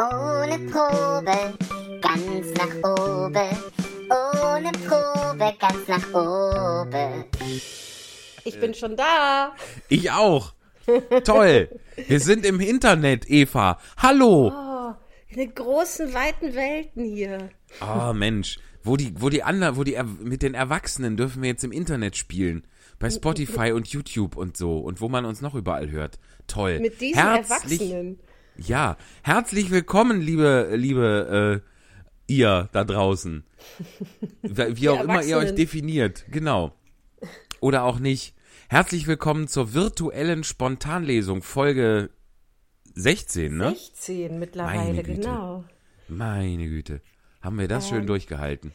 [0.00, 1.58] Ohne Probe,
[2.00, 3.56] ganz nach oben.
[4.08, 7.24] Ohne Probe, ganz nach oben.
[8.44, 9.56] Ich bin schon da.
[9.88, 10.54] Ich auch.
[11.24, 11.68] Toll.
[11.96, 13.80] Wir sind im Internet, Eva.
[13.96, 14.52] Hallo.
[14.54, 14.94] Oh,
[15.30, 17.48] in den großen, weiten Welten hier.
[17.80, 18.60] Oh, Mensch.
[18.84, 22.16] Wo die, wo die anderen, wo die mit den Erwachsenen dürfen wir jetzt im Internet
[22.16, 22.64] spielen.
[23.00, 24.78] Bei Spotify und YouTube und so.
[24.78, 26.20] Und wo man uns noch überall hört.
[26.46, 26.78] Toll.
[26.78, 28.20] Mit diesen Herzlich, Erwachsenen.
[28.58, 33.44] Ja, herzlich willkommen, liebe, liebe, äh, ihr da draußen.
[34.42, 36.24] Wie auch immer ihr euch definiert.
[36.30, 36.72] Genau.
[37.60, 38.34] Oder auch nicht.
[38.68, 42.10] Herzlich willkommen zur virtuellen Spontanlesung, Folge
[42.94, 43.70] 16, ne?
[43.70, 45.64] 16 mittlerweile, genau.
[46.08, 47.00] Meine Güte.
[47.40, 48.72] Haben wir das schön durchgehalten.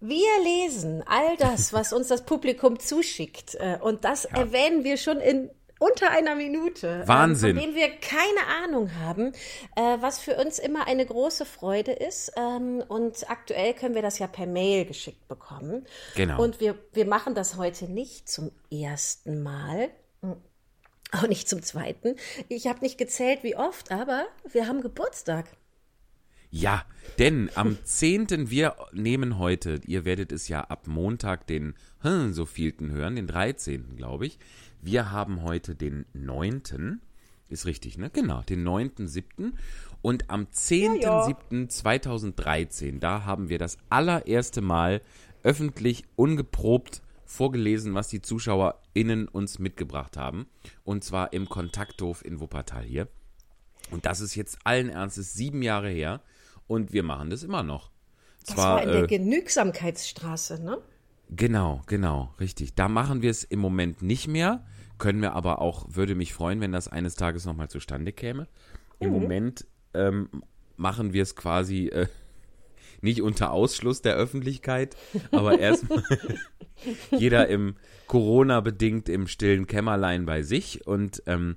[0.00, 3.54] Wir lesen all das, was uns das Publikum zuschickt.
[3.54, 5.48] äh, Und das erwähnen wir schon in
[5.82, 7.02] unter einer Minute.
[7.06, 7.50] Wahnsinn.
[7.50, 9.32] Ähm, Von denen wir keine Ahnung haben,
[9.76, 12.32] äh, was für uns immer eine große Freude ist.
[12.36, 15.86] Ähm, Und aktuell können wir das ja per Mail geschickt bekommen.
[16.14, 16.42] Genau.
[16.42, 19.90] Und wir, wir machen das heute nicht zum ersten Mal.
[21.12, 22.16] Auch nicht zum zweiten.
[22.48, 25.46] Ich habe nicht gezählt, wie oft, aber wir haben Geburtstag.
[26.50, 26.84] Ja,
[27.18, 28.50] denn am 10.
[28.50, 33.26] wir nehmen heute, ihr werdet es ja ab Montag den hm, so vielten hören, den
[33.26, 33.96] 13.
[33.96, 34.38] glaube ich.
[34.84, 37.00] Wir haben heute den 9.
[37.48, 38.10] Ist richtig, ne?
[38.10, 39.52] Genau, den 9.7.
[40.02, 45.00] Und am 10.7.2013, da haben wir das allererste Mal
[45.44, 50.48] öffentlich ungeprobt vorgelesen, was die ZuschauerInnen uns mitgebracht haben.
[50.82, 53.06] Und zwar im Kontakthof in Wuppertal hier.
[53.92, 56.22] Und das ist jetzt allen Ernstes sieben Jahre her
[56.66, 57.92] und wir machen das immer noch.
[58.46, 60.78] Das Zwar, war in der äh, Genügsamkeitsstraße, ne?
[61.36, 62.74] Genau, genau, richtig.
[62.74, 64.64] Da machen wir es im Moment nicht mehr,
[64.98, 68.46] können wir aber auch, würde mich freuen, wenn das eines Tages nochmal zustande käme.
[69.00, 70.28] Im Moment ähm,
[70.76, 72.06] machen wir es quasi äh,
[73.00, 74.96] nicht unter Ausschluss der Öffentlichkeit,
[75.32, 76.02] aber erstmal
[77.10, 77.76] jeder im
[78.06, 81.56] Corona-bedingt im stillen Kämmerlein bei sich und ähm,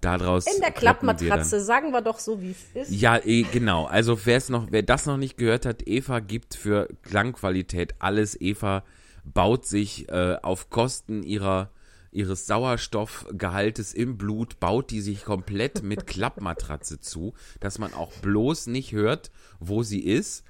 [0.00, 3.00] daraus In der Klappmatratze, sagen wir doch so, wie es ist.
[3.00, 3.84] Ja, eh, genau.
[3.84, 8.38] Also wer es noch, wer das noch nicht gehört hat, Eva gibt für Klangqualität alles.
[8.40, 8.84] Eva
[9.24, 11.70] baut sich äh, auf Kosten ihrer
[12.14, 18.66] ihres Sauerstoffgehaltes im Blut, baut die sich komplett mit Klappmatratze zu, dass man auch bloß
[18.66, 19.30] nicht hört,
[19.60, 20.44] wo sie ist,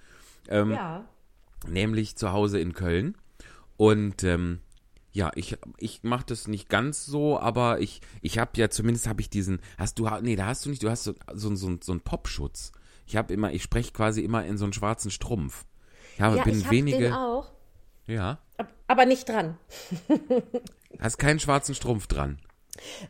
[0.50, 1.04] Ja.
[1.68, 3.16] nämlich zu Hause in Köln.
[3.76, 4.58] Und ähm,
[5.12, 9.20] ja, ich, ich mache das nicht ganz so, aber ich, ich habe ja zumindest habe
[9.20, 11.92] ich diesen, hast du, nee, da hast du nicht, du hast so, so, so, so
[11.92, 12.72] einen Popschutz.
[13.06, 15.64] Ich habe immer, ich spreche quasi immer in so einen schwarzen Strumpf.
[16.18, 17.52] Ja, Ja, bin ich wenige, den auch,
[18.06, 19.58] ja, ab- aber nicht dran.
[21.00, 22.38] hast keinen schwarzen Strumpf dran.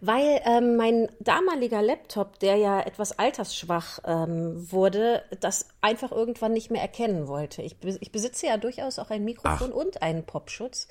[0.00, 6.72] Weil ähm, mein damaliger Laptop, der ja etwas altersschwach ähm, wurde, das einfach irgendwann nicht
[6.72, 7.62] mehr erkennen wollte.
[7.62, 10.88] Ich, ich besitze ja durchaus auch ein Mikrofon und einen Popschutz,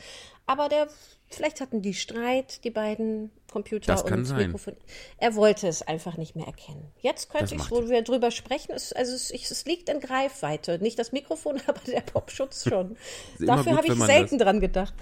[0.51, 0.87] aber der,
[1.29, 4.37] vielleicht hatten die Streit, die beiden Computer Das kann und sein.
[4.37, 4.75] Mikrofon.
[5.17, 6.91] Er wollte es einfach nicht mehr erkennen.
[6.99, 10.79] Jetzt Das könnte ich, wo wir drüber sprechen, es, also es, es liegt in Greifweite.
[10.79, 12.97] Nicht das Mikrofon, aber der Popschutz schon.
[13.39, 14.93] Dafür habe ich selten das- dran gedacht.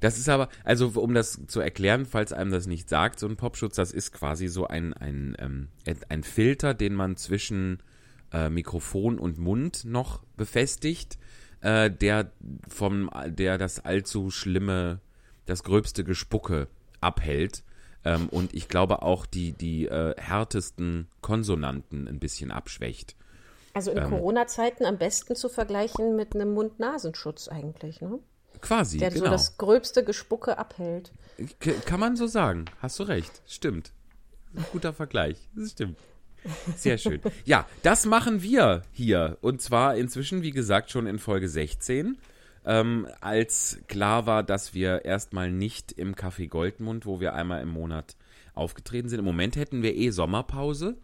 [0.00, 3.36] Das ist aber, also um das zu erklären, falls einem das nicht sagt, so ein
[3.36, 5.68] Popschutz, das ist quasi so ein, ein, ähm,
[6.10, 7.82] ein Filter, den man zwischen
[8.30, 11.16] äh, Mikrofon und Mund noch befestigt,
[11.64, 12.30] äh, der
[12.68, 15.00] vom, der das allzu schlimme,
[15.46, 16.68] das gröbste Gespucke
[17.00, 17.64] abhält.
[18.04, 23.16] Ähm, und ich glaube auch die, die äh, härtesten Konsonanten ein bisschen abschwächt.
[23.72, 23.96] Also Ähm.
[23.98, 28.18] in Corona-Zeiten am besten zu vergleichen mit einem Mund-Nasenschutz eigentlich, ne?
[28.60, 29.30] Quasi, Der so genau.
[29.32, 31.12] das gröbste Gespucke abhält.
[31.58, 32.66] K kann man so sagen.
[32.80, 33.42] Hast du recht.
[33.46, 33.90] Stimmt.
[34.72, 35.48] Guter Vergleich.
[35.56, 35.98] Das stimmt.
[36.76, 37.20] Sehr schön.
[37.44, 39.38] Ja, das machen wir hier.
[39.40, 42.18] Und zwar inzwischen, wie gesagt, schon in Folge 16.
[42.66, 47.68] Ähm, als klar war, dass wir erstmal nicht im Café Goldmund, wo wir einmal im
[47.68, 48.16] Monat
[48.54, 49.18] aufgetreten sind.
[49.18, 50.96] Im Moment hätten wir eh Sommerpause.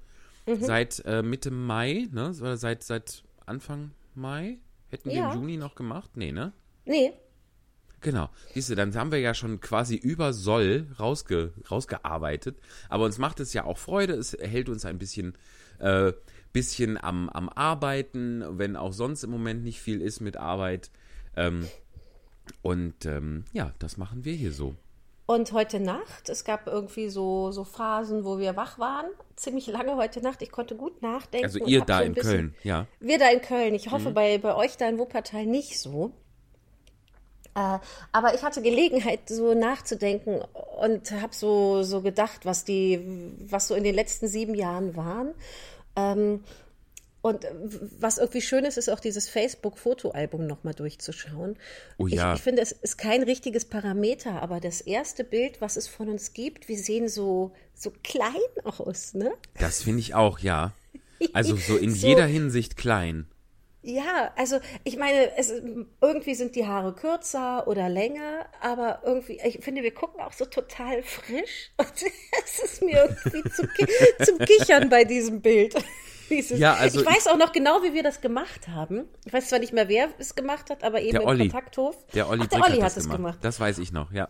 [0.46, 0.60] Mhm.
[0.62, 2.32] Seit äh, Mitte Mai, ne?
[2.40, 4.58] Oder seit, seit Anfang Mai?
[4.88, 5.32] Hätten wir Ja.
[5.32, 6.10] im Juni noch gemacht?
[6.16, 6.52] Nee, ne?
[6.86, 7.12] Nee,
[8.00, 8.28] Genau.
[8.54, 12.58] Siehst du, dann haben wir ja schon quasi über Soll rausge, rausgearbeitet.
[12.88, 14.14] Aber uns macht es ja auch Freude.
[14.14, 15.34] Es hält uns ein bisschen,
[15.78, 16.12] äh,
[16.52, 20.90] bisschen am, am Arbeiten, wenn auch sonst im Moment nicht viel ist mit Arbeit.
[21.36, 21.66] Ähm,
[22.62, 24.74] und ähm, ja, das machen wir hier so.
[25.26, 29.06] Und heute Nacht, es gab irgendwie so, so Phasen, wo wir wach waren,
[29.36, 30.42] ziemlich lange heute Nacht.
[30.42, 31.46] Ich konnte gut nachdenken.
[31.46, 32.86] Also ihr da so in bisschen- Köln, ja.
[32.98, 33.74] Wir da in Köln.
[33.74, 33.90] Ich Mhm.
[33.92, 36.10] hoffe, bei, bei euch da in Wuppertal nicht so.
[37.54, 37.78] Äh,
[38.12, 40.40] aber ich hatte Gelegenheit, so nachzudenken
[40.80, 43.00] und habe so, so gedacht, was die,
[43.48, 45.34] was so in den letzten sieben Jahren waren.
[45.96, 46.44] Ähm,
[47.22, 47.50] und äh,
[47.98, 51.56] was irgendwie schön ist, ist auch dieses Facebook-Fotoalbum nochmal durchzuschauen.
[51.98, 52.32] Oh ja.
[52.32, 56.08] Ich, ich, finde, es ist kein richtiges Parameter, aber das erste Bild, was es von
[56.08, 58.30] uns gibt, wir sehen so, so klein
[58.64, 59.32] aus, ne?
[59.58, 60.72] Das finde ich auch, ja.
[61.34, 63.26] Also so in so, jeder Hinsicht klein.
[63.82, 65.50] Ja, also ich meine, es,
[66.00, 70.44] irgendwie sind die Haare kürzer oder länger, aber irgendwie, ich finde, wir gucken auch so
[70.44, 71.92] total frisch und
[72.44, 73.68] es ist mir irgendwie zum,
[74.24, 75.74] zum Kichern bei diesem Bild.
[76.30, 79.08] Dieses, ja, also ich weiß auch noch genau, wie wir das gemacht haben.
[79.24, 81.48] Ich weiß zwar nicht mehr, wer es gemacht hat, aber eben der im Olli.
[81.48, 82.06] Kontakthof.
[82.14, 83.16] Der Olli, Ach, der Olli hat es gemacht.
[83.16, 83.38] gemacht.
[83.42, 84.28] Das weiß ich noch, ja.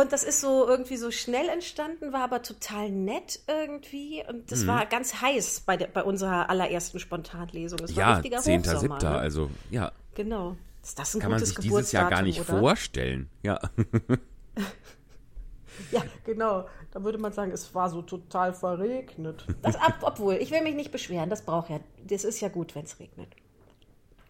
[0.00, 4.22] Und das ist so irgendwie so schnell entstanden, war aber total nett irgendwie.
[4.28, 4.68] Und das mhm.
[4.68, 7.80] war ganz heiß bei, der, bei unserer allerersten Spontanlesung.
[7.80, 9.18] Es ja, 10.7., ne?
[9.18, 9.90] also ja.
[10.14, 10.56] Genau.
[10.84, 12.60] Ist das ein Kann man sich dieses Jahr gar nicht oder?
[12.60, 13.28] vorstellen.
[13.42, 13.58] Ja.
[15.90, 16.68] ja, genau.
[16.92, 19.46] Da würde man sagen, es war so total verregnet.
[19.62, 22.76] Das ab, obwohl, ich will mich nicht beschweren, das braucht ja, das ist ja gut,
[22.76, 23.30] wenn es regnet.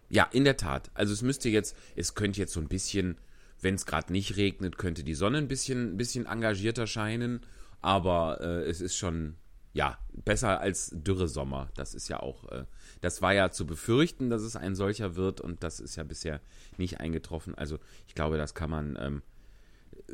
[0.09, 0.89] Ja, in der Tat.
[0.95, 3.19] Also es müsste jetzt, es könnte jetzt so ein bisschen,
[3.61, 7.41] wenn es gerade nicht regnet, könnte die Sonne ein bisschen, ein bisschen engagierter scheinen.
[7.81, 9.35] Aber äh, es ist schon,
[9.73, 11.69] ja, besser als Dürresommer.
[11.75, 12.65] Das ist ja auch, äh,
[13.01, 16.41] das war ja zu befürchten, dass es ein solcher wird und das ist ja bisher
[16.77, 17.55] nicht eingetroffen.
[17.55, 19.21] Also ich glaube, das kann man ähm,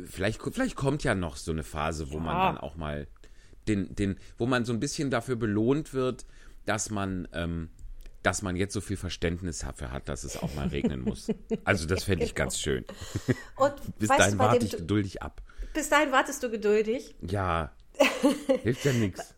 [0.04, 2.24] vielleicht, vielleicht kommt ja noch so eine Phase, wo ja.
[2.24, 3.08] man dann auch mal
[3.68, 6.26] den, den, wo man so ein bisschen dafür belohnt wird,
[6.66, 7.70] dass man, ähm,
[8.26, 11.28] dass man jetzt so viel Verständnis dafür hat, dass es auch mal regnen muss.
[11.64, 12.84] Also das fände ich ganz schön.
[13.56, 15.42] Und bis dahin warte ich geduldig ab.
[15.74, 17.16] Bis dahin wartest du geduldig?
[17.22, 17.72] Ja.
[18.64, 19.36] Hilft ja nichts.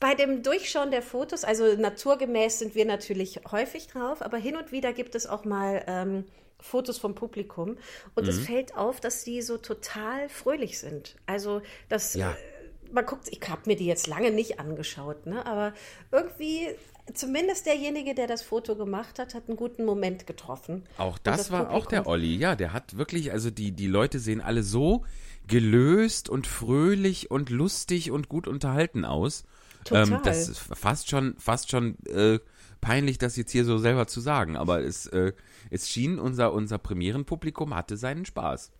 [0.00, 4.72] Bei dem Durchschauen der Fotos, also naturgemäß sind wir natürlich häufig drauf, aber hin und
[4.72, 6.24] wieder gibt es auch mal ähm,
[6.58, 7.76] Fotos vom Publikum
[8.14, 8.30] und mhm.
[8.30, 11.16] es fällt auf, dass die so total fröhlich sind.
[11.26, 12.32] Also das, ja.
[12.32, 15.44] Äh, man guckt, ich habe mir die jetzt lange nicht angeschaut, ne?
[15.46, 15.72] aber
[16.10, 16.68] irgendwie
[17.14, 20.84] zumindest derjenige, der das Foto gemacht hat, hat einen guten Moment getroffen.
[20.98, 21.82] Auch das, das war Publikum.
[21.82, 25.04] auch der Olli, ja, der hat wirklich, also die, die Leute sehen alle so
[25.48, 29.42] gelöst und fröhlich und lustig und gut unterhalten aus.
[29.42, 30.12] Ähm, Total.
[30.12, 32.38] Ähm, das ist fast schon, fast schon äh,
[32.80, 35.32] peinlich, das jetzt hier so selber zu sagen, aber es, äh,
[35.70, 38.70] es schien, unser, unser Premierenpublikum hatte seinen Spaß.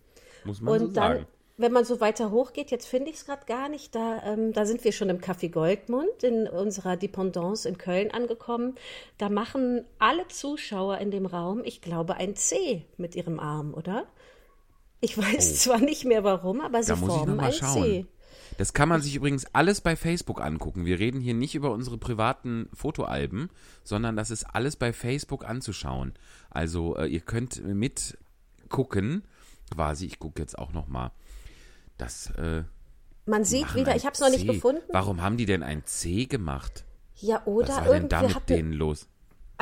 [0.45, 1.27] Muss man Und so dann, sagen.
[1.63, 4.67] Wenn man so weiter hochgeht, jetzt finde ich es gerade gar nicht, da, ähm, da
[4.67, 8.75] sind wir schon im Café Goldmund in unserer Dependance in Köln angekommen.
[9.17, 14.07] Da machen alle Zuschauer in dem Raum, ich glaube, ein C mit ihrem Arm, oder?
[15.01, 15.55] Ich weiß oh.
[15.55, 17.83] zwar nicht mehr warum, aber sie formen ein schauen.
[17.85, 18.07] C.
[18.59, 20.85] Das kann man sich übrigens alles bei Facebook angucken.
[20.85, 23.51] Wir reden hier nicht über unsere privaten Fotoalben,
[23.85, 26.15] sondern das ist alles bei Facebook anzuschauen.
[26.51, 29.23] Also äh, ihr könnt mitgucken,
[29.73, 30.07] quasi.
[30.07, 31.13] Ich gucke jetzt auch noch mal.
[32.03, 32.31] Das.
[32.37, 32.65] Äh,
[33.27, 33.95] man sieht wieder.
[33.95, 34.83] Ich habe es noch nicht gefunden.
[34.91, 36.85] Warum haben die denn ein C gemacht?
[37.17, 39.07] Ja, oder Was war denn da mit denen los?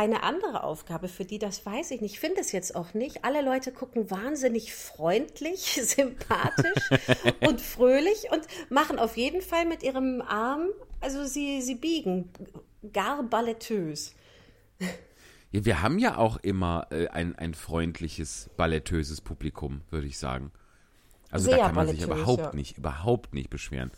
[0.00, 2.14] eine andere Aufgabe für die, das weiß ich nicht.
[2.14, 3.22] Ich finde es jetzt auch nicht.
[3.22, 6.88] Alle Leute gucken wahnsinnig freundlich, sympathisch
[7.46, 10.69] und fröhlich und machen auf jeden Fall mit ihrem Arm,
[11.02, 12.31] also sie, sie biegen,
[12.94, 14.14] gar ballettös.
[15.50, 20.50] Ja, wir haben ja auch immer äh, ein, ein freundliches, ballettöses Publikum, würde ich sagen.
[21.31, 22.53] Also Sehr da kann man sich überhaupt ja.
[22.55, 23.91] nicht, überhaupt nicht beschweren.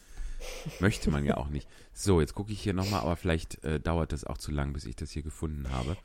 [0.80, 1.68] Möchte man ja auch nicht.
[1.92, 4.84] So, jetzt gucke ich hier nochmal, aber vielleicht äh, dauert das auch zu lang, bis
[4.84, 5.96] ich das hier gefunden habe.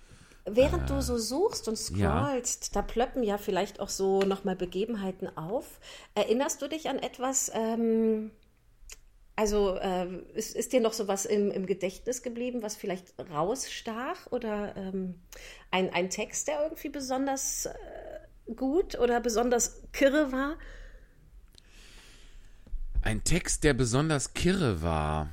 [0.45, 2.71] Während äh, du so suchst und scrollst, ja.
[2.73, 5.79] da plöppen ja vielleicht auch so nochmal Begebenheiten auf.
[6.15, 8.31] Erinnerst du dich an etwas, ähm,
[9.35, 14.27] also äh, ist, ist, dir noch so was im, im, Gedächtnis geblieben, was vielleicht rausstach
[14.31, 15.15] oder ähm,
[15.69, 20.57] ein, ein Text, der irgendwie besonders äh, gut oder besonders kirre war?
[23.07, 25.29] Ein Text, der besonders kirre war.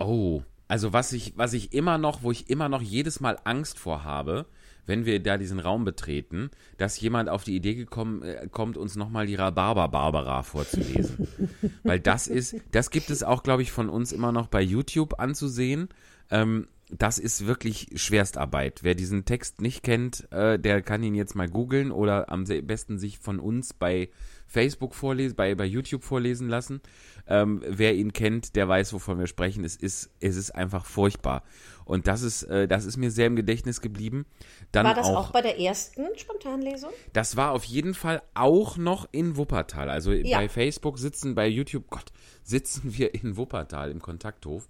[0.00, 3.78] Oh, also was ich, was ich immer noch, wo ich immer noch jedes Mal Angst
[3.78, 4.46] vor habe,
[4.84, 8.96] wenn wir da diesen Raum betreten, dass jemand auf die Idee gekommen äh, kommt, uns
[8.96, 11.28] nochmal die Rhabarber Barbara vorzulesen.
[11.84, 15.20] Weil das ist, das gibt es auch, glaube ich, von uns immer noch bei YouTube
[15.20, 15.88] anzusehen.
[16.32, 18.80] Ähm, das ist wirklich Schwerstarbeit.
[18.82, 22.98] Wer diesen Text nicht kennt, äh, der kann ihn jetzt mal googeln oder am besten
[22.98, 24.08] sich von uns bei
[24.54, 26.80] Facebook vorlesen, bei, bei YouTube vorlesen lassen.
[27.26, 29.64] Ähm, wer ihn kennt, der weiß, wovon wir sprechen.
[29.64, 31.42] Es ist, es ist einfach furchtbar.
[31.84, 34.26] Und das ist, äh, das ist mir sehr im Gedächtnis geblieben.
[34.70, 36.90] Dann war das auch, auch, bei der ersten Spontanlesung?
[37.12, 39.90] Das war auf jeden Fall auch noch in Wuppertal.
[39.90, 40.38] Also ja.
[40.38, 42.12] bei Facebook sitzen, bei YouTube, Gott,
[42.44, 44.68] sitzen wir in Wuppertal im Kontakthof.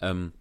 [0.00, 0.32] Ähm,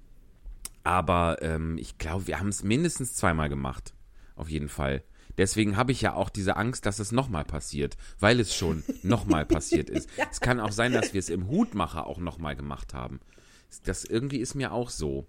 [0.83, 3.93] aber ähm, ich glaube, wir haben es mindestens zweimal gemacht.
[4.35, 5.03] Auf jeden Fall.
[5.37, 9.45] Deswegen habe ich ja auch diese Angst, dass es nochmal passiert, weil es schon nochmal
[9.45, 10.09] passiert ist.
[10.17, 10.25] ja.
[10.31, 13.19] Es kann auch sein, dass wir es im Hutmacher auch nochmal gemacht haben.
[13.85, 15.25] Das irgendwie ist mir auch so.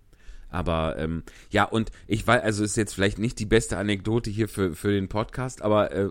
[0.50, 4.48] Aber ähm, ja, und ich weiß, also ist jetzt vielleicht nicht die beste Anekdote hier
[4.48, 6.10] für, für den Podcast, aber äh,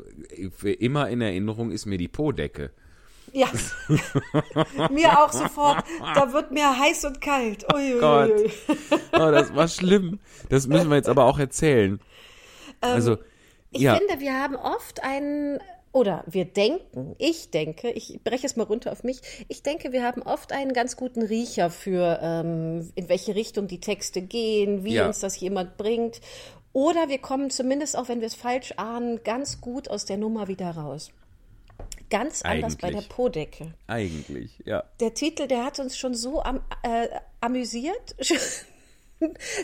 [0.52, 2.72] für immer in Erinnerung ist mir die Po-Decke.
[3.32, 3.48] Ja,
[4.92, 5.84] mir auch sofort.
[6.14, 7.66] Da wird mir heiß und kalt.
[7.74, 8.32] Ui, oh Gott.
[9.14, 10.20] Oh, das war schlimm.
[10.50, 12.00] Das müssen wir jetzt aber auch erzählen.
[12.82, 13.18] Ähm, also,
[13.74, 13.96] ich ja.
[13.96, 15.60] finde, wir haben oft einen
[15.92, 20.04] oder wir denken, ich denke, ich breche es mal runter auf mich, ich denke, wir
[20.04, 24.96] haben oft einen ganz guten Riecher für, ähm, in welche Richtung die Texte gehen, wie
[24.96, 25.06] ja.
[25.06, 26.20] uns das jemand bringt.
[26.74, 30.48] Oder wir kommen zumindest, auch wenn wir es falsch ahnen, ganz gut aus der Nummer
[30.48, 31.12] wieder raus.
[32.10, 32.82] Ganz anders Eigentlich.
[32.82, 33.74] bei der Podecke.
[33.86, 34.84] Eigentlich, ja.
[35.00, 37.08] Der Titel, der hat uns schon so am, äh,
[37.40, 38.16] amüsiert.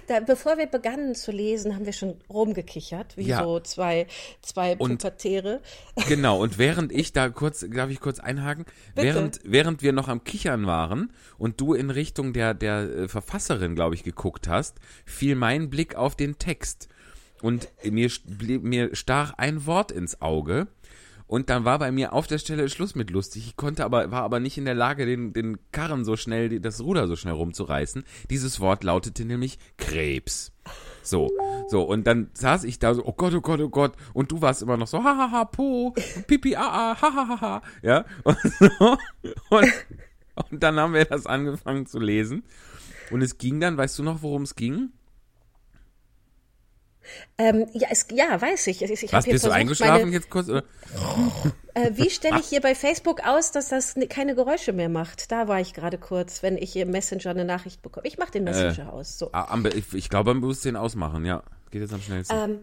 [0.07, 3.43] Da, bevor wir begannen zu lesen, haben wir schon rumgekichert, wie ja.
[3.43, 4.07] so zwei,
[4.41, 5.61] zwei Pubertäre.
[6.07, 8.65] Genau, und während ich da kurz, darf ich kurz einhaken?
[8.95, 13.75] Während, während wir noch am Kichern waren und du in Richtung der, der äh, Verfasserin,
[13.75, 16.87] glaube ich, geguckt hast, fiel mein Blick auf den Text.
[17.41, 18.09] Und mir,
[18.61, 20.67] mir stach ein Wort ins Auge,
[21.29, 23.45] und dann war bei mir auf der Stelle Schluss mit lustig.
[23.45, 26.81] Ich konnte aber, war aber nicht in der Lage, den, den Karren so schnell, das
[26.81, 28.03] Ruder so schnell rumzureißen.
[28.31, 30.51] Dieses Wort lautete nämlich Krebs.
[31.03, 31.29] So,
[31.67, 34.41] so, und dann saß ich da so, oh Gott, oh Gott, oh Gott, und du
[34.41, 35.93] warst immer noch so, hahaha, po,
[36.25, 38.97] pipi, ah, ah, hahaha, ja, und, so,
[39.51, 39.73] und,
[40.49, 42.43] und dann haben wir das angefangen zu lesen.
[43.11, 44.91] Und es ging dann, weißt du noch, worum es ging?
[47.37, 48.81] Ähm, ja, es, ja, weiß ich.
[48.81, 50.49] ich, ich Was, bist du eingeschlafen meine, jetzt kurz?
[50.49, 50.63] Oder?
[51.75, 55.31] Äh, wie stelle ich hier bei Facebook aus, dass das keine Geräusche mehr macht?
[55.31, 58.07] Da war ich gerade kurz, wenn ich im Messenger eine Nachricht bekomme.
[58.07, 59.19] Ich mache den äh, Messenger äh, aus.
[59.19, 59.29] So.
[59.33, 61.43] Ah, ich, ich glaube, man muss den ausmachen, ja.
[61.69, 62.35] Geht jetzt am schnellsten.
[62.35, 62.59] Ähm,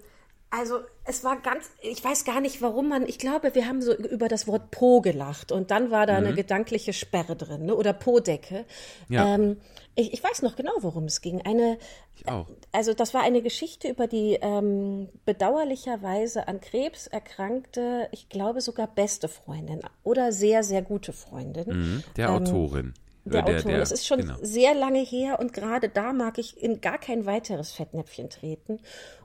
[0.50, 3.94] also es war ganz, ich weiß gar nicht, warum man, ich glaube, wir haben so
[3.94, 6.26] über das Wort Po gelacht und dann war da mhm.
[6.26, 7.74] eine gedankliche Sperre drin, ne?
[7.74, 8.64] oder Po-Decke.
[9.08, 9.34] Ja.
[9.34, 9.58] Ähm,
[9.96, 11.40] ich, ich, weiß noch genau, worum es ging.
[11.42, 11.78] Eine,
[12.14, 12.46] ich auch.
[12.70, 18.86] Also das war eine Geschichte über die ähm, bedauerlicherweise an Krebs erkrankte, ich glaube sogar
[18.86, 21.68] beste Freundin oder sehr, sehr gute Freundin.
[21.68, 22.94] Mhm, der ähm, Autorin.
[23.24, 23.80] Der, der Autorin.
[23.80, 24.36] Es ist schon genau.
[24.40, 28.80] sehr lange her und gerade da mag ich in gar kein weiteres Fettnäpfchen treten.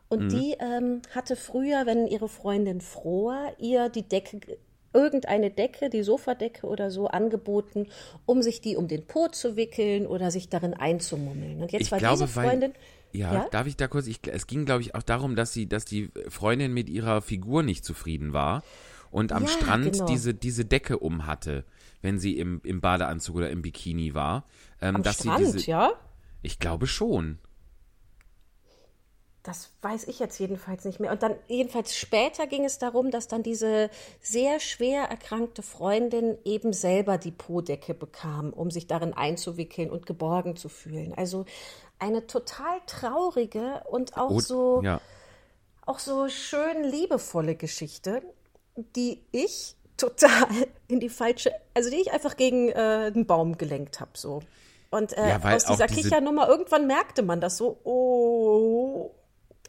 [0.08, 0.30] Und mhm.
[0.30, 4.40] die ähm, hatte früher, wenn ihre Freundin Froher ihr die Decke,
[4.94, 7.88] irgendeine Decke, die Sofadecke oder so angeboten,
[8.26, 11.62] um sich die um den Po zu wickeln oder sich darin einzumummeln.
[11.62, 12.72] Und jetzt ich war glaube, diese Freundin.
[12.72, 14.08] Weil, ja, ja, darf ich da kurz?
[14.08, 17.64] Ich, es ging, glaube ich, auch darum, dass sie, dass die Freundin mit ihrer Figur
[17.64, 18.64] nicht zufrieden war
[19.12, 20.06] und am ja, Strand genau.
[20.06, 21.66] diese, diese Decke um hatte,
[22.02, 24.46] wenn sie im, im Badeanzug oder im Bikini war.
[24.82, 25.92] Ähm, am Strand, sie diese, ja?
[26.42, 27.38] Ich glaube schon.
[29.44, 31.12] Das weiß ich jetzt jedenfalls nicht mehr.
[31.12, 33.90] Und dann jedenfalls später ging es darum, dass dann diese
[34.22, 40.58] sehr schwer erkrankte Freundin eben selber die Podecke bekam, um sich darin einzuwickeln und geborgen
[40.58, 41.14] zu fühlen.
[41.16, 41.46] Also
[41.98, 45.02] eine total traurige und auch und, so ja.
[45.88, 48.22] auch so schön liebevolle Geschichte,
[48.96, 50.48] die ich total
[50.88, 54.42] in die falsche, also die ich einfach gegen äh, den Baum gelenkt habe so.
[54.92, 59.12] Und äh, ja, aus dieser Kichernummer irgendwann merkte man das so, oh,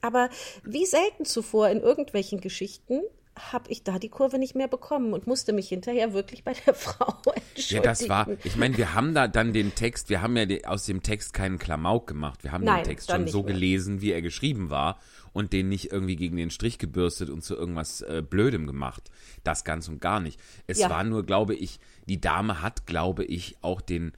[0.02, 0.28] aber
[0.64, 3.00] wie selten zuvor in irgendwelchen Geschichten
[3.38, 6.74] habe ich da die Kurve nicht mehr bekommen und musste mich hinterher wirklich bei der
[6.74, 7.76] Frau entschuldigen.
[7.76, 10.84] Ja, das war, ich meine, wir haben da dann den Text, wir haben ja aus
[10.84, 12.44] dem Text keinen Klamauk gemacht.
[12.44, 13.54] Wir haben Nein, den Text schon so mehr.
[13.54, 14.98] gelesen, wie er geschrieben war
[15.32, 19.10] und den nicht irgendwie gegen den Strich gebürstet und zu irgendwas äh, Blödem gemacht.
[19.44, 20.38] Das ganz und gar nicht.
[20.66, 20.90] Es ja.
[20.90, 24.12] war nur, glaube ich, die Dame hat, glaube ich, auch den,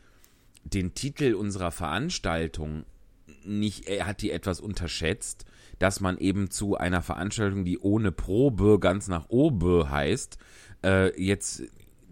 [0.65, 2.85] den Titel unserer Veranstaltung
[3.45, 5.45] nicht, er hat die etwas unterschätzt
[5.79, 10.39] dass man eben zu einer Veranstaltung, die ohne Probe ganz nach oben heißt,
[10.85, 11.63] äh, jetzt,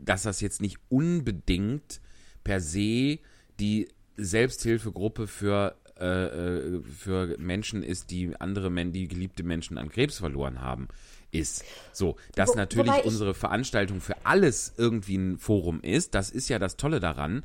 [0.01, 2.01] dass das jetzt nicht unbedingt
[2.45, 3.19] per se
[3.61, 9.91] die Selbsthilfegruppe für äh, äh für Menschen ist, die andere Men die geliebte Menschen an
[9.91, 10.89] Krebs verloren haben,
[11.31, 11.65] ist.
[11.93, 16.59] So, dass Wo, natürlich unsere Veranstaltung für alles irgendwie ein Forum ist, das ist ja
[16.59, 17.45] das Tolle daran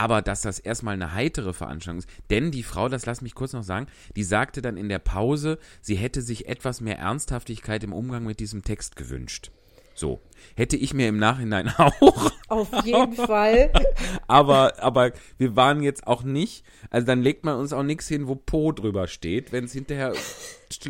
[0.00, 2.08] aber dass das erstmal eine heitere Veranstaltung ist.
[2.30, 5.58] Denn die Frau, das lass mich kurz noch sagen, die sagte dann in der Pause,
[5.82, 9.50] sie hätte sich etwas mehr Ernsthaftigkeit im Umgang mit diesem Text gewünscht.
[9.94, 10.22] So.
[10.56, 12.32] Hätte ich mir im Nachhinein auch.
[12.48, 13.70] Auf jeden Fall.
[14.26, 18.26] aber, aber wir waren jetzt auch nicht, also dann legt man uns auch nichts hin,
[18.26, 20.14] wo Po drüber steht, wenn es hinterher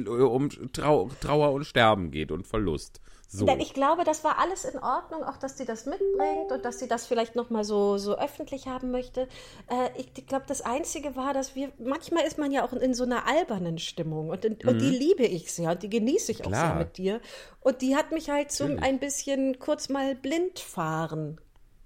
[0.07, 3.01] um Trau Trauer und Sterben geht und Verlust.
[3.33, 3.47] So.
[3.47, 6.81] Denn ich glaube, das war alles in Ordnung, auch dass sie das mitbringt und dass
[6.81, 9.29] sie das vielleicht nochmal so, so öffentlich haben möchte.
[9.69, 12.93] Äh, ich, ich glaube, das Einzige war, dass wir, manchmal ist man ja auch in
[12.93, 14.69] so einer albernen Stimmung und, in, mhm.
[14.69, 14.99] und die mhm.
[14.99, 17.21] liebe ich sehr und die genieße ich auch sehr mit dir.
[17.61, 21.41] Und die hat mich halt so ein bisschen kurz mal blind fahren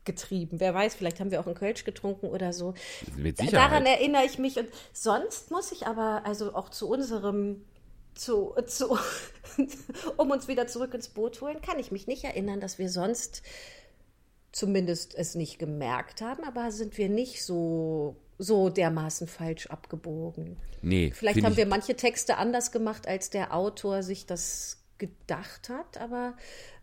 [0.07, 0.61] getrieben.
[0.61, 2.73] Wer weiß, vielleicht haben wir auch einen Kölsch getrunken oder so.
[3.51, 4.59] Daran erinnere ich mich.
[4.59, 7.65] Und sonst muss ich aber also auch zu unserem,
[8.15, 8.99] zu, zu,
[10.17, 13.43] um uns wieder zurück ins Boot holen, kann ich mich nicht erinnern, dass wir sonst
[14.53, 20.57] zumindest es nicht gemerkt haben, aber sind wir nicht so, so dermaßen falsch abgebogen.
[20.81, 25.99] Nee, Vielleicht haben wir manche Texte anders gemacht, als der Autor sich das gedacht hat,
[25.99, 26.37] aber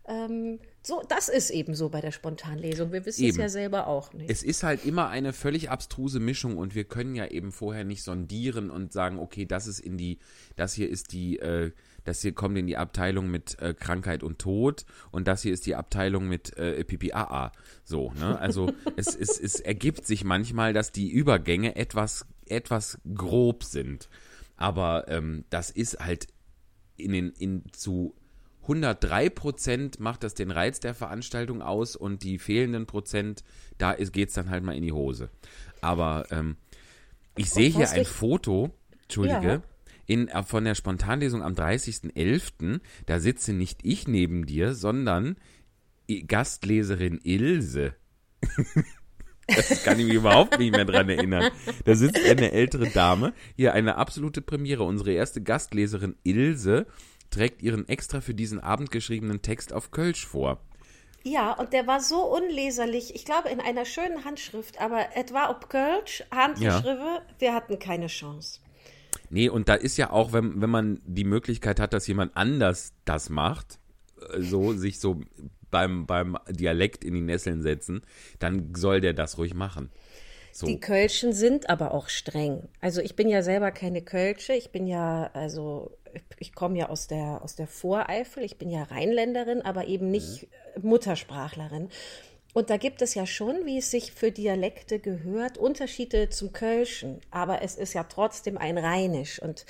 [0.06, 2.90] ähm, so, das ist eben so bei der Spontanlesung.
[2.90, 3.40] Wir wissen es Eben.
[3.40, 4.28] ja selber auch nicht.
[4.28, 8.02] Es ist halt immer eine völlig abstruse Mischung und wir können ja eben vorher nicht
[8.02, 10.18] sondieren und sagen, okay, das ist in die,
[10.56, 11.70] das hier ist die, äh,
[12.02, 15.66] das hier kommt in die Abteilung mit äh, Krankheit und Tod und das hier ist
[15.66, 17.52] die Abteilung mit äh, PPAA.
[17.84, 18.36] So, ne?
[18.40, 24.08] Also es, es, es ergibt sich manchmal, dass die Übergänge etwas, etwas grob sind.
[24.56, 26.26] Aber ähm, das ist halt
[26.96, 28.16] in den, in zu
[28.62, 33.42] 103 Prozent macht das den Reiz der Veranstaltung aus und die fehlenden Prozent,
[33.78, 35.30] da geht es dann halt mal in die Hose.
[35.80, 36.56] Aber ähm,
[37.36, 38.70] ich sehe hier ein Foto,
[39.02, 39.62] Entschuldige, Ja.
[40.06, 42.80] in, äh, von der Spontanlesung am 30.11.
[43.06, 45.36] Da sitze nicht ich neben dir, sondern
[46.26, 47.94] Gastleserin Ilse.
[49.48, 51.50] Das kann ich mich überhaupt nicht mehr dran erinnern.
[51.84, 53.34] Da sitzt eine ältere Dame.
[53.56, 54.84] Hier eine absolute Premiere.
[54.84, 56.86] Unsere erste Gastleserin Ilse
[57.32, 60.60] trägt ihren extra für diesen Abend geschriebenen Text auf Kölsch vor.
[61.24, 63.14] Ja, und der war so unleserlich.
[63.14, 68.60] Ich glaube, in einer schönen Handschrift, aber etwa ob Kölsch, Handgeschrieben, wir hatten keine Chance.
[69.30, 72.92] Nee, und da ist ja auch, wenn, wenn man die Möglichkeit hat, dass jemand anders
[73.04, 73.78] das macht,
[74.32, 75.20] äh, so sich so
[75.70, 78.02] beim, beim Dialekt in die Nesseln setzen,
[78.38, 79.90] dann soll der das ruhig machen.
[80.52, 80.66] So.
[80.66, 82.68] Die Kölschen sind aber auch streng.
[82.80, 84.52] Also ich bin ja selber keine Kölsche.
[84.52, 85.96] Ich bin ja, also
[86.38, 88.42] ich komme ja aus der, aus der Voreifel.
[88.42, 90.48] Ich bin ja Rheinländerin, aber eben nicht
[90.80, 91.88] Muttersprachlerin.
[92.54, 97.20] Und da gibt es ja schon, wie es sich für Dialekte gehört, Unterschiede zum Kölschen.
[97.30, 99.40] Aber es ist ja trotzdem ein Rheinisch.
[99.40, 99.64] Und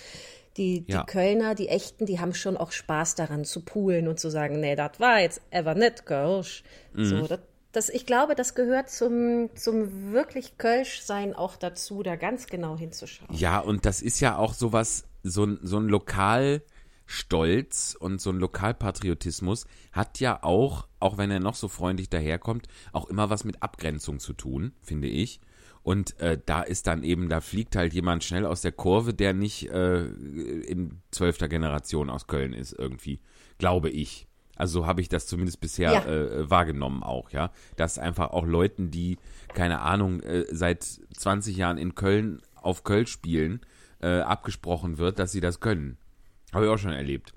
[0.56, 1.04] die, die Ja.
[1.04, 4.74] Kölner, die Echten, die haben schon auch Spaß daran zu poolen und zu sagen, nee,
[4.74, 6.64] das war jetzt ever nicht Kölsch.
[6.94, 7.38] So, das,
[7.70, 13.34] das, ich glaube, das gehört zum, zum wirklich Kölsch-Sein auch dazu, da ganz genau hinzuschauen.
[13.34, 18.38] Ja, und das ist ja auch sowas, so ein, so ein Lokalstolz und so ein
[18.38, 23.62] Lokalpatriotismus hat ja auch, auch wenn er noch so freundlich daherkommt, auch immer was mit
[23.62, 25.40] Abgrenzung zu tun, finde ich.
[25.82, 29.34] Und äh, da ist dann eben, da fliegt halt jemand schnell aus der Kurve, der
[29.34, 33.18] nicht äh, in zwölfter Generation aus Köln ist, irgendwie,
[33.58, 34.28] glaube ich.
[34.54, 36.04] Also so habe ich das zumindest bisher Ja.
[36.04, 37.50] äh, wahrgenommen auch, ja.
[37.74, 39.18] Dass einfach auch Leuten, die,
[39.54, 43.60] keine Ahnung, äh, seit 20 Jahren in Köln auf Köln spielen,
[44.02, 45.96] äh, abgesprochen wird, dass sie das können.
[46.52, 47.32] Habe ich auch schon erlebt.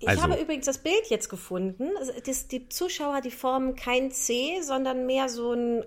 [0.00, 1.90] Ich Also- habe übrigens das Bild jetzt gefunden.
[2.24, 5.84] Das, die Zuschauer, die formen kein C, sondern mehr so ein,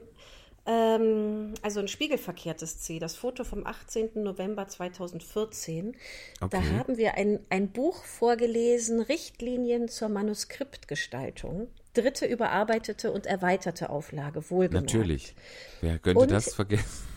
[0.65, 2.99] ähm, also ein spiegelverkehrtes C.
[2.99, 4.21] Das Foto vom 18.
[4.23, 5.95] November 2014.
[6.39, 6.61] Da Okay.
[6.77, 11.67] haben wir ein, ein Buch vorgelesen, Richtlinien zur Manuskriptgestaltung.
[11.93, 14.93] Dritte überarbeitete und erweiterte Auflage, wohlgemerkt.
[14.93, 15.35] Natürlich.
[15.81, 17.07] Wer könnte Und- das vergessen?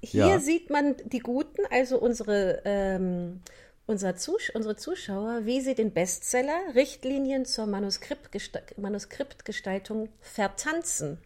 [0.00, 0.38] Hier Ja.
[0.38, 3.40] sieht man die Guten, also unsere, ähm,
[3.86, 11.18] unser Zus unsere Zuschauer, wie sie den Bestseller Richtlinien zur Manuskriptgesta Manuskriptgestaltung vertanzen.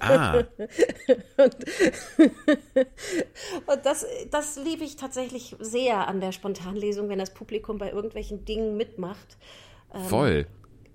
[0.00, 0.42] Ah,
[3.66, 8.44] Und das, das liebe ich tatsächlich sehr an der Spontanlesung, wenn das Publikum bei irgendwelchen
[8.44, 9.36] Dingen mitmacht.
[10.08, 10.46] voll.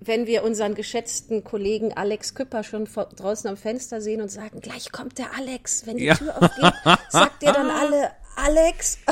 [0.04, 4.60] Wenn wir unseren geschätzten Kollegen Alex Küpper schon vor, draußen am Fenster sehen und sagen,
[4.60, 5.86] gleich kommt der Alex.
[5.86, 6.16] Wenn die Ja.
[6.16, 6.74] Tür aufgeht,
[7.10, 8.98] sagt ihr dann alle Alex.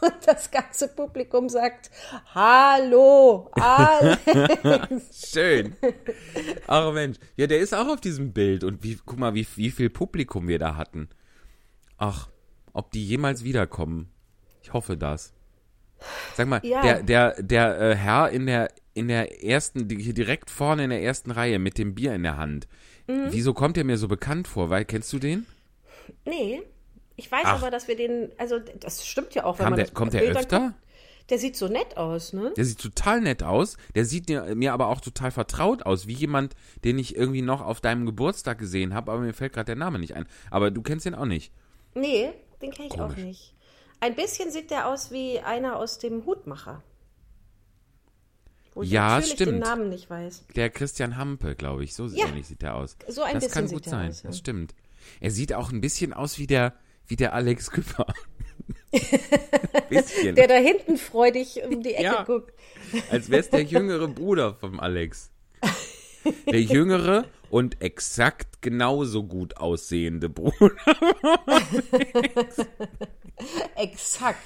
[0.00, 1.90] Und das ganze Publikum sagt,
[2.32, 4.20] Hallo, Alex.
[5.32, 5.74] Schön.
[6.68, 7.18] Ach Mensch.
[7.34, 8.62] Ja, der ist auch auf diesem Bild.
[8.62, 11.08] Und wie, guck mal, wie, wie viel Publikum wir da hatten.
[11.96, 12.28] Ach,
[12.72, 14.12] ob die jemals wiederkommen.
[14.62, 15.32] Ich hoffe das.
[16.36, 16.82] Sag mal, Ja.
[16.82, 21.02] der, der, der äh, Herr in der, in der ersten, hier direkt vorne in der
[21.02, 22.68] ersten Reihe mit dem Bier in der Hand.
[23.06, 23.28] Mhm.
[23.30, 24.70] Wieso kommt der mir so bekannt vor?
[24.70, 25.46] Weil, kennst du den?
[26.24, 26.62] Nee,
[27.16, 27.58] ich weiß Ach.
[27.60, 30.22] aber, dass wir den, also das stimmt ja auch, wenn Kam man der, kommt der
[30.22, 30.56] öfter?
[30.56, 30.74] anguckt.
[31.30, 32.54] Der sieht so nett aus, ne?
[32.56, 33.76] Der sieht total nett aus.
[33.94, 37.60] Der sieht mir, mir aber auch total vertraut aus, wie jemand, den ich irgendwie noch
[37.60, 40.24] auf deinem Geburtstag gesehen habe, aber mir fällt gerade der Name nicht ein.
[40.50, 41.52] Aber du kennst den auch nicht.
[41.94, 42.30] Nee,
[42.62, 43.24] den kenne ich auch Komisch.
[43.24, 43.54] nicht.
[44.00, 46.82] Ein bisschen sieht der aus wie einer aus dem Hutmacher.
[48.74, 49.60] Wo ich Ja, natürlich den stimmt.
[49.60, 50.44] Namen nicht weiß.
[50.54, 51.94] Der Christian Hampe, glaube ich.
[51.94, 52.26] So Ja.
[52.28, 52.96] ähnlich sieht er aus.
[53.08, 54.08] So ein das bisschen kann sieht gut er sein.
[54.10, 54.28] aus, ja.
[54.30, 54.74] Das stimmt.
[55.20, 56.74] Er sieht auch ein bisschen aus wie der,
[57.06, 58.06] wie der Alex Küpper.
[59.88, 60.34] bisschen.
[60.34, 62.24] Der da hinten freudig um die Ecke Ja.
[62.24, 62.52] guckt.
[63.10, 65.30] Als wäre es der jüngere Bruder vom Alex.
[66.46, 70.70] Der jüngere und exakt genauso gut aussehende Bruder.
[73.76, 74.38] Exakt.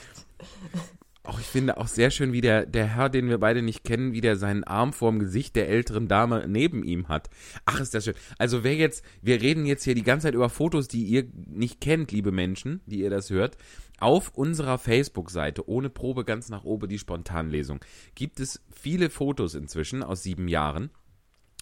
[1.24, 4.12] Auch ich finde auch sehr schön, wie der, der Herr, den wir beide nicht kennen,
[4.12, 7.30] wie der seinen Arm vorm Gesicht der älteren Dame neben ihm hat.
[7.64, 8.14] Ach, ist das schön.
[8.38, 11.80] Also wer jetzt, wir reden jetzt hier die ganze Zeit über Fotos, die ihr nicht
[11.80, 13.56] kennt, liebe Menschen, die ihr das hört.
[14.00, 17.78] Auf unserer Facebook-Seite, ohne Probe ganz nach oben, die Spontanlesung,
[18.16, 20.90] gibt es viele Fotos inzwischen aus sieben Jahren.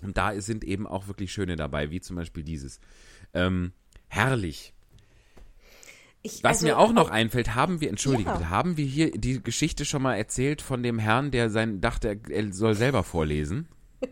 [0.03, 2.81] Und da sind eben auch wirklich schöne dabei, wie zum Beispiel dieses.
[3.35, 3.73] Ähm,
[4.09, 4.73] herrlich.
[6.23, 8.37] Ich, Was also, mir auch noch einfällt, haben wir, entschuldige Ja.
[8.37, 12.21] bitte, haben wir hier die Geschichte schon mal erzählt von dem Herrn, der sein dachte,
[12.29, 13.69] er soll selber vorlesen?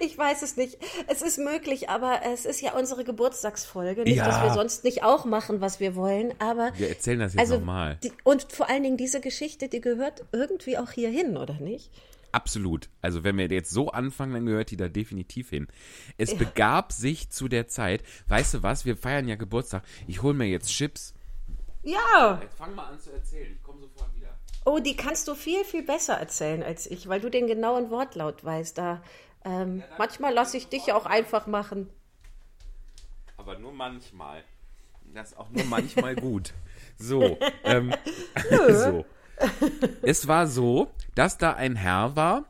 [0.00, 0.78] Ich weiß es nicht.
[1.08, 4.02] Es ist möglich, aber es ist ja unsere Geburtstagsfolge.
[4.02, 4.26] Nicht, Ja.
[4.26, 6.70] dass wir sonst nicht auch machen, was wir wollen, aber.
[6.76, 7.98] Wir erzählen das jetzt also, nochmal.
[8.22, 11.90] und vor allen Dingen diese Geschichte, die gehört irgendwie auch hier hin, oder nicht?
[12.32, 12.88] Absolut.
[13.00, 15.68] Also wenn wir jetzt so anfangen, dann gehört die da definitiv hin.
[16.16, 19.82] Es begab sich zu der Zeit, weißt du was, wir feiern ja Geburtstag.
[20.06, 21.14] Ich hole mir jetzt Chips.
[21.82, 22.38] Ja.
[22.42, 24.36] Jetzt fang mal an zu erzählen, ich komme sofort wieder.
[24.64, 28.44] Oh, die kannst du viel, viel besser erzählen als ich, weil du den genauen Wortlaut
[28.44, 28.76] weißt.
[28.76, 29.02] Da,
[29.44, 31.88] ähm, manchmal lasse ich dich ja auch einfach machen.
[33.36, 34.44] Aber nur manchmal.
[35.14, 36.52] Das ist auch nur manchmal gut.
[36.98, 37.94] So, ähm,
[38.68, 39.06] so.
[40.02, 42.46] Es war so, dass da ein Herr war,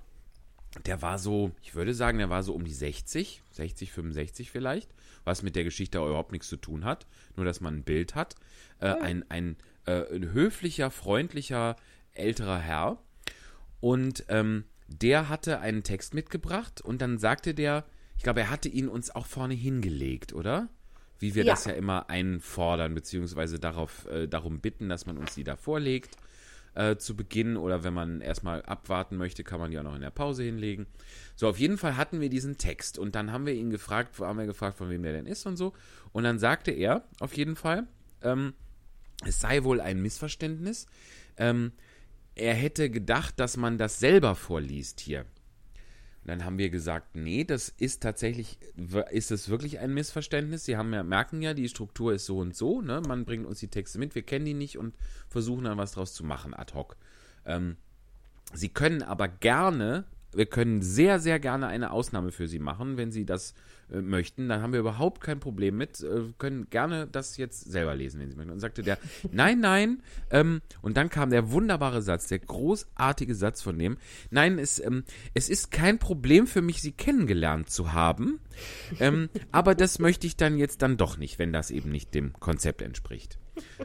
[0.86, 4.90] der war so, ich würde sagen, der war so um die 60, 60, 65 vielleicht,
[5.24, 8.36] was mit der Geschichte überhaupt nichts zu tun hat, nur dass man ein Bild hat.
[8.80, 11.76] Äh, ein ein, äh, ein höflicher, freundlicher,
[12.12, 12.98] älterer Herr.
[13.80, 17.84] Und ähm, der hatte einen Text mitgebracht und dann sagte der,
[18.16, 20.68] ich glaube, er hatte ihn uns auch vorne hingelegt, oder?
[21.18, 21.52] Wie wir Ja.
[21.52, 26.16] das ja immer einfordern, beziehungsweise darauf, äh, darum bitten, dass man uns die da vorlegt
[26.74, 30.00] äh, zu Beginn oder wenn man erstmal abwarten möchte, kann man die auch noch in
[30.00, 30.86] der Pause hinlegen.
[31.36, 34.38] So, auf jeden Fall hatten wir diesen Text und dann haben wir ihn gefragt, haben
[34.38, 35.72] wir gefragt, von wem der denn ist und so.
[36.12, 37.86] Und dann sagte er auf jeden Fall,
[38.22, 38.54] ähm,
[39.24, 40.86] es sei wohl ein Missverständnis.
[41.36, 41.72] Ähm,
[42.34, 45.26] er hätte gedacht, dass man das selber vorliest hier.
[46.28, 48.58] Und dann haben wir gesagt, nee, das ist tatsächlich,
[49.10, 50.66] ist es wirklich ein Missverständnis?
[50.66, 53.00] Sie haben ja, merken ja, die Struktur ist so und so, ne?
[53.00, 54.94] Man bringt uns die Texte mit, wir kennen die nicht und
[55.30, 56.98] versuchen dann was draus zu machen, ad hoc.
[57.46, 57.78] Ähm,
[58.52, 63.10] Sie können aber gerne, wir können sehr, sehr gerne eine Ausnahme für Sie machen, wenn
[63.10, 63.54] Sie das
[63.92, 64.48] äh, möchten.
[64.48, 68.30] Dann haben wir überhaupt kein Problem mit, äh, können gerne das jetzt selber lesen, wenn
[68.30, 68.52] Sie möchten.
[68.52, 68.98] Und sagte der,
[69.32, 70.02] nein, nein.
[70.30, 73.98] Ähm, und dann kam der wunderbare Satz, der großartige Satz von dem,
[74.30, 78.40] nein, es, ähm, es ist kein Problem für mich, Sie kennengelernt zu haben.
[79.00, 82.32] Ähm, aber das möchte ich dann jetzt dann doch nicht, wenn das eben nicht dem
[82.34, 83.38] Konzept entspricht.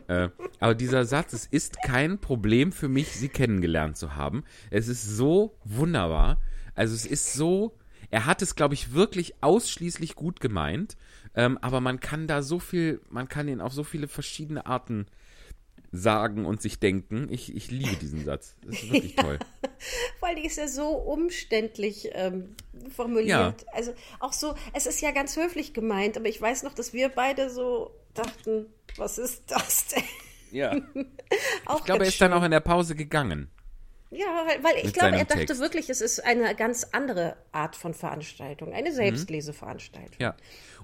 [0.07, 4.43] Äh, aber dieser Satz, es ist kein Problem für mich, sie kennengelernt zu haben.
[4.69, 6.39] Es ist so wunderbar.
[6.75, 7.75] Also es ist so,
[8.13, 10.97] er hat es, glaube ich, wirklich ausschließlich gut gemeint.
[11.33, 15.07] Ähm, aber man kann da so viel, man kann ihn auf so viele verschiedene Arten
[15.91, 17.27] sagen und sich denken.
[17.31, 18.55] Ich, ich liebe diesen Satz.
[18.63, 19.39] Das ist wirklich toll.
[20.19, 22.55] Weil die ist ja so umständlich ähm,
[22.95, 23.29] formuliert.
[23.29, 23.55] Ja.
[23.71, 27.09] Also auch so, es ist ja ganz höflich gemeint, aber ich weiß noch, dass wir
[27.09, 30.03] beide so dachten, was ist das denn?
[30.51, 30.75] Ja.
[31.77, 32.39] Ich glaube, er ist dann schön.
[32.39, 33.49] auch in der Pause gegangen.
[34.15, 35.59] Ja, weil, weil ich glaube, er dachte Text.
[35.61, 38.95] wirklich, es ist eine ganz andere Art von Veranstaltung, eine Mhm.
[38.95, 40.15] Selbstleseveranstaltung.
[40.19, 40.35] Ja.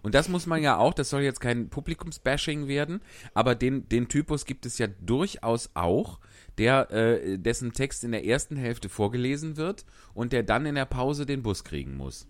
[0.01, 3.01] Und das muss man ja auch, das soll jetzt kein Publikumsbashing werden,
[3.33, 6.19] aber den, den Typus gibt es ja durchaus auch,
[6.57, 10.85] der, äh, dessen Text in der ersten Hälfte vorgelesen wird und der dann in der
[10.85, 12.27] Pause den Bus kriegen muss.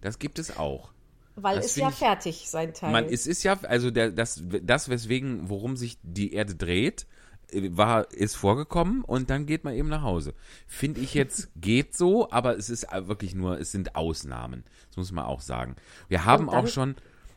[0.00, 0.92] Das gibt es auch.
[1.36, 2.90] Weil Das ist find ja ich- fertig, sein Teil.
[2.92, 7.06] Man, es ist ja, also der, das, das, weswegen, worum sich die Erde dreht,
[7.70, 10.34] war, ist vorgekommen und dann geht man eben nach Hause.
[10.66, 14.64] Finde ich jetzt, geht so, aber es ist äh, wirklich nur, es sind Ausnahmen.
[14.88, 15.76] Das muss man auch sagen.
[16.08, 16.96] Wir haben dann- auch schon,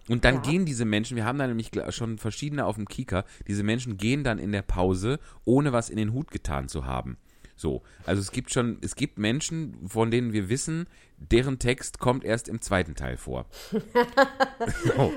[0.10, 0.42] und dann Ja.
[0.42, 4.24] gehen diese Menschen, wir haben da nämlich schon verschiedene auf dem Kieker, diese Menschen gehen
[4.24, 7.18] dann in der Pause, ohne was in den Hut getan zu haben.
[7.56, 12.26] So, also es gibt schon, es gibt Menschen, von denen wir wissen, deren Text kommt
[12.26, 13.46] erst im zweiten Teil vor.
[14.96, 15.14] so.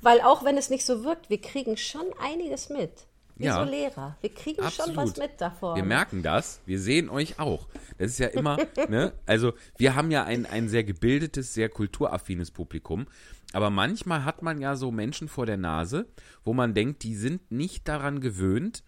[0.00, 3.06] Weil auch wenn es nicht so wirkt, wir kriegen schon einiges mit.
[3.40, 3.64] Wie Ja.
[3.64, 4.16] so Lehrer.
[4.20, 4.96] Wir kriegen schon Absolut.
[4.96, 5.74] was mit davon.
[5.76, 7.68] Wir merken das, wir sehen euch auch.
[7.96, 9.14] Das ist ja immer, ne?
[9.24, 13.06] Also wir haben ja ein, ein sehr gebildetes, sehr kulturaffines Publikum.
[13.54, 16.06] Aber manchmal hat man ja so Menschen vor der Nase,
[16.44, 18.84] wo man denkt, die sind nicht daran gewöhnt,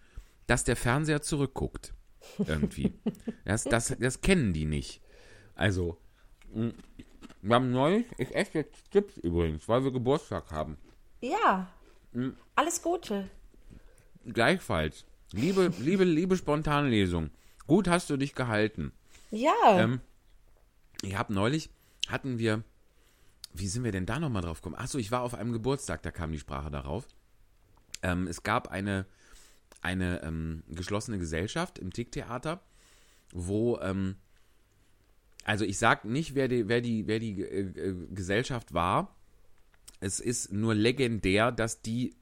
[0.47, 1.93] dass der Fernseher zurückguckt.
[2.45, 2.93] Irgendwie.
[3.45, 5.01] Das, das, das kennen die nicht.
[5.55, 5.97] Also,
[6.53, 10.77] wir haben neulich, ich esse jetzt Chips übrigens, weil wir Geburtstag haben.
[11.19, 11.67] Ja.
[12.55, 13.29] Alles Gute.
[14.25, 15.05] Gleichfalls.
[15.31, 17.31] Liebe, liebe, liebe Spontanlesung.
[17.67, 18.91] Gut hast du dich gehalten.
[19.31, 19.53] Ja.
[19.65, 19.99] Ähm,
[21.01, 21.69] ich habe neulich,
[22.07, 22.63] hatten wir
[23.53, 24.75] wie sind wir denn da nochmal drauf gekommen?
[24.75, 27.07] Achso, ich war auf einem Geburtstag, da kam die Sprache darauf.
[28.01, 29.05] Ähm, es gab eine,
[29.81, 32.61] eine ähm, geschlossene Gesellschaft im Tick-Theater,
[33.31, 34.15] wo, ähm,
[35.45, 39.15] also ich sag nicht, wer die, wer die, wer die äh, äh, Gesellschaft war.
[39.99, 42.15] Es ist nur legendär, dass die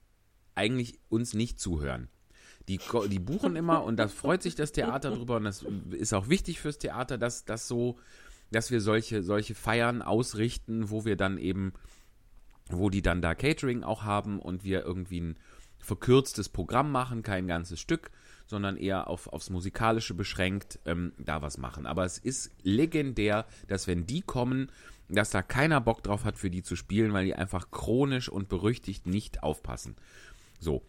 [0.62, 2.08] eigentlich uns nicht zuhören.
[2.68, 6.30] Die, die buchen immer und da freut sich das Theater drüber und das ist auch
[6.30, 7.98] wichtig fürs Theater, dass das so,
[8.52, 11.74] dass wir solche, solche Feiern ausrichten, wo wir dann eben,
[12.70, 15.38] wo die dann da Catering auch haben und wir irgendwie ein
[15.80, 18.12] verkürztes Programm machen, kein ganzes Stück,
[18.46, 21.88] sondern eher auf, aufs Musikalische beschränkt, ähm, da was machen.
[21.88, 24.72] Aber es ist legendär, dass wenn die kommen,
[25.12, 28.50] dass da keiner Bock drauf hat, für die zu spielen, weil die einfach chronisch und
[28.50, 29.96] berüchtigt nicht aufpassen.
[30.62, 30.82] So.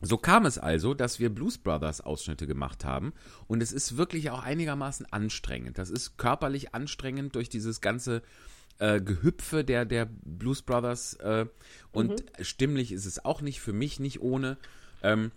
[0.00, 3.12] So kam es also, dass wir Blues Brothers Ausschnitte gemacht haben
[3.48, 5.76] und es ist wirklich auch einigermaßen anstrengend.
[5.76, 8.22] Das ist körperlich anstrengend durch dieses ganze
[8.78, 11.46] äh, Gehüpfe der, der Blues Brothers äh,
[11.90, 12.44] und mhm.
[12.44, 14.56] stimmlich ist es auch nicht, für mich nicht ohne.
[15.02, 15.32] Ähm,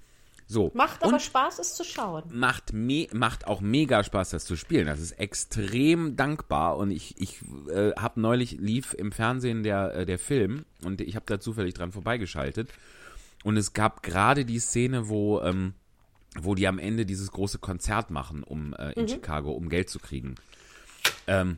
[0.46, 0.70] so.
[0.74, 2.24] Macht aber und Spaß, es zu schauen.
[2.30, 4.86] Macht, me macht auch mega Spaß, das zu spielen.
[4.86, 6.76] Das ist extrem dankbar.
[6.76, 11.16] Und ich, ich äh, habe neulich lief im Fernsehen der, äh, der Film und ich
[11.16, 12.70] habe da zufällig dran vorbeigeschaltet.
[13.44, 15.74] Und es gab gerade die Szene, wo, ähm,
[16.40, 19.08] wo die am Ende dieses große Konzert machen, um äh, in mhm.
[19.08, 20.36] Chicago, um Geld zu kriegen.
[21.28, 21.58] Ähm,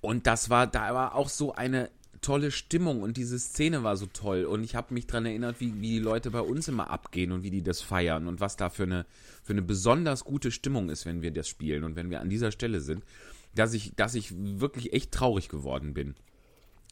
[0.00, 1.90] und das war, da war auch so eine
[2.20, 4.44] tolle Stimmung und diese Szene war so toll.
[4.44, 7.42] Und ich habe mich daran erinnert, wie, wie die Leute bei uns immer abgehen und
[7.42, 9.06] wie die das feiern und was da für eine,
[9.42, 12.52] für eine besonders gute Stimmung ist, wenn wir das spielen und wenn wir an dieser
[12.52, 13.04] Stelle sind,
[13.54, 16.14] dass ich, dass ich wirklich echt traurig geworden bin.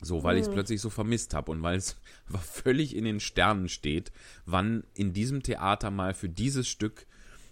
[0.03, 1.97] So, weil ich es plötzlich so vermisst habe und weil es
[2.43, 4.13] völlig in den Sternen steht,
[4.47, 7.07] wann in diesem Theater mal für dieses Stück,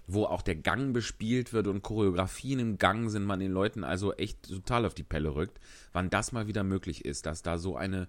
[0.06, 4.14] wo auch der Gang bespielt wird und Choreografien im Gang sind, man den Leuten also
[4.14, 5.60] echt total auf die Pelle rückt,
[5.92, 8.08] wann das mal wieder möglich ist, dass da so eine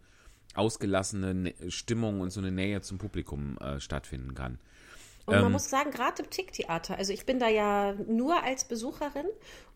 [0.56, 4.60] ausgelassene Stimmung und so eine Nähe zum Publikum äh, stattfinden kann.
[5.26, 8.64] Und man ähm, muss sagen, gerade im Tick-Theater, also ich bin da ja nur als
[8.64, 9.28] Besucherin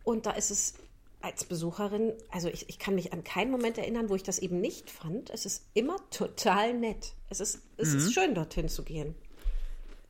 [0.04, 0.76] und da ist es
[1.24, 4.60] als Besucherin, also ich, ich kann mich an keinen Moment erinnern, wo ich das eben
[4.60, 5.30] nicht fand.
[5.30, 7.14] Es ist immer total nett.
[7.30, 7.98] Es ist, es mhm.
[7.98, 9.16] ist schön, dorthin zu gehen.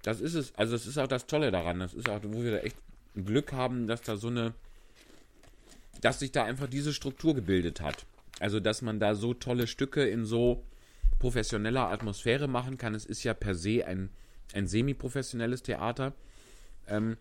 [0.02, 0.56] Das ist es.
[0.56, 1.80] Also das ist auch das Tolle daran.
[1.80, 2.76] Das ist auch, wo wir da echt
[3.14, 4.56] Glück haben, dass da so eine,
[6.02, 8.08] dass sich da einfach diese Struktur gebildet hat.
[8.40, 10.64] Also dass man da so tolle Stücke in so
[11.20, 12.96] professioneller Atmosphäre machen kann.
[12.96, 14.10] Es ist ja per se ein,
[14.54, 16.14] ein semi-professionelles Theater,
[16.88, 17.18] ähm,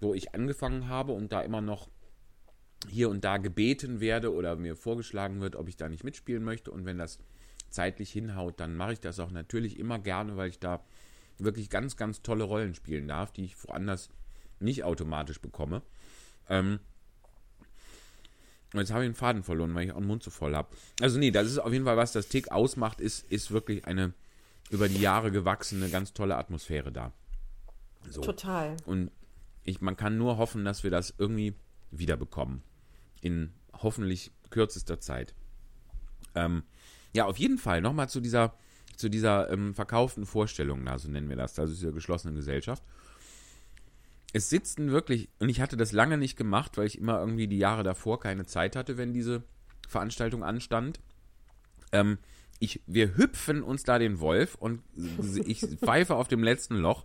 [0.00, 1.88] wo ich angefangen habe und da immer noch
[2.88, 6.70] hier und da gebeten werde oder mir vorgeschlagen wird, ob ich da nicht mitspielen möchte.
[6.70, 7.18] Und wenn das
[7.70, 10.82] zeitlich hinhaut, dann mache ich das auch natürlich immer gerne, weil ich da
[11.38, 14.10] wirklich ganz, ganz tolle Rollen spielen darf, die ich woanders
[14.60, 15.82] nicht automatisch bekomme.
[16.48, 16.78] Ähm,
[18.74, 20.68] jetzt habe ich den Faden verloren, weil ich auch den Mund zu voll habe.
[21.00, 24.12] Also nee, das ist auf jeden Fall, was das Tick ausmacht, ist, ist wirklich eine
[24.70, 27.12] über die Jahre gewachsene, ganz tolle Atmosphäre da.
[28.08, 28.20] So.
[28.20, 28.76] Total.
[28.86, 29.10] Und
[29.64, 31.54] ich, man kann nur hoffen, dass wir das irgendwie
[31.90, 32.62] wiederbekommen
[33.22, 35.34] in hoffentlich kürzester Zeit.
[36.34, 36.64] Ähm,
[37.14, 38.54] ja, auf jeden Fall nochmal zu dieser,
[38.96, 42.82] zu dieser ähm, verkauften Vorstellung, na, so nennen wir das, also dieser geschlossenen Gesellschaft.
[44.34, 47.58] Es sitzen wirklich, und ich hatte das lange nicht gemacht, weil ich immer irgendwie die
[47.58, 49.42] Jahre davor keine Zeit hatte, wenn diese
[49.88, 51.00] Veranstaltung anstand.
[51.92, 52.18] Ähm,
[52.58, 54.82] ich, wir hüpfen uns da den Wolf und
[55.44, 57.04] ich pfeife auf dem letzten Loch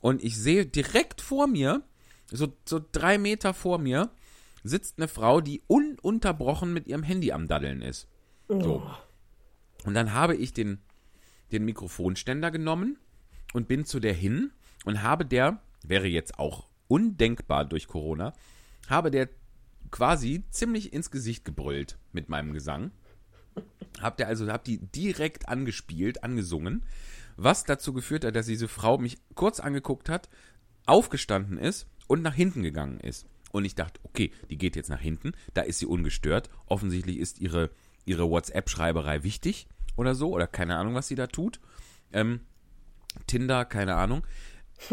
[0.00, 1.82] und ich sehe direkt vor mir,
[2.30, 4.10] so, so drei Meter vor mir,
[4.68, 8.08] sitzt eine Frau, die ununterbrochen mit ihrem Handy am Daddeln ist.
[8.48, 8.82] So.
[8.82, 9.86] Oh.
[9.86, 10.80] Und dann habe ich den,
[11.52, 12.98] den Mikrofonständer genommen
[13.52, 14.52] und bin zu der hin
[14.84, 18.32] und habe der, wäre jetzt auch undenkbar durch Corona,
[18.88, 19.28] habe der
[19.90, 22.90] quasi ziemlich ins Gesicht gebrüllt mit meinem Gesang.
[24.00, 26.84] Hab der also, hab die direkt angespielt, angesungen,
[27.36, 30.28] was dazu geführt hat, dass diese Frau mich kurz angeguckt hat,
[30.86, 33.26] aufgestanden ist und nach hinten gegangen ist.
[33.50, 36.50] Und ich dachte, okay, die geht jetzt nach hinten, da ist sie ungestört.
[36.66, 37.70] Offensichtlich ist ihre,
[38.04, 41.60] ihre WhatsApp-Schreiberei wichtig oder so, oder keine Ahnung, was sie da tut.
[42.12, 42.40] Ähm,
[43.26, 44.24] Tinder, keine Ahnung.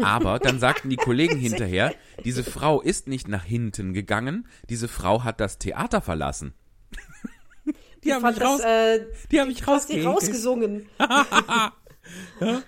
[0.02, 5.22] Aber dann sagten die Kollegen hinterher, diese Frau ist nicht nach hinten gegangen, diese Frau
[5.24, 6.54] hat das Theater verlassen.
[8.04, 10.88] die haben mich, raus, äh, die haben mich rausgesungen.
[10.98, 12.62] ja,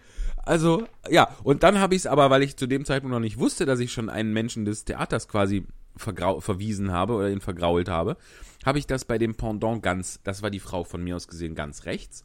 [0.49, 3.39] also, ja, und dann habe ich es aber, weil ich zu dem Zeitpunkt noch nicht
[3.39, 5.67] wusste, dass ich schon einen Menschen des Theaters quasi
[5.99, 8.17] verwiesen habe oder ihn vergrault habe,
[8.65, 11.55] habe ich das bei dem Pendant ganz, das war die Frau von mir aus gesehen
[11.55, 12.23] ganz rechts.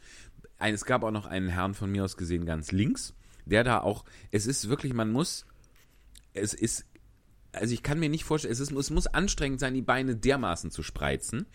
[0.60, 3.14] es gab auch noch einen Herrn von mir aus gesehen ganz links,
[3.46, 5.46] der da auch, es ist wirklich, man muss,
[6.34, 6.86] es ist
[7.54, 10.72] also ich kann mir nicht vorstellen, es, ist, es muss anstrengend sein, die Beine dermaßen
[10.72, 11.46] zu spreizen.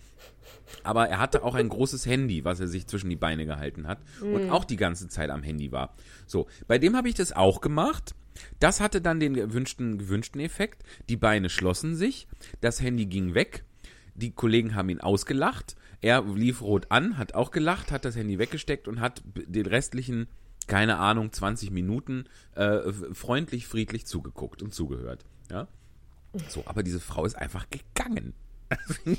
[0.85, 3.99] Aber er hatte auch ein großes Handy, was er sich zwischen die Beine gehalten hat
[4.21, 5.95] und auch die ganze Zeit am Handy war.
[6.27, 8.15] So, bei dem habe ich das auch gemacht.
[8.61, 10.83] Das hatte dann den gewünschten, gewünschten Effekt.
[11.09, 12.27] Die Beine schlossen sich,
[12.61, 13.65] das Handy ging weg,
[14.15, 18.39] die Kollegen haben ihn ausgelacht, er lief rot an, hat auch gelacht, hat das Handy
[18.39, 20.29] weggesteckt und hat den restlichen,
[20.67, 25.25] keine Ahnung, 20 Minuten äh, freundlich, friedlich zugeguckt und zugehört.
[25.51, 25.67] Ja?
[26.49, 28.35] So, aber diese Frau ist einfach gegangen.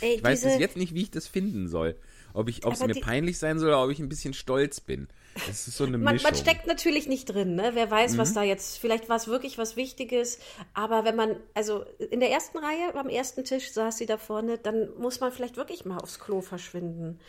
[0.00, 1.96] Ey, Ich weiß bis jetzt nicht, wie ich das finden soll.
[2.32, 5.06] Ob es mir die- peinlich sein soll oder ob ich ein bisschen stolz bin.
[5.46, 6.30] Das ist so eine man, Mischung.
[6.30, 7.70] man steckt natürlich nicht drin, ne?
[7.74, 8.18] Wer weiß, Mhm.
[8.18, 10.38] was da jetzt, vielleicht war es wirklich was Wichtiges,
[10.74, 14.58] aber wenn man, also in der ersten Reihe, am ersten Tisch saß sie da vorne,
[14.58, 17.20] dann muss man vielleicht wirklich mal aufs Klo verschwinden.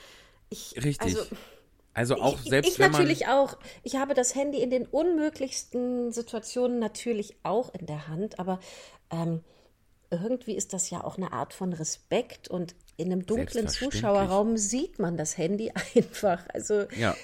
[0.50, 1.02] Ich, Richtig.
[1.18, 1.26] Also,
[1.94, 3.58] also auch ich, selbst ich wenn man natürlich auch.
[3.84, 8.60] Ich habe das Handy in den unmöglichsten Situationen natürlich auch in der Hand, aber
[9.12, 9.44] ähm,
[10.12, 13.68] irgendwie ist das ja auch eine Art von Respekt und in einem dunklen.
[13.68, 16.44] Zuschauerraum sieht man das Handy einfach.
[16.54, 17.16] Also Ja.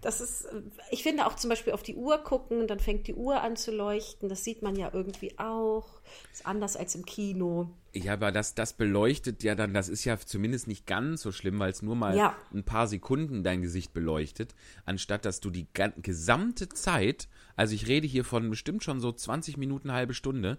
[0.00, 0.46] das ist,
[0.90, 3.70] ich finde auch zum Beispiel auf die Uhr gucken, dann fängt die Uhr an zu
[3.70, 4.28] leuchten.
[4.28, 5.86] Das sieht man ja irgendwie auch.
[6.32, 7.70] Ist anders als im Kino.
[7.92, 11.58] Ja, aber das, das beleuchtet ja dann, das ist ja zumindest nicht ganz so schlimm,
[11.58, 12.36] weil es nur mal Ja.
[12.52, 15.66] ein paar Sekunden dein Gesicht beleuchtet, anstatt dass du die
[16.02, 20.58] gesamte Zeit, also ich rede hier von bestimmt schon so 20 Minuten, halbe Stunde,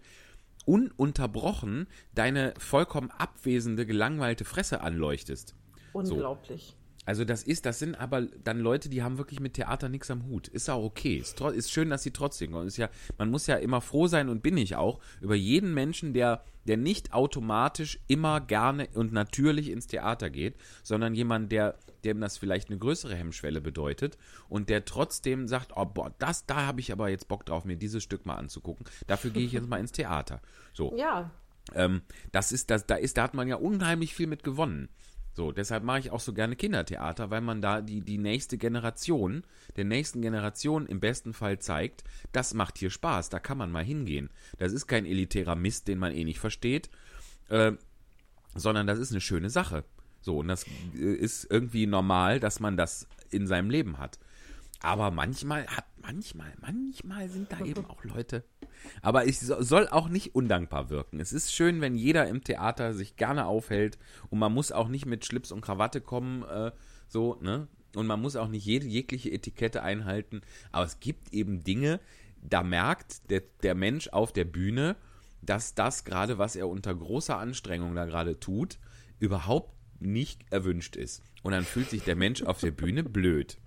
[0.66, 5.56] ununterbrochen deine vollkommen abwesende, gelangweilte Fresse anleuchtest.
[5.94, 6.76] Unglaublich.
[7.06, 10.26] Also das ist, das sind aber dann Leute, die haben wirklich mit Theater nichts am
[10.26, 10.48] Hut.
[10.48, 11.18] Ist auch okay.
[11.18, 12.68] Ist, ist schön, dass sie trotzdem kommen.
[12.68, 16.14] Ist ja, man muss ja immer froh sein und bin ich auch über jeden Menschen,
[16.14, 22.22] der, der nicht automatisch immer gerne und natürlich ins Theater geht, sondern jemand, der, dem
[22.22, 24.18] das vielleicht eine größere Hemmschwelle bedeutet
[24.50, 27.78] und der trotzdem sagt, oh boah, das, da habe ich aber jetzt Bock drauf, mir
[27.78, 28.86] dieses Stück mal anzugucken.
[29.06, 30.42] Dafür gehe ich jetzt mal ins Theater.
[30.74, 30.96] So.
[30.98, 31.32] Ja.
[31.74, 34.90] Ähm, das ist, das, da ist, da hat man ja unheimlich viel mit gewonnen.
[35.36, 39.44] So, deshalb mache ich auch so gerne Kindertheater, weil man da die, die nächste Generation,
[39.76, 43.84] der nächsten Generation im besten Fall zeigt, das macht hier Spaß, da kann man mal
[43.84, 44.30] hingehen.
[44.60, 46.90] Das ist kein elitärer Mist, den man eh nicht versteht,
[47.50, 47.74] äh,
[48.56, 49.84] sondern das ist eine schöne Sache.
[50.22, 54.18] So, und das äh, ist irgendwie normal, dass man das in seinem Leben hat.
[54.82, 58.44] Aber manchmal hat, manchmal, manchmal sind da eben auch Leute.
[59.02, 61.20] Aber so- soll auch nicht undankbar wirken.
[61.20, 63.98] Es ist schön, wenn jeder im Theater sich gerne aufhält
[64.30, 66.72] und man muss auch nicht mit Schlips und Krawatte kommen, äh,
[67.08, 67.68] so, ne?
[67.96, 70.42] Und man muss auch nicht jede, jegliche Etikette einhalten.
[70.74, 72.02] Aber es gibt eben Dinge,
[72.42, 74.98] da merkt der, der Mensch auf der Bühne,
[75.42, 78.80] dass das gerade, was er unter großer Anstrengung da gerade tut,
[79.20, 81.24] überhaupt nicht erwünscht ist.
[81.42, 83.58] Und dann fühlt sich der Mensch auf der Bühne blöd.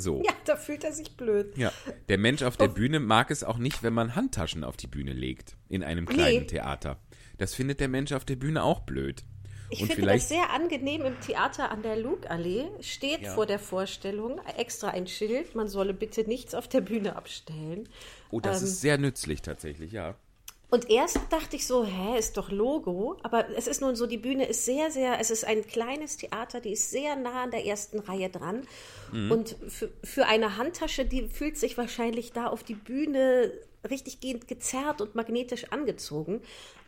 [0.00, 0.22] So.
[0.24, 1.56] Ja, da fühlt er sich blöd.
[1.56, 1.72] Ja,
[2.08, 5.12] der Mensch auf der Bühne mag es auch nicht, wenn man Handtaschen auf die Bühne
[5.12, 6.46] legt in einem kleinen Nee.
[6.46, 6.98] Theater.
[7.38, 9.22] Das findet der Mensch auf der Bühne auch blöd.
[9.72, 12.64] Ich Und finde vielleicht- das sehr angenehm im Theater an der Lugallee.
[12.80, 13.34] Steht Ja.
[13.34, 17.88] vor der Vorstellung extra ein Schild, man solle bitte nichts auf der Bühne abstellen.
[18.32, 20.16] Oh, das Ähm, ist sehr nützlich tatsächlich, ja.
[20.70, 23.16] Und erst dachte ich so, hä, ist doch Logo.
[23.22, 26.60] Aber es ist nun so, die Bühne ist sehr, sehr, es ist ein kleines Theater,
[26.60, 28.62] die ist sehr nah an der ersten Reihe dran.
[29.12, 33.52] Und für, für eine Handtasche, die fühlt sich wahrscheinlich da auf die Bühne
[33.88, 36.42] richtig gehend gezerrt und magnetisch angezogen.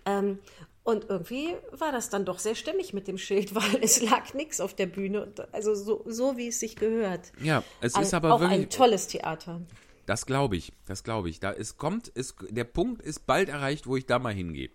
[0.06, 0.38] Ähm,
[0.84, 4.60] und irgendwie war das dann doch sehr stimmig mit dem Schild, weil es lag nichts
[4.60, 5.32] auf der Bühne.
[5.52, 7.32] Also so, so wie es sich gehört.
[7.40, 8.60] Ja, es ist aber auch wirklich.
[8.60, 9.60] ein tolles Theater.
[10.06, 11.38] Das glaube ich, das glaube ich.
[11.40, 14.70] Da es kommt, es, der Punkt ist bald erreicht, wo ich da mal hingehe.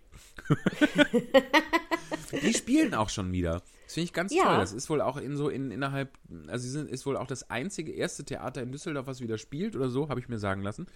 [2.42, 3.62] Die spielen auch schon wieder.
[3.84, 4.44] Das finde ich ganz Ja.
[4.44, 4.56] toll.
[4.58, 7.48] Das ist wohl auch in so in, innerhalb, also sie sind, ist wohl auch das
[7.50, 10.86] einzige erste Theater in Düsseldorf, was wieder spielt oder so, habe ich mir sagen lassen.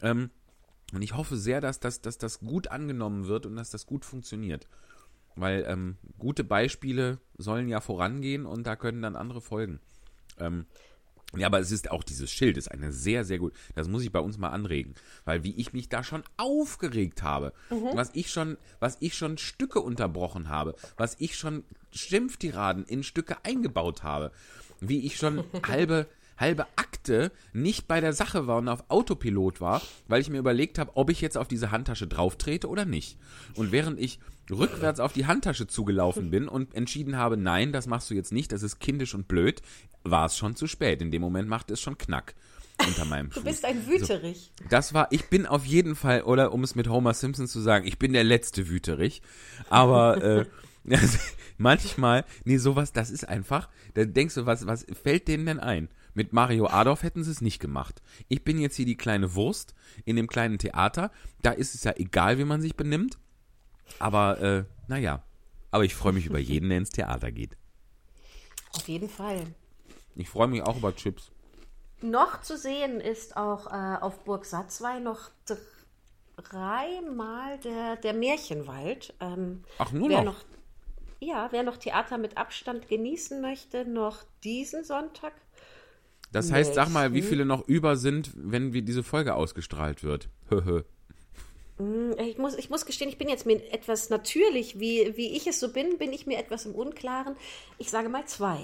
[0.00, 0.30] Ähm,
[0.92, 4.04] und ich hoffe sehr, dass das, dass das gut angenommen wird und dass das gut
[4.04, 4.66] funktioniert.
[5.36, 9.80] Weil ähm, gute Beispiele sollen ja vorangehen und da können dann andere folgen.
[10.38, 10.66] Ähm,
[11.36, 13.54] ja, aber es ist auch dieses Schild, ist eine sehr, sehr gut.
[13.74, 17.52] Das muss ich bei uns mal anregen, weil wie ich mich da schon aufgeregt habe,
[17.94, 23.36] was ich schon, was ich schon Stücke unterbrochen habe, was ich schon Schimpftiraden in Stücke
[23.44, 24.32] eingebaut habe,
[24.80, 26.06] wie ich schon halbe
[26.38, 30.78] halbe Akte nicht bei der Sache war und auf Autopilot war, weil ich mir überlegt
[30.78, 33.16] habe, ob ich jetzt auf diese Handtasche drauftrete oder nicht.
[33.54, 34.18] Und während ich
[34.52, 38.52] rückwärts auf die Handtasche zugelaufen bin und entschieden habe, nein, das machst du jetzt nicht,
[38.52, 39.62] das ist kindisch und blöd,
[40.04, 41.02] war es schon zu spät.
[41.02, 42.34] In dem Moment machte es schon Knack
[42.86, 43.42] unter meinem Fuß.
[43.42, 44.52] Du bist ein Wüterich.
[44.68, 47.86] Das war, ich bin auf jeden Fall, oder um es mit Homer Simpson zu sagen,
[47.86, 49.22] ich bin der letzte Wüterich.
[49.68, 50.46] Aber äh,
[51.58, 55.88] manchmal, nee, sowas, das ist einfach, da denkst du, was, was fällt denen denn ein?
[56.14, 58.02] Mit Mario Adolf hätten sie es nicht gemacht.
[58.28, 59.74] Ich bin jetzt hier die kleine Wurst
[60.04, 61.10] in dem kleinen Theater.
[61.40, 63.18] Da ist es ja egal, wie man sich benimmt.
[63.98, 65.22] Aber, äh, naja.
[65.70, 67.56] Aber ich freue mich über jeden, der ins Theater geht.
[68.74, 69.46] Auf jeden Fall.
[70.14, 71.30] Ich freue mich auch über Chips.
[72.02, 75.30] Noch zu sehen ist auch äh, auf Burg Satzwey noch
[76.36, 79.14] dreimal der, der Märchenwald.
[79.20, 80.24] Ähm, Ach, nur noch?
[80.24, 80.44] noch.
[81.20, 85.32] Ja, wer noch Theater mit Abstand genießen möchte, noch diesen Sonntag.
[86.32, 90.28] Das heißt, sag mal, wie viele noch über sind, wenn wir diese Folge ausgestrahlt wird.
[91.78, 95.46] Hm, Ich muss, ich muss gestehen, ich bin jetzt mir etwas natürlich, wie, wie ich
[95.46, 97.36] es so bin, bin ich mir etwas im Unklaren.
[97.78, 98.58] Ich sage mal zwei.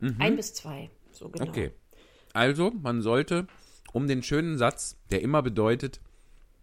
[0.00, 1.46] Ein bis zwei, so genau.
[1.46, 1.50] Mhm.
[1.50, 1.70] Okay.
[2.32, 3.48] Also, man sollte
[3.92, 6.00] um den schönen Satz, der immer bedeutet,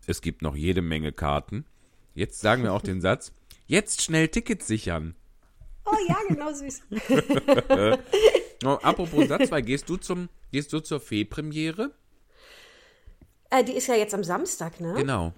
[0.08, 1.66] es gibt noch jede Menge Karten.
[2.14, 3.34] Jetzt sagen wir auch den Satz,
[3.68, 5.16] jetzt schnell Tickets sichern.
[5.86, 6.82] Oh ja, genau süß.
[8.64, 11.92] Oh, apropos Satz 2, gehst du zum, gehst du zur Fee-Premiere?
[13.60, 14.94] Äh, die ist ja jetzt am Samstag, ne?
[14.96, 15.34] Genau.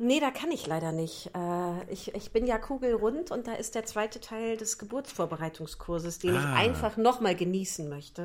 [0.00, 1.30] Nee, da kann ich leider nicht.
[1.34, 6.34] Äh, ich, ich bin ja kugelrund und da ist der zweite Teil des Geburtsvorbereitungskurses, den
[6.34, 6.54] ich Ah.
[6.54, 8.22] einfach nochmal genießen möchte.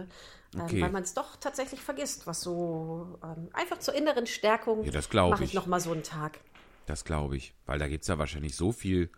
[0.56, 0.82] Ähm, Okay.
[0.84, 5.12] Weil man es doch tatsächlich vergisst, was so ähm, einfach zur inneren Stärkung Ja, das
[5.12, 5.50] mache ich.
[5.50, 6.40] ich nochmal so einen Tag.
[6.86, 7.56] Das glaube ich.
[7.66, 9.10] Weil da gibt es ja wahrscheinlich so viel,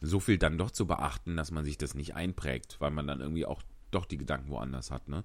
[0.00, 3.20] so viel dann doch zu beachten, dass man sich das nicht einprägt, weil man dann
[3.20, 5.24] irgendwie auch doch die Gedanken woanders hat, ne?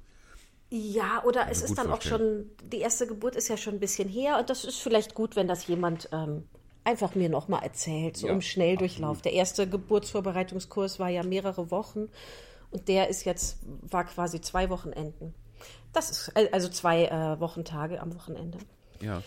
[0.70, 2.50] Ja, oder es ist dann auch vorstellen.
[2.60, 5.36] schon, die erste Geburt ist ja schon ein bisschen her und das ist vielleicht gut,
[5.36, 6.48] wenn das jemand ähm,
[6.84, 9.22] einfach mir nochmal erzählt, so Ja, im Schnelldurchlauf.
[9.22, 12.10] Der erste Geburtsvorbereitungskurs war ja mehrere Wochen
[12.72, 15.34] und der ist jetzt, war quasi zwei Wochenenden.
[15.94, 18.58] Das ist, also zwei äh, Wochentage am Wochenende.
[19.02, 19.22] Ja.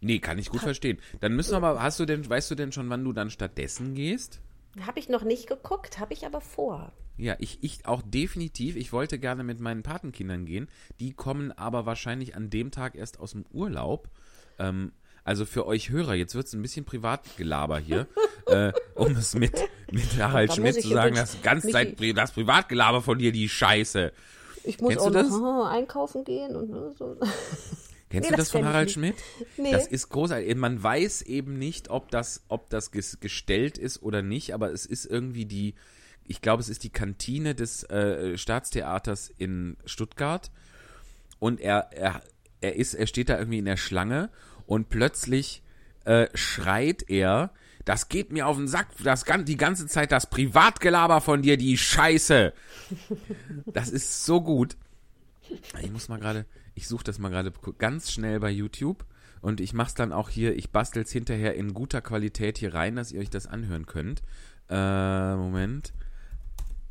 [0.00, 0.98] Nee, kann ich gut verstehen.
[1.20, 3.94] Dann müssen wir aber, hast du denn, weißt du denn schon, wann du dann stattdessen
[3.94, 4.40] gehst?
[4.86, 6.92] Habe ich noch nicht geguckt, habe ich aber vor.
[7.16, 8.76] Ja, ich, ich auch definitiv.
[8.76, 10.68] Ich wollte gerne mit meinen Patenkindern gehen.
[11.00, 14.08] Die kommen aber wahrscheinlich an dem Tag erst aus dem Urlaub.
[14.58, 14.92] Ähm,
[15.22, 18.06] also für euch Hörer, jetzt wird es ein bisschen Privatgelaber hier,
[18.46, 19.52] äh, um es mit,
[19.90, 24.12] mit Harald Da Schmidt zu sagen, das ganze Zeit das Privatgelaber von dir, die Scheiße.
[24.64, 27.16] Ich muss Kennst auch noch einkaufen gehen und äh, so.
[28.10, 28.90] Kennst Nee, du das das von Harald.
[28.90, 29.16] Schmidt?
[29.56, 29.72] Nee.
[29.72, 30.54] Das ist großartig.
[30.56, 34.86] Man weiß eben nicht, ob das, ob das ges gestellt ist oder nicht, aber es
[34.86, 35.74] ist irgendwie die,
[36.26, 40.50] ich glaube, es ist die Kantine des äh, Staatstheaters in Stuttgart.
[41.38, 42.22] Und er, er,
[42.60, 44.30] er ist, er steht da irgendwie in der Schlange
[44.66, 45.62] und plötzlich
[46.04, 47.50] äh, schreit er,
[47.84, 51.76] das geht mir auf den Sack, das die ganze Zeit das Privatgelaber von dir, die
[51.76, 52.54] Scheiße.
[53.66, 54.76] Das ist so gut.
[55.82, 59.04] Ich muss mal gerade, ich suche das mal gerade ganz schnell bei YouTube
[59.42, 63.12] und ich mach's dann auch hier, ich bastel's hinterher in guter Qualität hier rein, dass
[63.12, 64.22] ihr euch das anhören könnt.
[64.70, 65.92] Äh, Moment.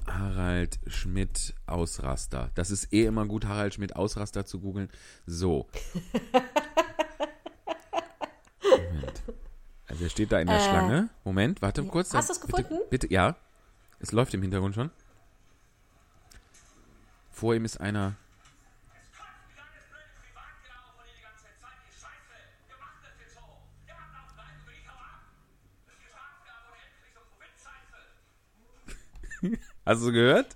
[0.07, 2.49] Harald Schmidt Ausraster.
[2.55, 4.89] Das ist eh immer gut, Harald Schmidt Ausraster zu googeln.
[5.25, 5.67] So.
[8.63, 9.23] Moment.
[9.87, 11.09] Also er steht da in der Schlange.
[11.23, 12.13] Moment, warte kurz.
[12.13, 12.83] Äh, Hast du's Bitte- gefunden?
[12.89, 13.35] Bitte, ja.
[13.99, 14.89] Es läuft im Hintergrund schon.
[17.31, 18.15] Vor ihm ist einer.
[29.85, 30.47] Hast du gehört?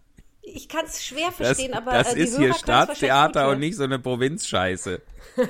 [0.42, 3.48] Ich kann es schwer Das, verstehen, aber das äh, die ist Hörer hier Staatstheater und
[3.50, 3.60] hören.
[3.60, 5.02] nicht so eine Provinzscheiße.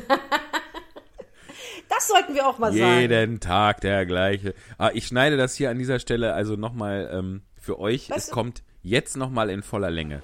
[1.89, 2.99] Das sollten wir auch mal sagen.
[2.99, 4.53] Jeden Tag der gleiche.
[4.77, 8.09] Ah, ich schneide das hier an dieser Stelle also nochmal ähm, für euch.
[8.09, 10.21] Weißt es du- kommt jetzt nochmal in voller Länge.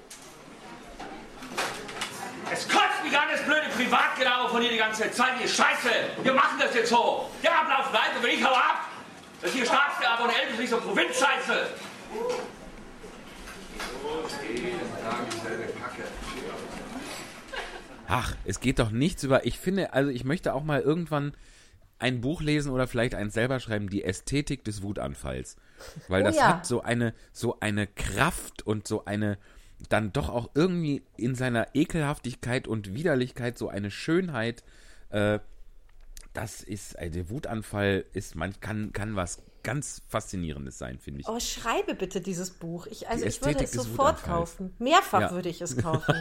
[2.52, 5.40] Es kotzt mich an, das blöde Privatgelaber von dir die ganze Zeit.
[5.42, 5.88] Ihr Scheiße,
[6.22, 7.28] wir machen das jetzt so.
[7.42, 8.86] Der Ablauf bleibt und wenn ich hau ab,
[9.40, 11.66] das hier Staatstheater und Elbe ist nicht so Provinzscheiße.
[18.06, 19.46] Ach, es geht doch nichts über.
[19.46, 21.32] Ich finde, also ich möchte auch mal irgendwann
[21.98, 25.56] ein Buch lesen oder vielleicht eins selber schreiben, die Ästhetik des Wutanfalls.
[26.08, 26.48] Weil Oh das ja.
[26.48, 29.38] hat so eine, so eine Kraft und so eine,
[29.88, 34.64] dann doch auch irgendwie in seiner Ekelhaftigkeit und Widerlichkeit so eine Schönheit.
[35.10, 35.38] Äh,
[36.32, 41.28] das ist, also der Wutanfall ist, man kann, kann was ganz Faszinierendes sein, finde ich.
[41.28, 42.86] Oh, schreibe bitte dieses Buch.
[42.86, 44.74] Ich, also ich würde es sofort kaufen.
[44.78, 45.30] Mehrfach Ja.
[45.32, 46.14] würde ich es kaufen.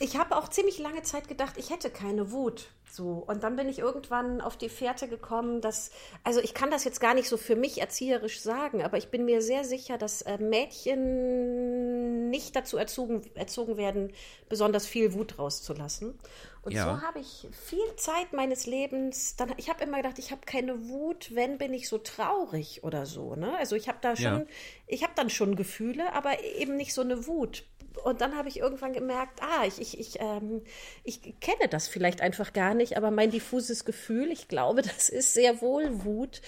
[0.00, 2.66] ich habe auch ziemlich lange Zeit gedacht, ich hätte keine Wut.
[2.90, 3.24] So.
[3.26, 5.90] Und dann bin ich irgendwann auf die Fährte gekommen, dass,
[6.24, 9.24] also ich kann das jetzt gar nicht so für mich erzieherisch sagen, aber ich bin
[9.24, 14.12] mir sehr sicher, dass äh, Mädchen nicht dazu erzogen, erzogen werden,
[14.48, 16.18] besonders viel Wut rauszulassen.
[16.62, 16.84] Und Ja.
[16.84, 20.88] so habe ich viel Zeit meines Lebens, dann, ich habe immer gedacht, ich habe keine
[20.88, 23.34] Wut, wenn bin ich so traurig oder so.
[23.34, 23.56] Ne?
[23.56, 24.46] Also ich habe da schon, Ja.
[24.86, 27.64] ich habe dann schon Gefühle, aber eben nicht so eine Wut.
[28.04, 30.62] und dann habe ich irgendwann gemerkt, ah, ich, ich, ich, ähm,
[31.02, 35.34] ich kenne das vielleicht einfach gar nicht, aber mein diffuses Gefühl, ich glaube, das ist
[35.34, 36.40] sehr wohl Wut,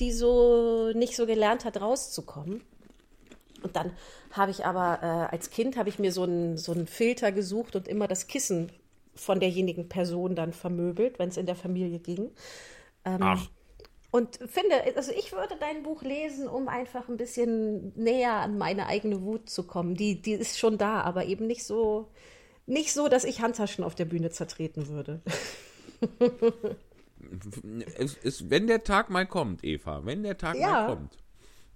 [0.00, 2.62] die so nicht so gelernt hat, rauszukommen.
[3.62, 3.92] Und dann
[4.32, 7.76] habe ich aber äh, als Kind habe ich mir so einen so einen Filter gesucht
[7.76, 8.70] und immer das Kissen
[9.18, 12.30] von derjenigen Person dann vermöbelt, wenn es in der Familie ging.
[13.04, 13.48] Ähm, Ach.
[14.10, 18.86] Und finde, also ich würde dein Buch lesen, um einfach ein bisschen näher an meine
[18.86, 19.94] eigene Wut zu kommen.
[19.96, 22.08] Die, die ist schon da, aber eben nicht so,
[22.66, 25.20] nicht so, dass ich Handtaschen auf der Bühne zertreten würde.
[27.98, 30.70] Es ist, wenn der Tag mal kommt, Eva, wenn der Tag Ja.
[30.70, 31.18] mal kommt.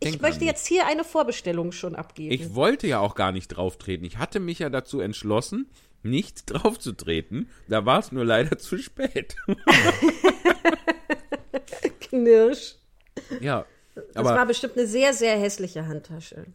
[0.01, 0.49] Ich denk möchte an mich.
[0.49, 2.33] jetzt hier eine Vorbestellung schon abgeben.
[2.33, 4.05] Ich wollte ja auch gar nicht drauftreten.
[4.07, 5.69] Ich hatte mich ja dazu entschlossen,
[6.03, 7.49] nicht draufzutreten.
[7.69, 9.37] Da war es nur leider zu spät.
[12.01, 12.77] Knirsch.
[13.41, 13.65] ja.
[14.15, 16.47] Das war Aber bestimmt eine sehr, sehr hässliche Handtasche.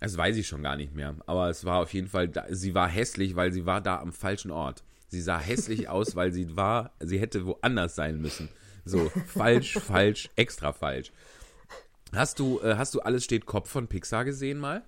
[0.00, 1.16] das weiß ich schon gar nicht mehr.
[1.26, 4.52] Aber es war auf jeden Fall, sie war hässlich, weil sie war da am falschen
[4.52, 4.84] Ort.
[5.08, 8.48] Sie sah hässlich aus, weil sie war, sie hätte woanders sein müssen.
[8.84, 11.10] So, falsch, falsch, extra falsch.
[12.14, 14.84] Hast du, äh, hast du Alles steht Kopf von Pixar gesehen mal?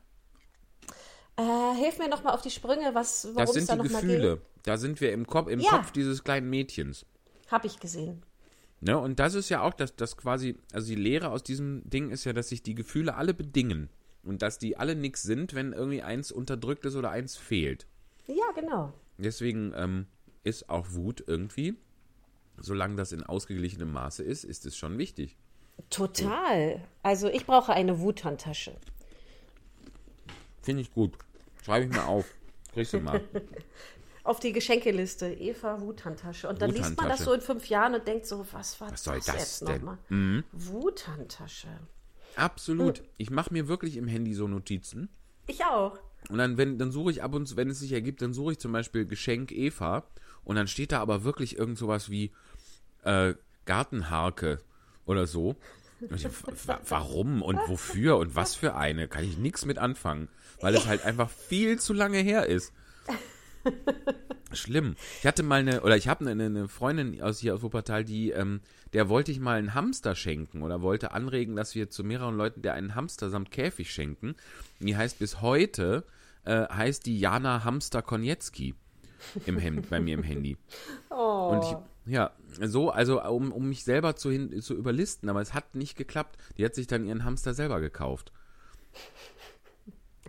[1.37, 3.89] Äh, hilf mir noch mal auf die Sprünge, was, worum Das es sind da die
[3.89, 4.37] Gefühle.
[4.37, 4.47] geht.
[4.67, 5.71] Da sind wir im Kopf, im Ja.
[5.71, 7.07] Kopf dieses kleinen Mädchens.
[7.51, 8.23] Habe ich gesehen.
[8.81, 8.99] Ne?
[8.99, 12.25] Und das ist ja auch, dass das quasi, also die Lehre aus diesem Ding ist
[12.25, 13.89] ja, dass sich die Gefühle alle bedingen.
[14.23, 17.87] Und dass die alle nix sind, wenn irgendwie eins unterdrückt ist oder eins fehlt.
[18.27, 18.93] Ja, genau.
[19.17, 20.07] Deswegen ähm,
[20.45, 21.75] ist auch Wut irgendwie,
[22.59, 25.39] solange das in ausgeglichenem Maße ist, ist es schon wichtig.
[25.89, 26.83] Total.
[27.03, 28.77] Also ich brauche eine Wuthandtasche.
[30.63, 31.15] Finde ich gut.
[31.65, 32.27] Schreibe ich mal auf.
[32.73, 33.21] Kriegst du mal.
[34.23, 35.27] Auf die Geschenkeliste.
[35.27, 36.49] Eva Wuthandtasche.
[36.49, 39.05] Und dann liest man das so in fünf Jahren und denkt so, was war Was
[39.05, 39.99] soll das, das jetzt nochmal?
[40.53, 41.69] Wuthandtasche.
[42.37, 43.03] Absolut.
[43.17, 45.09] Ich mache mir wirklich im Handy so Notizen.
[45.47, 45.99] Ich auch.
[46.29, 48.53] Und dann, wenn, dann suche ich ab und zu, wenn es sich ergibt, dann suche
[48.53, 50.05] ich zum Beispiel Geschenk Eva.
[50.45, 52.31] Und dann steht da aber wirklich irgend sowas wie
[53.03, 53.35] äh,
[53.65, 54.61] Gartenharke
[55.07, 55.57] oder so.
[56.89, 59.09] Warum und wofür und was für eine?
[59.09, 60.29] Kann ich nichts mit anfangen,
[60.61, 62.73] weil es halt einfach viel zu lange her ist.
[64.53, 64.97] Schlimm.
[65.21, 68.31] Ich hatte mal eine, oder ich habe eine, eine Freundin aus hier aus Wuppertal, die,
[68.31, 68.61] ähm,
[68.93, 72.63] der wollte ich mal einen Hamster schenken oder wollte anregen, dass wir zu mehreren Leuten
[72.63, 74.35] der einen Hamster samt Käfig schenken.
[74.81, 76.05] Die heißt bis heute,
[76.45, 78.75] äh, heißt die Jana Hamster Konietzki
[79.47, 80.57] im Hemd, bei mir im Handy.
[81.11, 81.77] Und ich,
[82.11, 85.97] ja, so, also um, um mich selber zu, hin, zu überlisten, aber es hat nicht
[85.97, 86.37] geklappt.
[86.59, 88.33] Die hat sich dann ihren Hamster selber gekauft.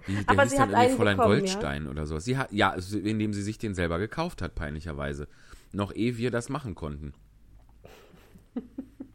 [0.07, 1.39] Die, der Aber hieß sie dann hat irgendwie Fräulein bekommen, ja?
[1.39, 2.19] Goldstein oder so.
[2.19, 5.27] Sie hat, ja, indem sie sich den selber gekauft hat, peinlicherweise.
[5.71, 7.13] Noch ehe wir das machen konnten.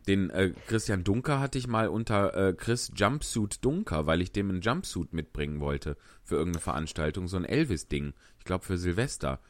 [0.09, 4.51] Den äh, Christian Dunker hatte ich mal unter äh, Chris Jumpsuit Dunker, weil ich dem
[4.51, 8.15] einen Jumpsuit mitbringen wollte für irgendeine Veranstaltung, so ein Elvis-Ding.
[8.39, 9.41] Ich glaube für Silvester.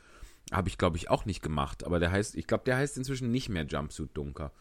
[0.53, 1.85] Habe ich, glaube ich, auch nicht gemacht.
[1.85, 4.53] Aber der heißt, ich glaube, der heißt inzwischen nicht mehr Jumpsuit Dunker.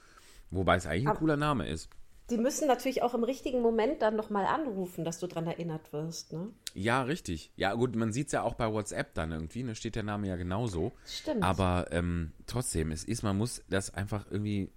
[0.50, 1.90] Wobei es eigentlich ein cooler Name ist.
[2.32, 6.34] Die müssen natürlich auch im richtigen Moment dann nochmal anrufen, dass du dran erinnert wirst.
[6.34, 6.50] Ne?
[6.74, 7.52] Ja, richtig.
[7.56, 10.28] Ja, gut, man sieht es ja auch bei WhatsApp dann irgendwie, da steht der Name
[10.28, 10.94] ja genauso.
[11.06, 11.44] Stimmt.
[11.44, 14.72] Aber ähm, trotzdem, es ist, man muss das einfach irgendwie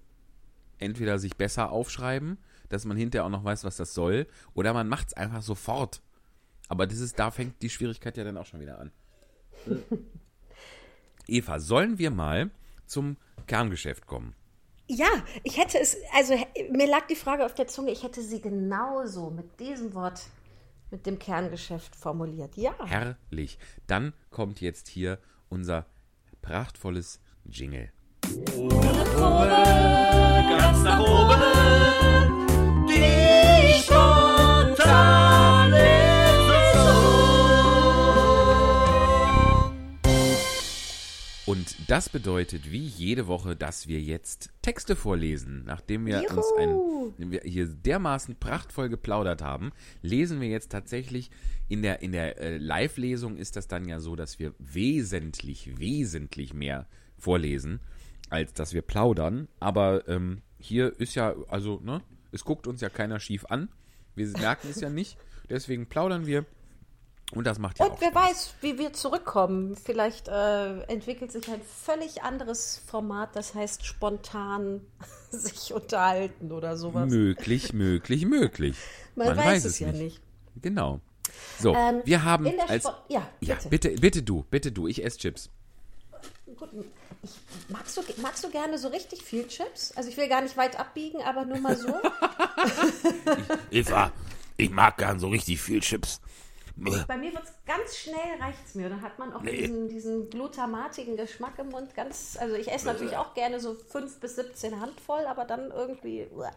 [0.79, 2.37] entweder sich besser aufschreiben,
[2.69, 6.03] dass man hinterher auch noch weiß, was das soll, oder man macht es einfach sofort.
[6.69, 8.93] Aber das ist, da fängt die Schwierigkeit ja dann auch schon wieder an.
[11.29, 12.51] Eva, sollen wir mal
[12.87, 13.17] zum
[13.47, 14.35] Kerngeschäft kommen?
[14.87, 15.11] Ja,
[15.45, 16.35] ich hätte es, also
[16.73, 20.23] mir lag die Frage auf der Zunge, ich hätte sie genauso mit diesem Wort,
[20.91, 22.57] mit dem Kerngeschäft formuliert.
[22.57, 22.75] Ja.
[22.87, 23.59] Herrlich.
[23.87, 25.19] Dann kommt jetzt hier
[25.51, 25.85] unser
[26.41, 27.93] prachtvolles Jingle.
[30.59, 31.43] ganz nach oben.
[32.89, 33.28] Die
[41.49, 45.65] Und das bedeutet wie jede Woche, dass wir jetzt Texte vorlesen.
[45.65, 46.37] Nachdem wir Juhu.
[46.37, 49.73] uns ein, hier dermaßen prachtvoll geplaudert haben,
[50.03, 51.31] lesen wir jetzt tatsächlich
[51.67, 56.53] in der, in der äh, Live-Lesung ist das dann ja so, dass wir wesentlich, wesentlich
[56.53, 56.87] mehr
[57.17, 57.81] vorlesen,
[58.29, 59.49] als dass wir plaudern.
[59.59, 63.71] Aber ähm, hier ist ja, also, ne, es guckt uns ja keiner schief an.
[64.15, 65.17] Wir merken es ja nicht.
[65.49, 66.45] Deswegen plaudern wir.
[67.33, 68.31] Und das macht ja Und auch wer Spaß.
[68.31, 69.77] weiß, wie wir zurückkommen.
[69.77, 74.81] Vielleicht äh, entwickelt sich ein völlig anderes Format, das heißt spontan
[75.31, 77.11] sich unterhalten oder sowas.
[77.11, 78.77] Möglich, möglich, möglich.
[79.15, 80.21] Man, weiß, es ja nicht.
[80.63, 81.01] Genau.
[81.61, 83.69] So, Ähm, wir haben in der als ja, ja, bitte.
[83.69, 84.87] bitte, bitte du, bitte du.
[84.87, 85.51] Ich esse Chips.
[86.57, 86.71] Gut,
[87.23, 87.31] ich,
[87.69, 89.93] magst, du, magst du gerne so richtig viel Chips?
[89.97, 91.89] Also ich will gar nicht weit abbiegen, aber nur mal so.
[93.71, 94.13] Eva,
[94.57, 96.21] ich mag gern so richtig viel Chips.
[97.07, 98.89] Bei mir wird es ganz schnell, reicht's mir.
[98.89, 101.95] Dann hat man auch diesen, diesen glutamatigen Geschmack im Mund.
[101.95, 106.27] Ganz, also ich esse natürlich auch gerne so 5 bis 17 Handvoll, aber dann irgendwie.
[106.35, 106.51] uah.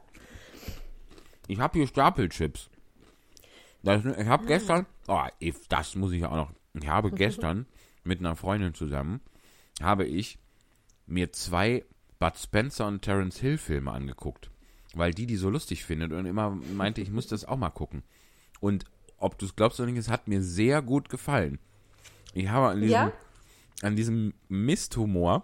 [1.47, 2.69] Ich habe hier Stapelchips.
[3.83, 6.51] Das, ich habe gestern, oh, ich- das muss ich auch noch.
[6.73, 7.65] Ich habe gestern
[8.03, 9.21] mit einer Freundin zusammen,
[9.81, 10.37] habe ich
[11.07, 11.83] mir zwei
[12.19, 14.51] Bud Spencer und Terence Hill Filme angeguckt,
[14.93, 18.03] weil die die so lustig findet und immer meinte, ich muss das auch mal gucken.
[18.59, 18.85] Und
[19.21, 21.59] ob du es glaubst oder nicht, es hat mir sehr gut gefallen.
[22.33, 23.11] Ich habe an diesem, Ja?
[23.81, 25.43] an diesem Misthumor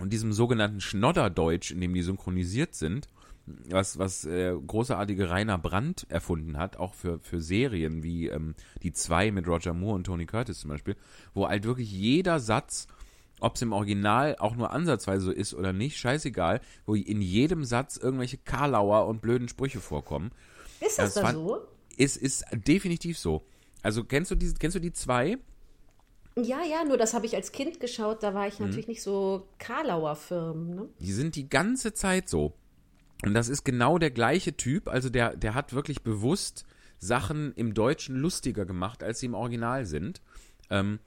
[0.00, 3.08] und diesem sogenannten Schnodderdeutsch, in dem die synchronisiert sind,
[3.46, 8.92] was, was äh, großartige Rainer Brandt erfunden hat, auch für, für Serien wie ähm, Die
[8.92, 10.96] Zwei mit Roger Moore und Tony Curtis zum Beispiel,
[11.34, 12.86] wo halt wirklich jeder Satz,
[13.40, 17.64] ob es im Original auch nur ansatzweise so ist oder nicht, scheißegal, wo in jedem
[17.64, 20.30] Satz irgendwelche Karlauer und blöden Sprüche vorkommen.
[20.80, 21.60] Ist das Das da fand- so?
[21.98, 23.44] Es ist definitiv so.
[23.82, 25.38] Also kennst du die, kennst du die zwei?
[26.36, 28.22] Ja, ja, nur das habe ich als Kind geschaut.
[28.22, 28.66] Da war ich Mhm.
[28.66, 30.74] natürlich nicht so Karlauer Firmen.
[30.74, 30.88] Ne?
[31.00, 32.54] Die sind die ganze Zeit so.
[33.24, 34.88] Und das ist genau der gleiche Typ.
[34.88, 36.64] Also der, der hat wirklich bewusst
[36.98, 40.20] Sachen im Deutschen lustiger gemacht, als sie im Original sind.
[40.70, 40.98] Ähm,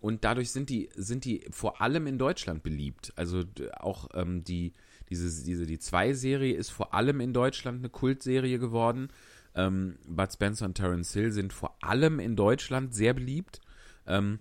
[0.00, 3.12] und dadurch sind die, sind die vor allem in Deutschland beliebt.
[3.16, 3.44] Also
[3.78, 4.72] auch ähm, die,
[5.08, 9.08] diese, diese, die Zwei-Serie ist vor allem in Deutschland eine Kultserie geworden.
[9.54, 13.60] Ähm, Bud Spencer und Terence Hill sind vor allem in Deutschland sehr beliebt.
[14.06, 14.40] Ähm,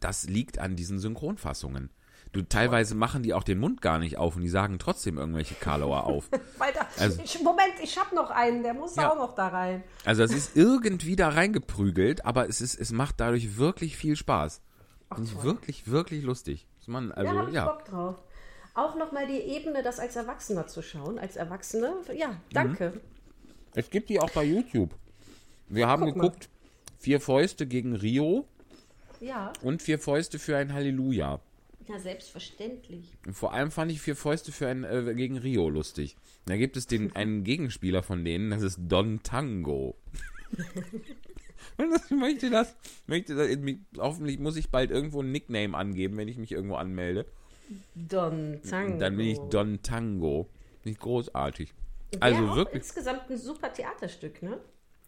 [0.00, 1.90] das liegt an diesen Synchronfassungen.
[2.32, 5.54] Du, teilweise machen die auch den Mund gar nicht auf und die sagen trotzdem irgendwelche
[5.54, 6.30] Karlauer auf.
[6.58, 6.86] Weiter.
[6.98, 9.10] Also- ich, Moment, ich habe noch einen, der muss Ja.
[9.12, 9.82] auch noch da rein.
[10.06, 14.62] Also es ist irgendwie da reingeprügelt, aber es ist, es macht dadurch wirklich viel Spaß.
[15.10, 16.66] Und ist wirklich, wirklich lustig.
[16.86, 17.66] Man, Da also, habe ich ja.
[17.66, 18.16] Bock drauf.
[18.74, 21.18] Auch nochmal die Ebene, das als Erwachsener zu schauen.
[21.18, 22.98] Als Erwachsene, ja, danke.
[23.74, 24.94] Es gibt die auch bei YouTube.
[25.68, 26.22] Wir haben Guck mal.
[26.22, 26.48] geguckt,
[26.98, 28.46] Vier Fäuste gegen Rio
[29.20, 31.40] Ja, und Vier Fäuste für ein Halleluja.
[31.88, 33.04] ja, selbstverständlich.
[33.26, 36.16] Und vor allem fand ich Vier Fäuste für ein, äh, gegen Rio lustig.
[36.46, 39.96] Da gibt es den, einen Gegenspieler von denen, das ist Don Tango.
[41.78, 43.48] Und das, ich möchte das, möchte das,
[43.98, 47.26] hoffentlich muss ich bald irgendwo ein Nickname angeben, wenn ich mich irgendwo anmelde.
[47.94, 48.98] Don Zango.
[48.98, 50.48] Dann bin ich Don Tango.
[50.84, 51.72] Nicht großartig.
[52.20, 54.58] Also auch wirklich, insgesamt ein super Theaterstück, ne?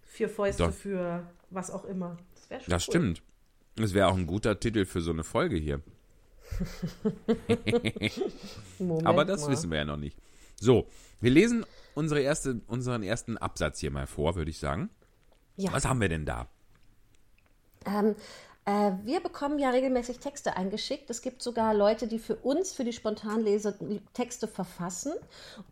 [0.03, 0.73] Vier Fäuste Doch.
[0.73, 2.17] für was auch immer.
[2.35, 2.93] Das wäre schon das cool.
[2.93, 3.23] stimmt.
[3.77, 5.81] Das wäre auch ein guter Titel für so eine Folge hier.
[8.79, 9.51] Moment Aber das mal.
[9.53, 10.17] wissen wir ja noch nicht.
[10.61, 10.87] So,
[11.21, 14.91] wir lesen unsere erste, unseren ersten Absatz hier mal vor, würde ich sagen.
[15.57, 15.73] Ja.
[15.73, 16.49] Was haben wir denn da?
[17.87, 18.15] Ähm, äh,
[18.67, 21.11] wir bekommen ja regelmäßig Texte eingeschickt.
[21.11, 23.77] Es gibt sogar Leute, die für uns, für die Spontanlese,
[24.15, 25.13] Texte verfassen.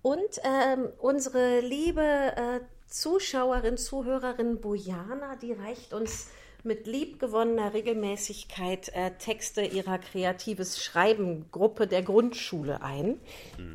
[0.02, 6.28] Und ähm, unsere liebe äh, Zuschauerin, Zuhörerin Bojana, die reicht uns
[6.64, 13.20] mit liebgewonnener Regelmäßigkeit äh, Texte ihrer kreatives Schreiben Gruppe der Grundschule ein.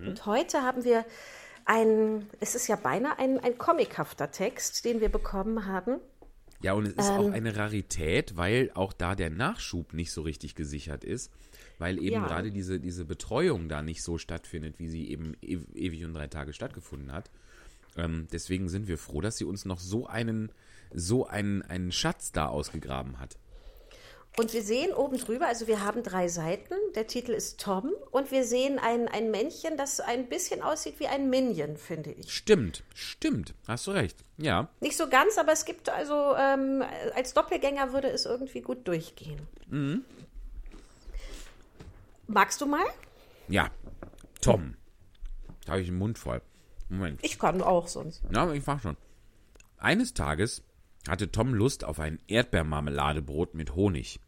[0.07, 1.05] Und heute haben wir
[1.65, 5.99] ein, es ist ja beinahe ein, ein comichafter Text, den wir bekommen haben.
[6.61, 7.17] Ja, und es ist Ähm.
[7.17, 11.31] auch eine Rarität, weil auch da der Nachschub nicht so richtig gesichert ist,
[11.77, 12.27] weil eben Ja.
[12.27, 16.27] gerade diese, diese Betreuung da nicht so stattfindet, wie sie eben e ewig und drei
[16.27, 17.29] Tage stattgefunden hat.
[17.95, 20.51] Ähm, deswegen sind wir froh, dass sie uns noch so einen,
[20.93, 23.37] so einen, einen Schatz da ausgegraben hat.
[24.39, 26.75] Und wir sehen oben drüber, also wir haben drei Seiten.
[26.93, 31.07] Der Titel ist Tom und wir sehen ein, ein Männchen, das ein bisschen aussieht wie
[31.07, 32.31] ein Minion, finde ich.
[32.31, 34.23] Stimmt, stimmt, hast du recht.
[34.37, 36.83] Ja, Nicht so ganz, aber es gibt also, ähm,
[37.15, 39.39] als Doppelgänger würde es irgendwie gut durchgehen.
[42.27, 42.85] Magst du mal?
[43.47, 43.71] ja.
[44.39, 44.75] Tom.
[45.65, 46.41] Da habe ich den Mund voll.
[46.89, 47.19] Moment.
[47.23, 48.21] Ich kann auch sonst.
[48.29, 48.95] Na, aber ich mach schon.
[49.77, 50.61] Eines Tages
[51.09, 54.19] hatte Tom Lust auf ein Erdbeermarmeladebrot mit Honig.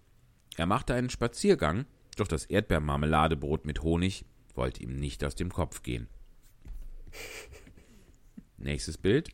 [0.60, 1.86] Er machte einen Spaziergang,
[2.18, 6.10] doch das Erdbeermarmeladebrot mit Honig wollte ihm nicht aus dem Kopf gehen.
[8.58, 9.30] Nächstes Bild.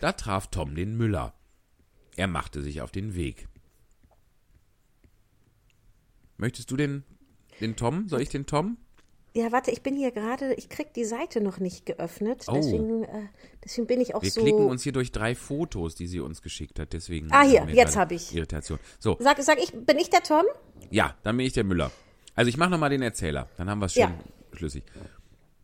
[0.00, 1.34] Da traf Tom den Müller.
[2.16, 3.48] Er machte sich auf den Weg.
[6.38, 7.04] Möchtest du den,
[7.60, 8.08] den Tom?
[8.08, 8.78] Soll ich den Tom?
[9.36, 12.46] Ja, warte, ich bin hier gerade, ich krieg die Seite noch nicht geöffnet.
[12.48, 12.54] Oh.
[12.54, 13.28] Deswegen, äh,
[13.62, 14.40] deswegen bin ich auch Wir so.
[14.40, 16.94] klicken uns hier durch drei Fotos, die sie uns geschickt hat.
[16.94, 17.30] Deswegen.
[17.30, 18.34] Ah, hier, wir jetzt gerade hab ich.
[18.34, 18.78] Irritation.
[18.98, 20.44] So, Sag, sag ich, bin ich der Tom?
[20.90, 21.90] Ja, dann bin ich der Müller.
[22.34, 24.14] Also ich mache nochmal den Erzähler, dann haben wir es schön Ja.
[24.56, 24.84] schlüssig.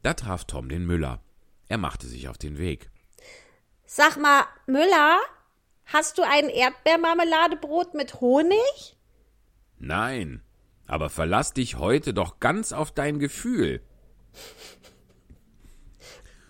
[0.02, 1.22] Da traf Tom den Müller.
[1.68, 2.90] Er machte sich auf den Weg.
[3.86, 5.18] Sag mal, Müller,
[5.86, 8.98] hast du ein Erdbeermarmeladebrot mit Honig?
[9.78, 10.42] Nein,
[10.86, 13.80] aber verlass dich heute doch ganz auf dein Gefühl.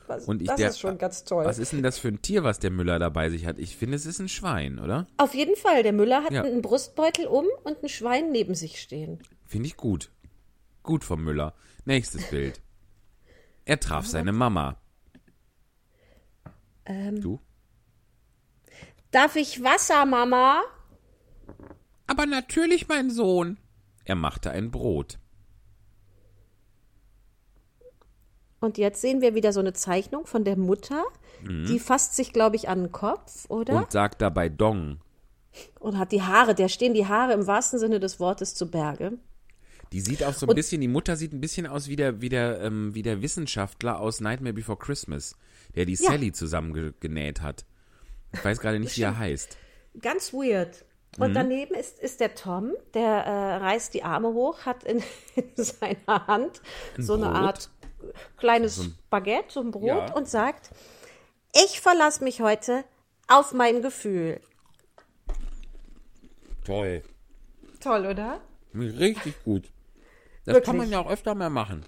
[0.06, 1.44] Was, Und ich, das der, ist schon ganz toll.
[1.44, 3.58] Was ist denn das für ein Tier, was der Müller dabei sich hat?
[3.58, 5.06] Ich finde, es ist ein Schwein, oder?
[5.16, 6.42] Auf jeden Fall, der Müller hat Ja.
[6.42, 9.20] einen Brustbeutel um und ein Schwein neben sich stehen.
[9.46, 10.10] Finde ich gut.
[10.82, 11.54] Gut vom Müller.
[11.84, 12.60] Nächstes Bild.
[13.64, 14.76] Er traf seine Mama.
[16.84, 17.20] Ähm.
[17.20, 17.40] Du?
[19.12, 20.62] Darf ich Wasser, Mama?
[22.06, 23.56] Aber natürlich, mein Sohn.
[24.04, 25.18] Er machte ein Brot.
[28.60, 31.02] Und jetzt sehen wir wieder so eine Zeichnung von der Mutter.
[31.44, 33.74] Die fasst sich, glaube ich, an den Kopf, oder?
[33.74, 33.80] Mhm.
[33.80, 34.98] Und sagt dabei Dong.
[35.80, 39.18] Und hat die Haare, der stehen die Haare im wahrsten Sinne des Wortes zu Berge.
[39.92, 42.28] Die sieht auch so ein bisschen, die Mutter sieht ein bisschen aus wie der, wie
[42.28, 45.34] der, ähm, wie der Wissenschaftler aus Nightmare Before Christmas,
[45.74, 46.10] der die Ja.
[46.10, 47.66] Sally zusammengenäht hat.
[48.32, 49.58] Ich weiß gerade nicht, wie er heißt.
[50.00, 50.84] Ganz weird.
[51.18, 51.34] Und Mhm.
[51.34, 55.02] daneben ist, ist der Tom, der äh, reißt die Arme hoch, hat in,
[55.36, 56.62] in seiner Hand
[56.98, 57.34] so eine Brot?
[57.36, 57.70] Art
[58.38, 60.12] kleines Baguette, so ein Brot Ja.
[60.14, 60.70] und sagt,
[61.54, 62.84] ich verlasse mich heute
[63.28, 64.40] auf mein Gefühl.
[66.64, 67.02] Toll.
[67.80, 68.40] Toll, oder?
[68.74, 69.70] Richtig gut.
[70.44, 70.64] Das Wirklich.
[70.64, 71.84] kann man ja auch öfter mal machen.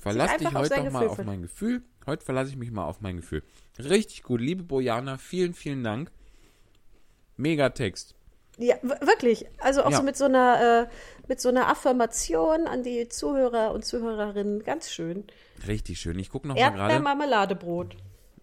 [0.00, 1.82] Verlass dich heute doch mal auf mein Gefühl.
[2.06, 3.42] Heute verlasse ich mich mal auf mein Gefühl.
[3.78, 4.40] Richtig gut.
[4.40, 6.10] Liebe Bojana, vielen, vielen Dank.
[7.36, 8.14] Mega Text.
[8.58, 9.46] Ja, wirklich.
[9.58, 9.96] Also auch Ja.
[9.98, 10.94] so mit so einer äh,
[11.28, 14.64] mit so einer Affirmation an die Zuhörer und Zuhörerinnen.
[14.64, 15.24] Ganz schön.
[15.66, 16.18] Richtig schön.
[16.18, 16.80] Ich gucke noch mal gerade.
[16.94, 17.96] Erdbeermarmeladebrot.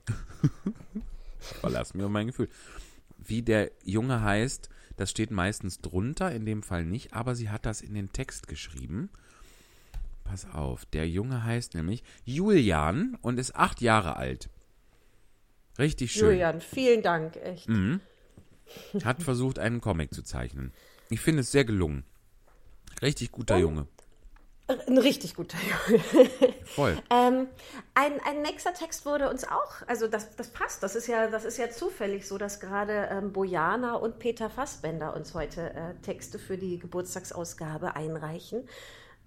[1.40, 2.50] Verlass auf mein Gefühl.
[3.18, 7.66] Wie der Junge heißt, das steht meistens drunter, in dem Fall nicht, aber sie hat
[7.66, 9.10] das in den Text geschrieben.
[10.24, 14.50] Pass auf, der Junge heißt nämlich Julian und ist acht Jahre alt.
[15.78, 16.30] Richtig schön.
[16.32, 17.68] Julian, vielen Dank, echt.
[19.04, 20.74] Hat versucht, einen Comic zu zeichnen.
[21.10, 22.04] Ich finde es sehr gelungen.
[23.02, 23.88] Richtig guter Junge.
[24.68, 26.30] Ein richtig guter Junge.
[26.64, 26.98] Voll.
[27.12, 27.48] Ähm,
[27.94, 31.46] ein, ein nächster Text wurde uns auch, also das, das passt, das ist ja, das
[31.46, 36.40] ist ja zufällig so, dass gerade ähm, Bojana und Peter Fassbender uns heute äh, Texte
[36.40, 38.68] für die Geburtstagsausgabe einreichen.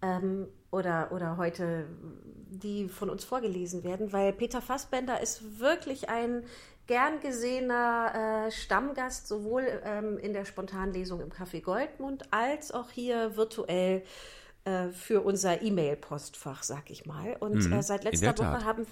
[0.02, 1.86] Ähm, oder, oder heute
[2.50, 6.44] die von uns vorgelesen werden, weil Peter Fassbender ist wirklich ein
[6.88, 13.36] gern gesehener äh, Stammgast, sowohl ähm, in der Spontanlesung im Café Goldmund als auch hier
[13.36, 14.02] virtuell
[14.64, 17.36] äh, für unser E-Mail-Postfach, sag ich mal.
[17.38, 18.10] Und äh, seit Mhm.
[18.10, 18.36] letzter.
[18.38, 18.86] Woche haben,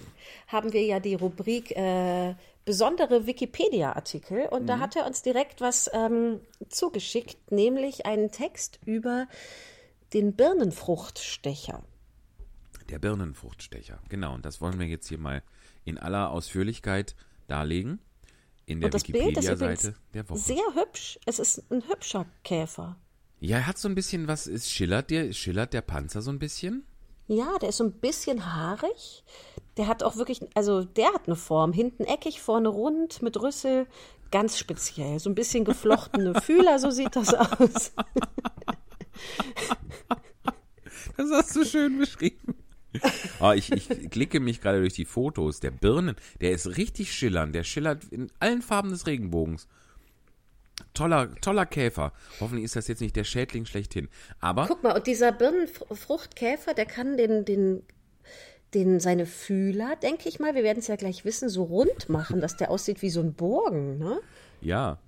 [0.47, 2.35] haben wir ja die Rubrik äh,
[2.65, 4.67] besondere Wikipedia-Artikel und Mhm.
[4.67, 9.27] da hat er uns direkt was ähm, zugeschickt, nämlich einen Text über
[10.13, 11.83] den Birnenfruchtstecher.
[12.91, 13.99] Der Birnenfruchtstecher.
[14.09, 15.43] Genau, und das wollen wir jetzt hier mal
[15.85, 17.17] in aller Ausführlichkeit
[17.47, 18.01] darlegen.
[18.67, 20.39] In der Und das Bild ist übrigens Wikipedia-Seite der Woche.
[20.39, 21.19] sehr hübsch.
[21.25, 22.97] Es ist ein hübscher Käfer.
[23.39, 26.39] Ja, er hat so ein bisschen was, ist schillert der, schillert der Panzer so ein
[26.39, 26.85] bisschen?
[27.29, 29.25] Ja, der ist so ein bisschen haarig.
[29.77, 31.73] Der hat auch wirklich, also der hat eine Form.
[31.73, 33.87] Hinten eckig, vorne rund, mit Rüssel.
[34.31, 35.19] Ganz speziell.
[35.19, 37.93] So ein bisschen geflochtene Fühler, so sieht das aus.
[41.17, 42.55] Das hast du schön beschrieben.
[43.41, 45.61] Oh, ich, ich klicke mich gerade durch die Fotos.
[45.61, 47.55] Der Birnen, der ist richtig schillernd.
[47.55, 49.67] Der schillert in allen Farben des Regenbogens.
[50.93, 52.13] Toller, toller Käfer.
[52.41, 54.09] Hoffentlich ist das jetzt nicht der Schädling schlechthin.
[54.41, 57.83] Aber Guck mal, und dieser Birnenfruchtkäfer, der kann den, den,
[58.75, 62.41] den, seine Fühler, denke ich mal, wir werden es ja gleich wissen, so rund machen,
[62.41, 64.21] dass der aussieht wie so ein Bogen, ne?
[64.61, 64.99] ja.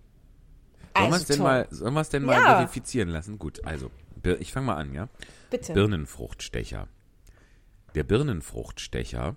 [0.96, 2.56] Sollen wir es Also denn mal, sollen denn mal Ja.
[2.56, 3.38] verifizieren lassen?
[3.38, 3.90] Gut, also,
[4.40, 5.08] ich fange mal an, ja?
[5.50, 5.72] Bitte.
[5.72, 6.88] Birnenfruchtstecher.
[7.94, 9.36] Der Birnenfruchtstecher,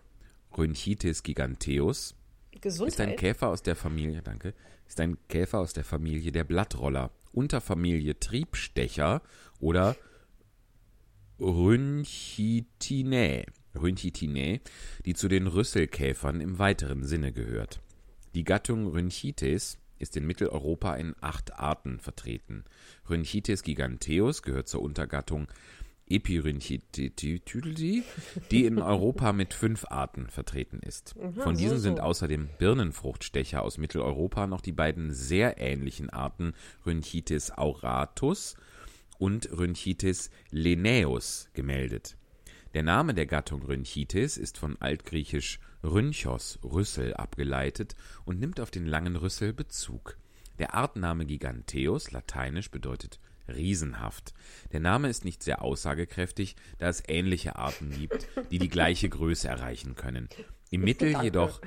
[0.57, 2.15] Rhynchitis giganteus,
[2.51, 3.17] ist ein Gesundheit.
[3.17, 4.53] Käfer aus der Familie, danke,
[4.87, 9.21] ist ein Käfer aus der Familie der Blattroller, Unterfamilie Triebstecher
[9.59, 9.95] oder
[11.39, 14.59] Rhynchitinae, Rhynchitinae,
[15.05, 17.79] die zu den Rüsselkäfern im weiteren Sinne gehört.
[18.35, 22.65] Die Gattung Rhynchitis ist in Mitteleuropa in acht Arten vertreten.
[23.09, 25.47] Rhynchitis giganteus gehört zur Untergattung
[26.11, 28.03] Epirhynchitidididi,
[28.51, 31.15] die in Europa mit fünf Arten vertreten ist.
[31.37, 36.53] Von diesen sind außerdem Birnenfruchtstecher aus Mitteleuropa noch die beiden sehr ähnlichen Arten
[36.85, 38.55] Rhynchitis auratus
[39.17, 42.17] und Rhynchitis lenaeus gemeldet.
[42.73, 48.85] Der Name der Gattung Rhynchitis ist von altgriechisch Rhynchos, Rüssel, abgeleitet und nimmt auf den
[48.85, 50.17] langen Rüssel Bezug.
[50.59, 53.19] Der Artname Giganteus, lateinisch, bedeutet
[53.55, 54.33] riesenhaft.
[54.71, 59.47] Der Name ist nicht sehr aussagekräftig, da es ähnliche Arten gibt, die die gleiche Größe
[59.47, 60.29] erreichen können.
[60.69, 61.61] Im Mittel jedoch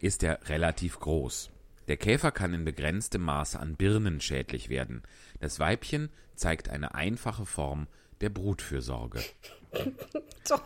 [0.00, 1.50] ist er relativ groß.
[1.88, 5.02] Der Käfer kann in begrenztem Maße an Birnen schädlich werden.
[5.40, 7.88] Das Weibchen zeigt eine einfache Form
[8.20, 9.20] der Brutfürsorge.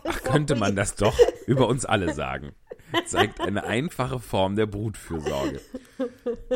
[0.03, 1.17] Ach, könnte man das doch
[1.47, 2.53] über uns alle sagen.
[3.05, 5.61] zeigt eine einfache Form der Brutfürsorge.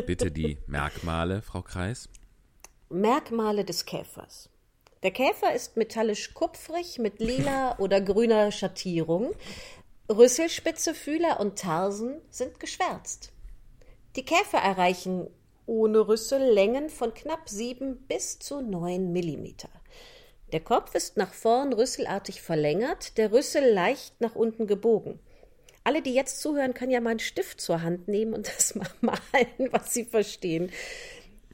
[0.06, 2.08] Bitte die Merkmale, Frau Kreis.
[2.92, 4.48] Merkmale des Käfers.
[5.04, 9.32] Der Käfer ist metallisch kupfrig mit lila oder grüner Schattierung.
[10.10, 13.30] Rüsselspitze, Fühler und Tarsen sind geschwärzt.
[14.16, 15.28] Die Käfer erreichen
[15.66, 19.70] ohne Rüssel Längen von knapp sieben bis zu neun Millimeter.
[20.50, 25.20] Der Kopf ist nach vorn rüsselartig verlängert, der Rüssel leicht nach unten gebogen.
[25.84, 28.90] Alle, die jetzt zuhören, können ja mal einen Stift zur Hand nehmen und das mal
[29.00, 30.72] malen, was sie verstehen.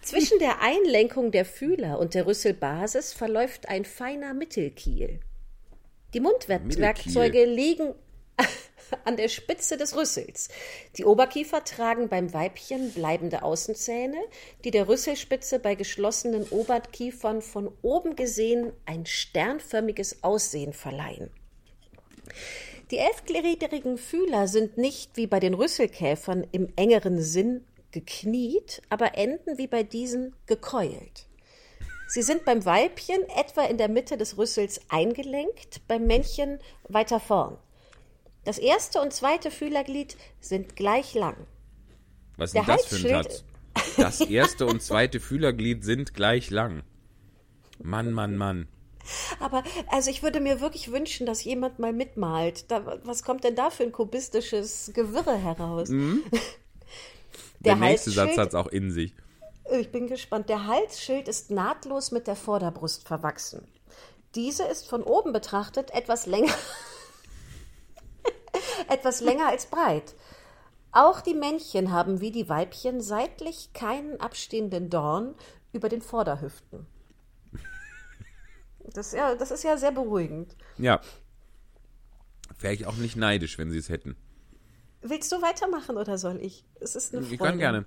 [0.06, 5.18] Zwischen der Einlenkung der Fühler und der Rüsselbasis verläuft ein feiner Mittelkiel.
[6.14, 7.92] Die Mundwerkzeuge liegen
[9.04, 10.48] an der Spitze des Rüssels.
[10.96, 14.18] Die Oberkiefer tragen beim Weibchen bleibende Außenzähne,
[14.62, 21.32] die der Rüsselspitze bei geschlossenen Oberkiefern von oben gesehen ein sternförmiges Aussehen verleihen.
[22.92, 27.64] Die elfgliedrigen Fühler sind nicht wie bei den Rüsselkäfern im engeren Sinn
[27.96, 31.26] gekniet, aber enden wie bei diesen gekeult.
[32.08, 37.56] Sie sind beim Weibchen etwa in der Mitte des Rüssels eingelenkt, beim Männchen weiter vorn.
[38.44, 41.36] Das erste und zweite Fühlerglied sind gleich lang.
[42.36, 43.44] Was ist das für ein Satz?
[43.96, 46.82] Das erste und zweite Fühlerglied sind gleich lang.
[47.82, 48.68] Mann, Mann, Mann.
[49.40, 52.70] Aber also ich würde mir wirklich wünschen, dass jemand mal mitmalt.
[52.70, 55.90] Da, was kommt denn da für ein kubistisches Gewirre heraus?
[57.66, 59.14] Der, Der nächste Satz hat es auch in sich.
[59.72, 60.48] Ich bin gespannt.
[60.48, 63.66] Der Halsschild ist nahtlos mit der Vorderbrust verwachsen.
[64.34, 66.54] Diese ist von oben betrachtet etwas länger,
[68.88, 70.14] etwas länger als breit.
[70.92, 75.34] Auch die Männchen haben wie die Weibchen seitlich keinen abstehenden Dorn
[75.72, 76.86] über den Vorderhüften.
[78.94, 80.54] Das, ja, das ist ja sehr beruhigend.
[80.78, 81.00] Ja.
[82.60, 84.16] Wäre ich auch nicht neidisch, wenn sie es hätten.
[85.08, 86.64] Willst du weitermachen oder soll ich?
[86.80, 87.50] Es ist eine Ich Freude.
[87.50, 87.84] kann gerne.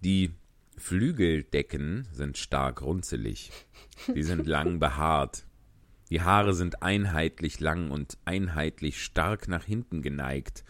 [0.00, 0.32] Die
[0.76, 3.50] Flügeldecken sind stark runzelig.
[4.12, 5.44] Sie sind lang behaart.
[6.10, 10.64] Die Haare sind einheitlich lang und einheitlich stark nach hinten geneigt.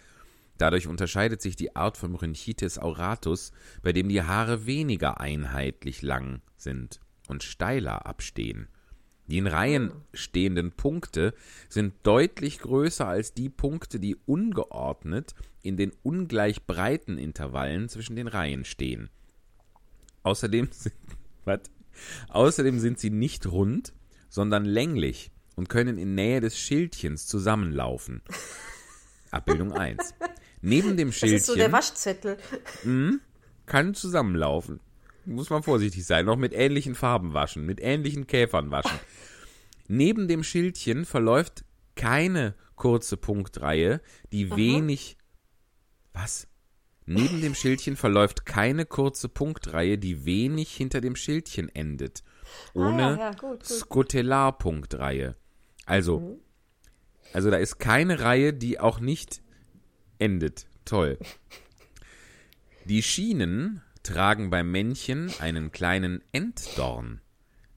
[0.59, 3.51] Dadurch unterscheidet sich die Art von Bronchitis auratus,
[3.83, 8.69] bei dem die Haare weniger einheitlich lang sind und steiler abstehen.
[9.27, 11.35] Die in Reihen stehenden Punkte
[11.69, 18.29] sind deutlich größer als die Punkte, die ungeordnet in den ungleich breiten Intervallen zwischen den
[18.29, 19.09] Reihen stehen.
[20.23, 20.95] Außerdem sind,
[21.45, 21.61] was?
[22.29, 23.93] Außerdem sind sie nicht rund,
[24.29, 28.21] sondern länglich und können in Nähe des Schildchens zusammenlaufen.
[29.31, 30.15] Abbildung 1.
[30.61, 32.39] Neben dem Das ist so der Schildchen Waschzettel.
[33.67, 34.81] kann zusammenlaufen.
[35.27, 36.27] Muss man vorsichtig sein.
[36.27, 38.99] Noch mit ähnlichen Farben waschen, mit ähnlichen Käfern waschen.
[39.89, 41.65] Neben dem Schildchen verläuft
[41.95, 44.01] keine kurze Punktreihe,
[44.33, 45.17] die wenig.
[46.13, 46.49] Was?
[47.07, 52.23] Neben dem Schildchen verläuft keine kurze Punktreihe, die wenig hinter dem Schildchen endet.
[52.73, 53.65] Ohne Ah, ja, ja, gut, gut.
[53.65, 55.37] Skotellarpunktreihe.
[55.85, 56.41] Also,
[57.35, 59.43] also da ist keine Reihe, die auch nicht
[60.19, 60.67] endet.
[60.85, 61.19] Toll.
[62.87, 67.21] Die Schienen tragen beim Männchen einen kleinen Enddorn,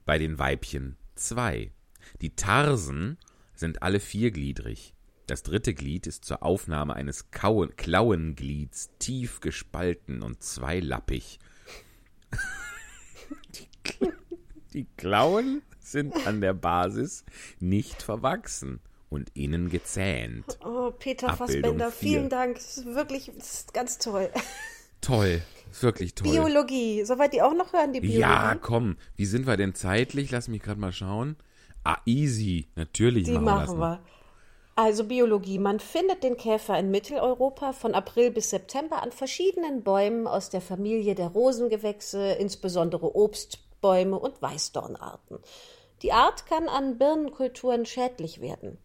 [0.04, 1.72] bei den Weibchen zwei.
[2.20, 3.18] Die Tarsen
[3.54, 4.94] sind alle viergliedrig.
[5.26, 11.38] Das dritte Glied ist zur Aufnahme eines Kauen Klauenglieds tief gespalten und zweilappig.
[13.54, 13.68] die,
[14.72, 17.24] die Klauen sind an der Basis
[17.58, 20.58] nicht verwachsen und innen gezähnt.
[20.64, 22.08] Oh, Peter Abbildung Fassbender, vier.
[22.08, 22.56] vielen Dank.
[22.56, 24.30] Das ist wirklich das ist ganz toll.
[25.00, 26.30] Toll, ist wirklich toll.
[26.30, 27.04] Biologie.
[27.04, 28.20] Soweit die auch noch hören, die Biologie?
[28.20, 28.96] Ja, komm.
[29.16, 30.30] Wie sind wir denn zeitlich?
[30.30, 31.36] Lass mich gerade mal schauen.
[31.84, 32.68] Ah, easy.
[32.74, 34.00] Natürlich Die machen machen wir.
[34.74, 35.58] Also Biologie.
[35.58, 40.60] Man findet den Käfer in Mitteleuropa von April bis September an verschiedenen Bäumen aus der
[40.60, 45.38] Familie der Rosengewächse, insbesondere Obstbäume und Weißdornarten.
[46.02, 48.78] Die Art kann an Birnenkulturen schädlich werden.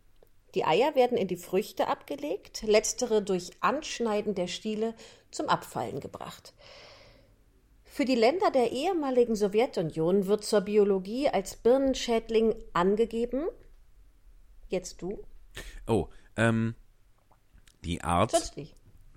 [0.55, 4.95] Die Eier werden in die Früchte abgelegt, letztere durch Anschneiden der Stiele
[5.34, 6.53] zum Abfallen gebracht.
[7.86, 13.43] Für die Länder der ehemaligen Sowjetunion wird zur Biologie als Birnenschädling angegeben.
[14.67, 15.23] Jetzt du?
[15.86, 16.73] Oh, ähm,
[17.84, 18.34] die Art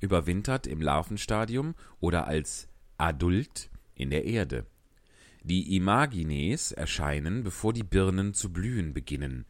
[0.01, 4.67] überwintert im Larvenstadium oder als Adult in der Erde.
[5.43, 9.47] Die Imagines erscheinen, bevor die Birnen zu blühen beginnen.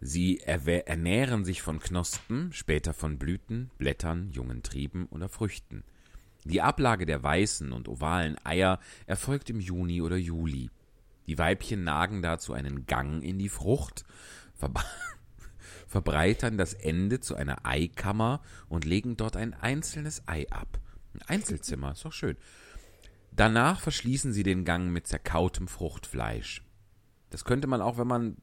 [0.00, 5.84] Sie ernähren sich von Knospen, später von Blüten, Blättern, jungen Trieben oder Früchten.
[6.48, 10.70] Die Ablage der weißen und ovalen Eier erfolgt im Juni oder Juli.
[11.26, 14.04] Die Weibchen nagen dazu einen Gang in die Frucht,
[15.88, 20.78] verbreitern das Ende zu einer Eikammer und legen dort ein einzelnes Ei ab.
[21.14, 22.36] Ein Einzelzimmer, ist doch schön.
[23.32, 26.62] Danach verschließen sie den Gang mit zerkautem Fruchtfleisch.
[27.30, 28.36] Das könnte man auch, wenn man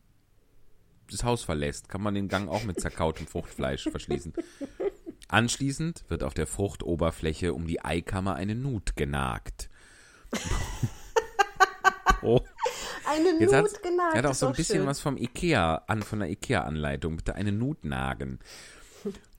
[1.09, 4.33] das Haus verlässt, kann man den Gang auch mit zerkautem Fruchtfleisch verschließen.
[5.33, 9.67] Anschließend wird auf der Fruchtoberfläche um die Eikammer eine Nut genagt.
[12.21, 12.39] oh.
[13.09, 14.13] Eine Jetzt Nut genagt.
[14.13, 14.85] Er hat auch so ein bisschen schön.
[14.85, 17.17] was vom Ikea an, von der Ikea-Anleitung.
[17.17, 18.37] Bitte eine Nut nagen.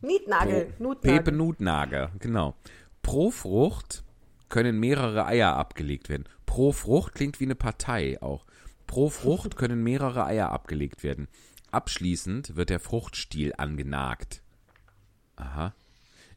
[0.01, 0.75] Nietnagel.
[1.01, 2.11] Pepe Nutnagel.
[2.19, 2.57] Genau.
[3.03, 4.03] Pro Frucht
[4.49, 6.25] können mehrere Eier abgelegt werden.
[6.45, 8.47] Pro Frucht klingt wie eine Partei auch.
[8.89, 11.29] Pro Frucht können mehrere Eier abgelegt werden.
[11.71, 14.43] Abschließend wird der Fruchtstiel angenagt.
[15.37, 15.73] Aha.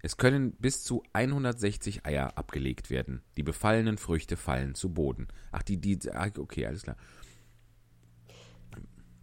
[0.08, 3.22] Es können bis zu 160 Eier abgelegt werden.
[3.36, 5.28] Die befallenen Früchte fallen zu Boden.
[5.52, 6.00] Ach, die, die,
[6.38, 6.96] okay, alles klar.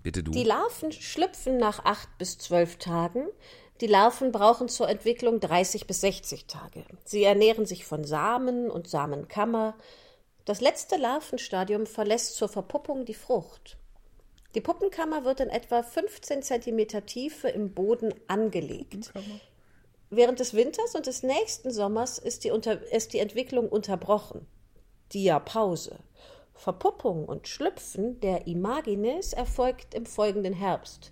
[0.03, 0.33] Bitte du.
[0.33, 3.29] Die Larven schlüpfen nach acht bis zwölf Tagen.
[3.81, 6.85] Die Larven brauchen zur Entwicklung 30 bis 60 Tage.
[7.07, 9.79] Sie ernähren sich von Samen und Samenkammer.
[10.45, 13.79] Das letzte Larvenstadium verlässt zur Verpuppung die Frucht.
[14.55, 19.15] Die Puppenkammer wird in etwa 15 cm Tiefe im Boden angelegt.
[20.17, 24.47] Während des Winters und des nächsten Sommers ist die, unter, ist die Entwicklung unterbrochen.
[25.13, 25.99] Diapause.
[26.55, 31.11] Verpuppung und Schlüpfen der Imagines erfolgt im folgenden Herbst.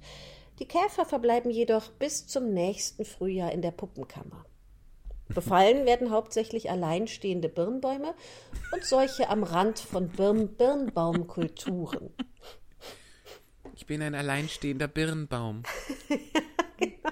[0.61, 4.44] Die Käfer verbleiben jedoch bis zum nächsten Frühjahr in der Puppenkammer.
[5.28, 8.14] Befallen werden hauptsächlich alleinstehende Birnbäume
[8.72, 12.11] und solche am Rand von Birn Birnbaumkulturen.
[13.74, 15.64] Ich bin ein alleinstehender Birnbaum.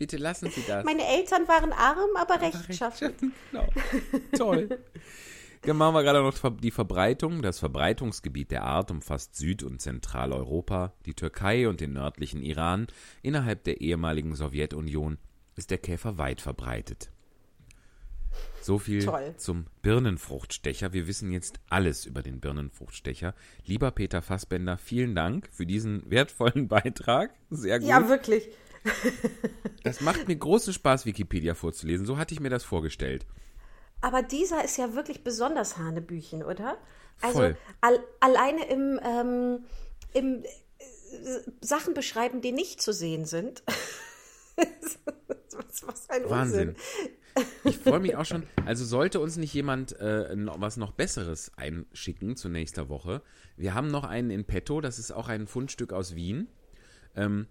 [0.00, 0.82] Bitte lassen Sie das.
[0.82, 3.12] Meine Eltern waren arm, aber rechtschaffen.
[3.52, 3.68] Genau.
[4.34, 4.78] Toll.
[5.60, 7.42] Dann machen wir gerade noch die Verbreitung.
[7.42, 12.86] Das Verbreitungsgebiet der Art umfasst Süd- und Zentraleuropa, die Türkei und den nördlichen Iran.
[13.20, 15.18] Innerhalb der ehemaligen Sowjetunion
[15.56, 17.10] ist der Käfer weit verbreitet.
[18.62, 19.34] So viel Toll.
[19.36, 20.94] zum Birnenfruchtstecher.
[20.94, 23.34] Wir wissen jetzt alles über den Birnenfruchtstecher.
[23.66, 27.34] Lieber Peter Fassbender, vielen Dank für diesen wertvollen Beitrag.
[27.50, 27.88] Sehr gut.
[27.88, 28.48] Ja, wirklich.
[29.82, 32.06] Das macht mir großen Spaß, Wikipedia vorzulesen.
[32.06, 33.26] So hatte ich mir das vorgestellt.
[34.00, 36.78] Aber dieser ist ja wirklich besonders Hanebüchen, oder?
[37.20, 37.56] Also Voll.
[37.82, 39.64] al alleine im, ähm,
[40.14, 40.48] im äh,
[41.60, 43.62] Sachen beschreiben, die nicht zu sehen sind.
[45.86, 46.68] was, ein Wahnsinn.
[46.70, 46.76] Unsinn.
[47.64, 48.44] Ich freue mich auch schon.
[48.66, 53.22] Also sollte uns nicht jemand äh, noch, was noch Besseres einschicken zu nächster Woche.
[53.56, 56.48] Wir haben noch einen in petto, das ist auch ein Fundstück aus Wien.
[57.14, 57.46] Ähm,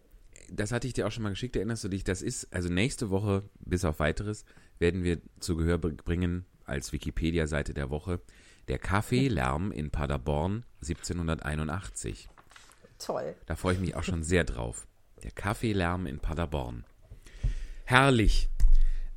[0.52, 2.04] das hatte ich dir auch schon mal geschickt, erinnerst du dich?
[2.04, 4.46] Das ist, also nächste Woche, bis auf weiteres,
[4.80, 8.22] werden wir zu Gehör br- bringen als Wikipedia-Seite der Woche.
[8.68, 12.30] Der Kaffeelärm in Paderborn 1781.
[13.00, 13.36] Toll.
[13.46, 14.88] Da freue ich mich auch schon sehr drauf.
[15.24, 16.86] Der Kaffeelärm in Paderborn.
[17.86, 18.50] Herrlich.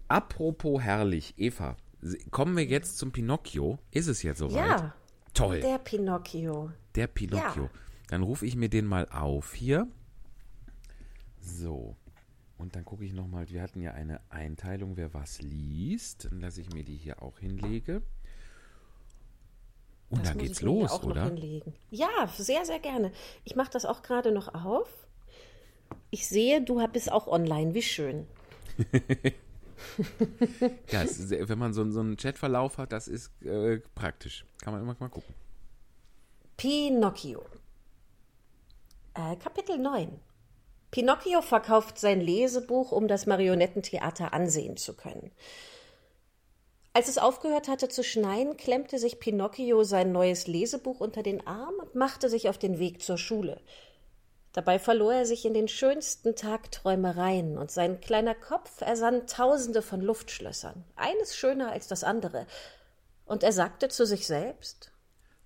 [0.08, 1.76] Apropos herrlich, Eva,
[2.30, 3.78] kommen wir jetzt zum Pinocchio?
[3.90, 4.66] Ist es jetzt soweit?
[4.80, 4.94] Ja,
[5.34, 6.70] Toll, der, der Pinocchio.
[6.92, 7.64] Pinocchio.
[7.64, 7.70] ja.
[8.08, 9.86] Dann rufe ich mir den mal auf hier.
[11.42, 11.96] So.
[12.58, 16.26] Und dann gucke ich nochmal, wir hatten ja eine Einteilung, wer was liest.
[16.30, 18.02] Dann lasse ich mir die hier auch hinlege.
[20.10, 21.32] Und Das dann geht's los, oder?
[21.90, 23.12] Ja, sehr, sehr gerne.
[23.44, 24.88] Ich mache das auch gerade noch auf.
[26.10, 27.74] Ich sehe, du bist auch online.
[27.74, 28.26] Wie schön.
[30.90, 34.44] Ja, ist, wenn man so, so einen Chatverlauf hat, das ist äh, praktisch.
[34.62, 35.34] Kann man immer mal gucken.
[36.56, 37.44] Pinocchio.
[39.14, 40.08] Äh, Kapitel 9.
[40.92, 45.32] Pinocchio verkauft sein Lesebuch, um das Marionettentheater ansehen zu können.
[46.92, 51.74] Als es aufgehört hatte zu schneien, klemmte sich Pinocchio sein neues Lesebuch unter den Arm
[51.80, 53.62] und machte sich auf den Weg zur Schule.
[54.52, 60.02] Dabei verlor er sich in den schönsten Tagträumereien und sein kleiner Kopf ersann tausende von
[60.02, 62.46] Luftschlössern, eines schöner als das andere.
[63.24, 64.92] Und er sagte zu sich selbst,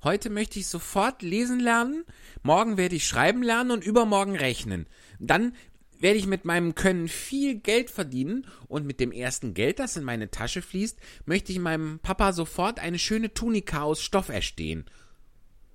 [0.02, 2.04] Heute möchte ich sofort lesen lernen,
[2.42, 4.86] morgen werde ich schreiben lernen und übermorgen rechnen.
[5.18, 5.54] Dann
[5.98, 10.04] werde ich mit meinem Können viel Geld verdienen und mit dem ersten Geld, das in
[10.04, 14.84] meine Tasche fließt, möchte ich meinem Papa sofort eine schöne Tunika aus Stoff erstehen.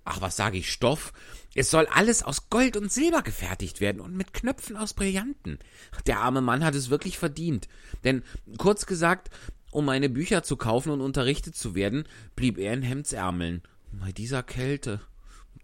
[0.04, 1.14] Ach, was sage ich, Stoff?
[1.54, 5.60] Es soll alles aus Gold und Silber gefertigt werden und mit Knöpfen aus Brillanten.
[6.08, 7.68] Der arme Mann hat es wirklich verdient.
[8.04, 8.24] Denn,
[8.58, 9.30] kurz gesagt,
[9.70, 13.62] um meine Bücher zu kaufen und unterrichtet zu werden, blieb er in Hemdsärmeln.
[13.92, 15.02] Bei dieser Kälte.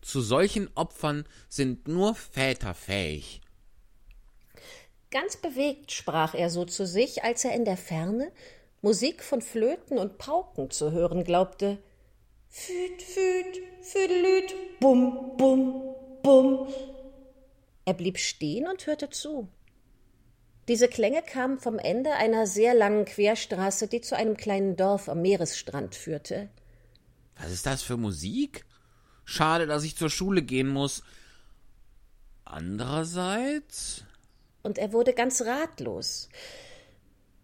[0.02, 3.42] Zu solchen Opfern sind nur Väter fähig.
[5.10, 8.32] Ganz bewegt sprach er so zu sich, als er in der Ferne
[8.82, 11.78] Musik von Flöten und Pauken zu hören glaubte.
[12.50, 16.68] Füt, füt, füdelüt, bum, bum, bum.
[17.86, 19.48] Er blieb stehen und hörte zu.
[20.68, 25.22] Diese Klänge kamen vom Ende einer sehr langen Querstraße, die zu einem kleinen Dorf am
[25.22, 26.50] Meeresstrand führte.
[27.38, 28.66] Was ist das für Musik?
[29.24, 31.04] Schade, dass ich zur Schule gehen muss.
[32.44, 34.04] Andererseits.
[34.68, 36.30] Und er wurde ganz ratlos.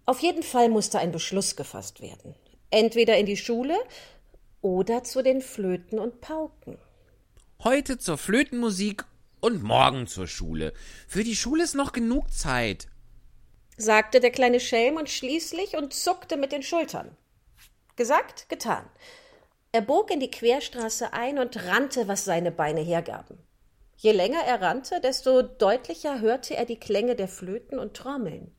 [0.05, 2.35] Auf jeden Fall musste ein Beschluss gefasst werden.
[2.69, 3.75] Entweder in die Schule
[4.61, 6.77] oder zu den Flöten und Pauken.
[7.63, 9.05] Heute zur Flötenmusik
[9.41, 10.73] und morgen zur Schule.
[11.07, 12.87] Für die Schule ist noch genug Zeit
[13.77, 17.15] sagte der kleine Schelm und schließlich und zuckte mit den Schultern.
[17.95, 18.85] Gesagt, getan.
[19.71, 23.37] Er bog in die Querstraße ein und rannte, was seine Beine hergaben.
[24.03, 28.53] Je länger er rannte, desto deutlicher hörte er die Klänge der Flöten und Trommeln.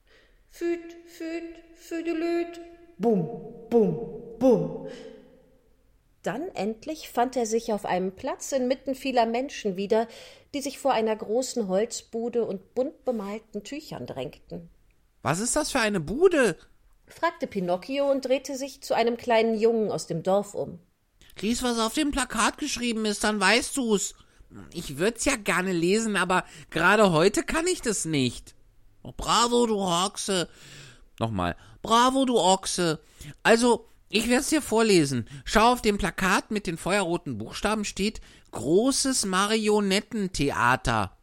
[0.48, 1.42] Füt, füt,
[1.74, 2.62] füdelüt,
[2.96, 4.88] bum, bum, bum.
[6.22, 10.08] Dann endlich fand er sich auf einem Platz inmitten vieler Menschen wieder,
[10.54, 14.70] die sich vor einer großen Holzbude und bunt bemalten Tüchern drängten.
[15.20, 16.56] Was ist das für eine Bude?
[17.06, 20.78] fragte Pinocchio und drehte sich zu einem kleinen Jungen aus dem Dorf um.
[21.38, 24.14] Lies, was auf dem Plakat geschrieben ist, dann weißt du's.
[24.72, 28.54] Ich würd's ja gerne lesen, aber gerade heute kann ich das nicht.
[29.02, 30.48] Oh, bravo, du Ochse.
[31.18, 31.56] Nochmal.
[31.82, 33.00] Bravo, du Ochse.
[33.42, 35.28] Also, ich werd's dir vorlesen.
[35.44, 38.20] Schau auf dem Plakat mit den feuerroten Buchstaben steht
[38.52, 41.16] Großes Marionettentheater.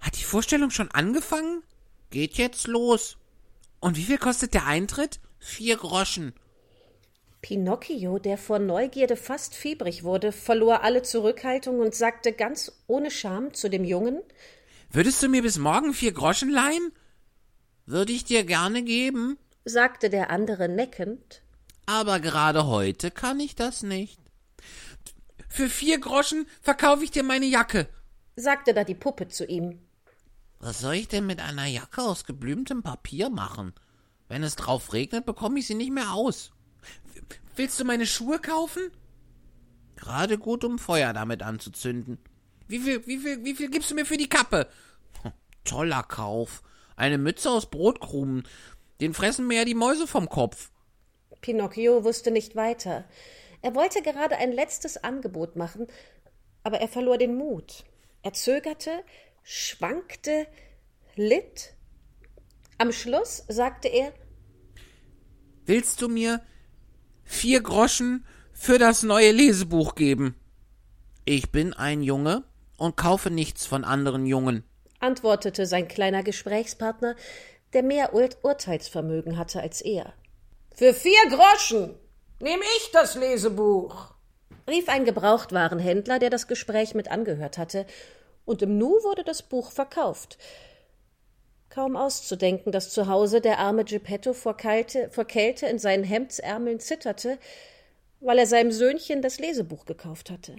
[0.00, 1.62] Hat die Vorstellung schon angefangen?
[2.10, 3.18] Geht jetzt los.
[3.80, 5.20] Und wie viel kostet der Eintritt?
[5.38, 6.32] Vier Groschen.
[7.46, 13.54] Pinocchio, der vor Neugierde fast fiebrig wurde, verlor alle Zurückhaltung und sagte ganz ohne Scham
[13.54, 14.20] zu dem Jungen
[14.90, 16.90] Würdest du mir bis morgen vier Groschen leihen?
[17.84, 21.42] Würde ich dir gerne geben, sagte der andere neckend.
[21.86, 24.18] Aber gerade heute kann ich das nicht.
[25.48, 27.86] Für vier Groschen verkaufe ich dir meine Jacke,
[28.34, 29.78] sagte da die Puppe zu ihm.
[30.58, 33.72] Was soll ich denn mit einer Jacke aus geblümtem Papier machen?
[34.26, 36.50] Wenn es drauf regnet, bekomme ich sie nicht mehr aus.
[37.56, 38.90] Willst du meine Schuhe kaufen?
[39.96, 42.18] Gerade gut, um Feuer damit anzuzünden.
[42.68, 44.68] Wie viel, wie viel, wie viel gibst du mir für die Kappe?
[45.64, 46.62] Toller Kauf.
[46.96, 48.46] Eine Mütze aus Brotkrumen.
[49.00, 50.70] Den fressen mir ja die Mäuse vom Kopf.
[51.40, 53.04] Pinocchio wusste nicht weiter.
[53.62, 55.86] Er wollte gerade ein letztes Angebot machen,
[56.62, 57.84] aber er verlor den Mut.
[58.22, 59.04] Er zögerte,
[59.42, 60.46] schwankte,
[61.14, 61.74] litt.
[62.78, 64.12] Am Schluss sagte er
[65.64, 66.40] Willst du mir
[67.26, 70.34] vier Groschen für das neue Lesebuch geben?
[71.26, 72.44] Ich bin ein Junge
[72.78, 74.64] und kaufe nichts von anderen Jungen,
[75.00, 77.16] antwortete sein kleiner Gesprächspartner,
[77.72, 80.14] der mehr Ur Urteilsvermögen hatte als er.
[80.74, 81.94] Für vier Groschen
[82.40, 84.14] nehme ich das Lesebuch,
[84.68, 87.86] rief ein Gebrauchtwarenhändler, der das Gespräch mit angehört hatte
[88.44, 90.38] und im Nu wurde das Buch verkauft.
[91.76, 96.80] Kaum auszudenken, dass zu Hause der arme Geppetto vor, Kalte, vor Kälte in seinen Hemdsärmeln
[96.80, 97.36] zitterte,
[98.20, 100.56] weil er seinem Söhnchen das Lesebuch gekauft hatte.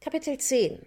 [0.00, 0.86] Kapitel 10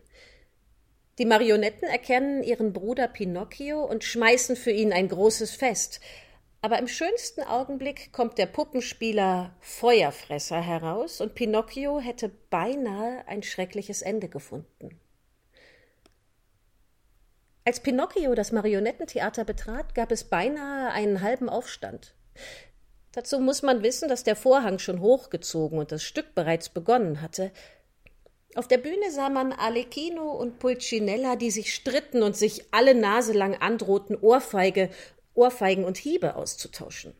[1.19, 5.99] Die Marionetten erkennen ihren Bruder Pinocchio und schmeißen für ihn ein großes Fest,
[6.61, 14.01] aber im schönsten Augenblick kommt der Puppenspieler Feuerfresser heraus und Pinocchio hätte beinahe ein schreckliches
[14.01, 15.02] Ende gefunden.
[17.65, 22.13] Als Pinocchio das Marionettentheater betrat, gab es beinahe einen halben Aufstand.
[23.13, 27.51] Dazu muss man wissen, dass der Vorhang schon hochgezogen und das Stück bereits begonnen hatte.
[28.55, 33.33] Auf der Bühne sah man Alecchino und Pulcinella, die sich stritten und sich alle Nase
[33.33, 34.89] lang androhten, Ohrfeige
[35.35, 37.13] Ohrfeigen und Hiebe auszutauschen.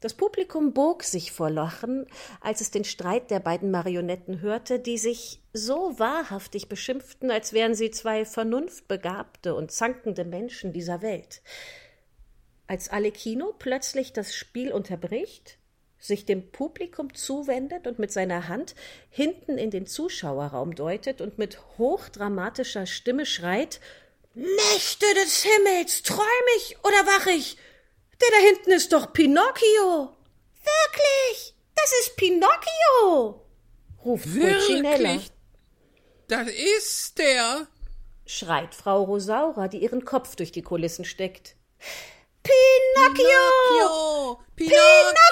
[0.00, 2.06] Das Publikum bog sich vor Lachen,
[2.40, 7.74] als es den Streit der beiden Marionetten hörte, die sich so wahrhaftig beschimpften, als wären
[7.74, 11.40] sie zwei vernunftbegabte und zankende Menschen dieser Welt.
[12.66, 15.58] Als Alekino plötzlich das Spiel unterbricht,
[15.98, 18.74] sich dem Publikum zuwendet und mit seiner Hand
[19.08, 23.80] hinten in den Zuschauerraum deutet und mit hochdramatischer Stimme schreit
[24.34, 26.26] Mächte des Himmels, träum
[26.58, 27.56] ich oder wach ich?
[28.20, 30.16] Der da hinten ist doch Pinocchio.
[30.54, 31.54] Wirklich?
[31.74, 33.46] Das ist Pinocchio,
[34.04, 35.20] ruft Pulcinella.
[36.26, 37.68] Das ist der,
[38.24, 41.54] schreit Frau Rosaura, die ihren Kopf durch die Kulissen steckt.
[42.42, 44.40] Pinocchio!
[44.56, 44.76] Pinocchio!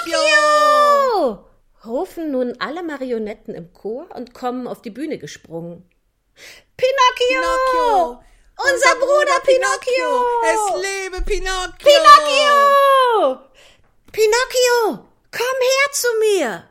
[0.05, 1.45] Pinocchio!
[1.85, 5.89] rufen nun alle Marionetten im Chor und kommen auf die Bühne gesprungen.
[6.77, 7.41] Pinocchio!
[7.41, 8.23] Pinocchio!
[8.57, 10.25] Unser Bruder Pinocchio!
[10.43, 11.73] Es lebe Pinocchio!
[11.77, 13.39] Pinocchio!
[14.11, 16.63] Pinocchio, komm her zu mir!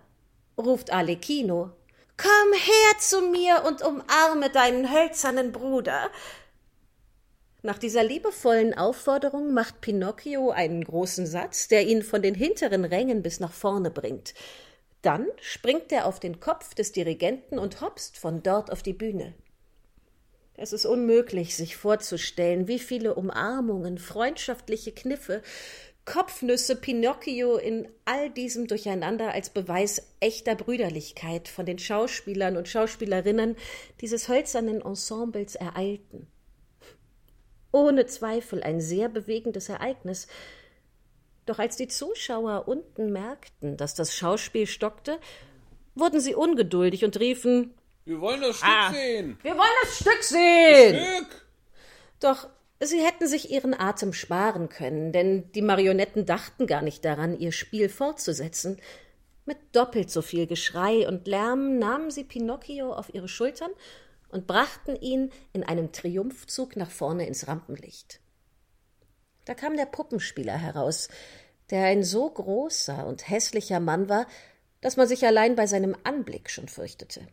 [0.56, 1.72] ruft Alecchino.
[2.16, 6.10] Komm her zu mir und umarme deinen hölzernen Bruder.
[7.62, 13.22] Nach dieser liebevollen Aufforderung macht Pinocchio einen großen Satz, der ihn von den hinteren Rängen
[13.22, 14.32] bis nach vorne bringt.
[15.02, 19.34] Dann springt er auf den Kopf des Dirigenten und hopst von dort auf die Bühne.
[20.56, 25.42] Es ist unmöglich, sich vorzustellen, wie viele Umarmungen, freundschaftliche Kniffe,
[26.04, 33.56] Kopfnüsse Pinocchio in all diesem Durcheinander als Beweis echter Brüderlichkeit von den Schauspielern und Schauspielerinnen
[34.00, 36.28] dieses hölzernen Ensembles ereilten
[37.74, 40.28] ohne Zweifel ein sehr bewegendes Ereignis.
[41.44, 45.18] Doch als die Zuschauer unten merkten, dass das Schauspiel stockte,
[45.96, 47.74] wurden sie ungeduldig und riefen
[48.04, 48.92] Wir wollen das Stück Ah.
[48.92, 49.38] sehen.
[49.42, 51.04] Wir wollen das Stück sehen.
[51.04, 51.46] Stück.
[52.20, 52.48] Doch
[52.80, 57.52] sie hätten sich ihren Atem sparen können, denn die Marionetten dachten gar nicht daran, ihr
[57.52, 58.80] Spiel fortzusetzen.
[59.46, 63.70] Mit doppelt so viel Geschrei und Lärm nahmen sie Pinocchio auf ihre Schultern
[64.28, 68.20] und brachten ihn in einem Triumphzug nach vorne ins Rampenlicht.
[69.44, 71.08] Da kam der Puppenspieler heraus,
[71.70, 74.26] der ein so großer und hässlicher Mann war,
[74.80, 77.26] dass man sich allein bei seinem Anblick schon fürchtete.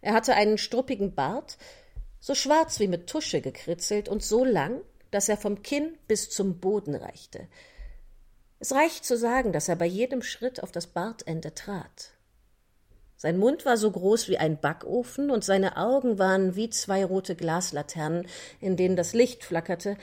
[0.00, 1.58] Er hatte einen struppigen Bart,
[2.20, 6.60] so schwarz wie mit Tusche gekritzelt und so lang, dass er vom Kinn bis zum
[6.60, 7.48] Boden reichte.
[8.58, 12.12] Es reicht zu sagen, dass er bei jedem Schritt auf das Bartende trat.
[13.16, 17.36] Sein Mund war so groß wie ein Backofen und seine Augen waren wie zwei rote
[17.36, 18.26] Glaslaternen,
[18.60, 19.96] in denen das Licht flackerte,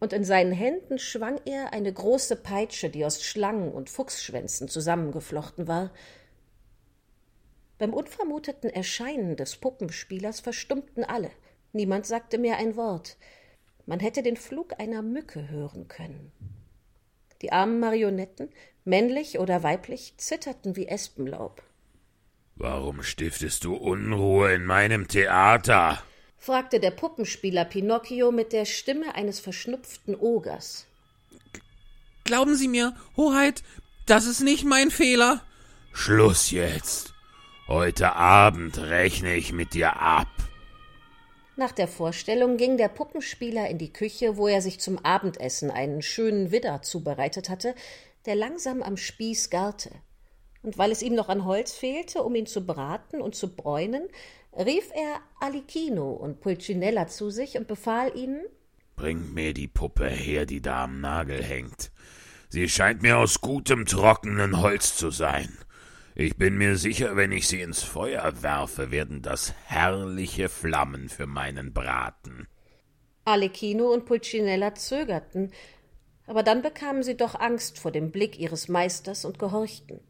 [0.00, 5.68] und in seinen Händen schwang er eine große Peitsche, die aus Schlangen und Fuchsschwänzen zusammengeflochten
[5.68, 5.92] war.
[7.82, 11.32] Beim unvermuteten Erscheinen des Puppenspielers verstummten alle.
[11.72, 13.16] Niemand sagte mehr ein Wort.
[13.86, 16.30] Man hätte den Flug einer Mücke hören können.
[17.42, 18.50] Die armen Marionetten,
[18.84, 21.64] männlich oder weiblich, zitterten wie Espenlaub.
[22.54, 26.00] Warum stiftest du Unruhe in meinem Theater?
[26.38, 30.86] fragte der Puppenspieler Pinocchio mit der Stimme eines verschnupften Ogers.
[32.22, 33.64] Glauben Sie mir, Hoheit,
[34.06, 35.44] das ist nicht mein Fehler.
[35.92, 37.12] Schluss jetzt.
[37.72, 40.28] Heute Abend rechne ich mit dir ab.
[41.56, 46.02] Nach der Vorstellung ging der Puppenspieler in die Küche, wo er sich zum Abendessen einen
[46.02, 47.74] schönen Widder zubereitet hatte,
[48.26, 49.90] der langsam am Spieß garte.
[50.62, 54.06] Und weil es ihm noch an Holz fehlte, um ihn zu braten und zu bräunen,
[54.54, 58.42] rief er Alikino und Pulcinella zu sich und befahl ihnen,
[58.96, 61.90] Bringt mir die Puppe her, die da am Nagel hängt.
[62.50, 65.56] Sie scheint mir aus gutem, trockenen Holz zu sein.
[66.14, 71.26] Ich bin mir sicher, wenn ich sie ins Feuer werfe, werden das herrliche Flammen für
[71.26, 72.48] meinen Braten.
[73.24, 75.52] Alecchino und Pulcinella zögerten,
[76.26, 80.00] aber dann bekamen sie doch Angst vor dem Blick ihres Meisters und gehorchten.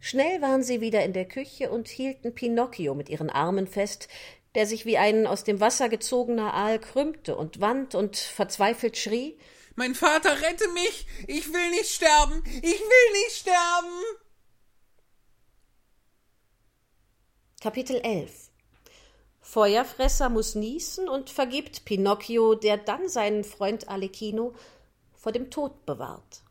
[0.00, 4.08] Schnell waren sie wieder in der Küche und hielten Pinocchio mit ihren Armen fest,
[4.56, 9.38] der sich wie ein aus dem Wasser gezogener Aal krümmte und wand und verzweifelt schrie
[9.76, 11.06] Mein Vater, rette mich!
[11.28, 12.42] Ich will nicht sterben!
[12.46, 14.23] Ich will nicht sterben!
[17.64, 18.50] Kapitel 11
[19.40, 24.52] Feuerfresser muss niesen und vergibt Pinocchio, der dann seinen Freund Alecchino
[25.14, 26.42] vor dem Tod bewahrt.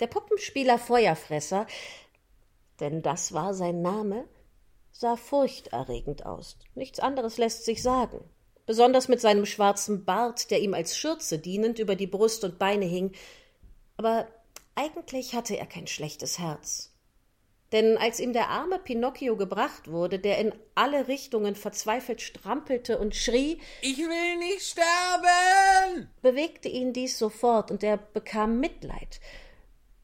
[0.00, 1.68] Der Puppenspieler Feuerfresser,
[2.80, 4.26] denn das war sein Name,
[4.90, 6.58] sah furchterregend aus.
[6.74, 8.28] Nichts anderes lässt sich sagen.
[8.66, 12.86] Besonders mit seinem schwarzen Bart, der ihm als Schürze dienend über die Brust und Beine
[12.86, 13.12] hing.
[13.96, 14.26] Aber
[14.74, 16.91] eigentlich hatte er kein schlechtes Herz.
[17.72, 23.16] Denn als ihm der arme Pinocchio gebracht wurde, der in alle Richtungen verzweifelt strampelte und
[23.16, 26.10] schrie, Ich will nicht sterben!
[26.20, 29.20] bewegte ihn dies sofort und er bekam Mitleid.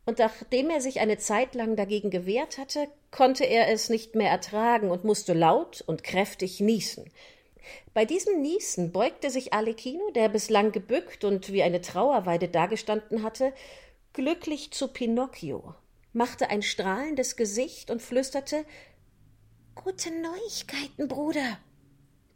[0.06, 4.30] Und nachdem er sich eine Zeit lang dagegen gewehrt hatte, konnte er es nicht mehr
[4.30, 7.10] ertragen und musste laut und kräftig niesen.
[7.92, 13.52] Bei diesem Niesen beugte sich Alecchino, der bislang gebückt und wie eine Trauerweide dagestanden hatte,
[14.14, 15.74] glücklich zu Pinocchio,
[16.18, 18.66] machte ein strahlendes Gesicht und flüsterte
[19.76, 21.58] Gute Neuigkeiten, Bruder.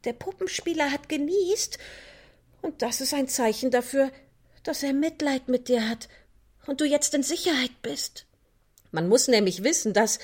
[0.04, 1.78] Der Puppenspieler hat genießt,
[2.62, 4.12] und das ist ein Zeichen dafür,
[4.62, 6.08] dass er Mitleid mit dir hat
[6.68, 8.26] und du jetzt in Sicherheit bist.
[8.92, 10.20] Man muss nämlich wissen, dass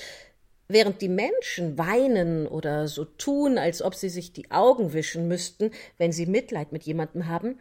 [0.68, 5.72] während die Menschen weinen oder so tun, als ob sie sich die Augen wischen müssten,
[5.96, 7.58] wenn sie Mitleid mit jemandem haben,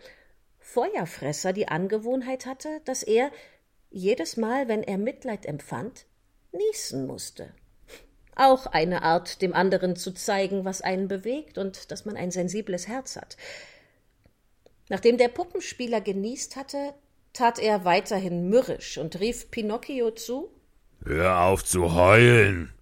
[0.60, 3.32] Feuerfresser die Angewohnheit hatte, dass er
[3.90, 6.06] jedes Mal, wenn er Mitleid empfand,
[6.52, 7.54] niesen musste.
[8.36, 12.88] Auch eine Art, dem anderen zu zeigen, was einen bewegt und dass man ein sensibles
[12.88, 13.36] Herz hat.
[14.90, 16.94] Nachdem der Puppenspieler genießt hatte,
[17.34, 20.52] tat er weiterhin mürrisch und rief Pinocchio zu
[21.04, 22.74] Hör auf zu heulen.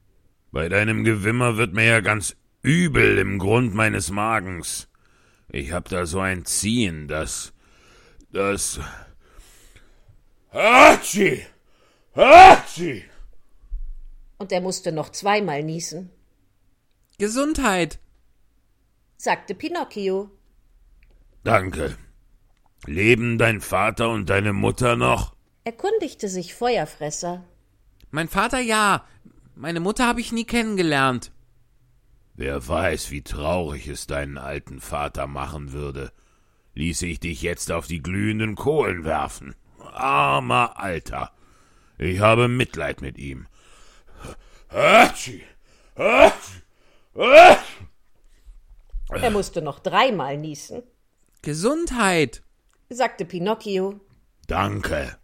[0.51, 4.87] Bei deinem Gewimmer wird mir ja ganz übel im Grund meines Magens.
[5.49, 7.53] Ich hab da so ein Ziehen, das.
[8.31, 8.79] das.
[10.55, 11.45] Hatschi!
[12.15, 13.03] Hatschi!
[14.37, 16.11] Und er musste noch zweimal niesen,
[17.17, 17.99] Gesundheit.
[19.17, 20.31] sagte Pinocchio.
[21.43, 21.97] Danke.
[22.85, 25.35] Leben dein Vater und deine Mutter noch?
[25.65, 27.43] Erkundigte sich Feuerfresser.
[28.11, 29.05] Mein Vater ja.
[29.55, 31.33] Meine Mutter habe ich nie kennengelernt.
[32.33, 36.13] Wer weiß, wie traurig es deinen alten Vater machen würde,
[36.75, 39.53] ließe ich dich jetzt auf die glühenden Kohlen werfen.
[39.87, 41.31] Armer Alter.
[41.97, 43.47] Ich habe Mitleid mit ihm.
[44.69, 45.43] Hatschi!
[45.97, 46.61] Hatschi!
[47.15, 47.85] Hatschi!
[49.09, 50.83] Er musste noch dreimal niesen,
[51.41, 52.41] Gesundheit.
[52.89, 54.01] sagte Pinocchio.
[54.47, 55.17] Danke.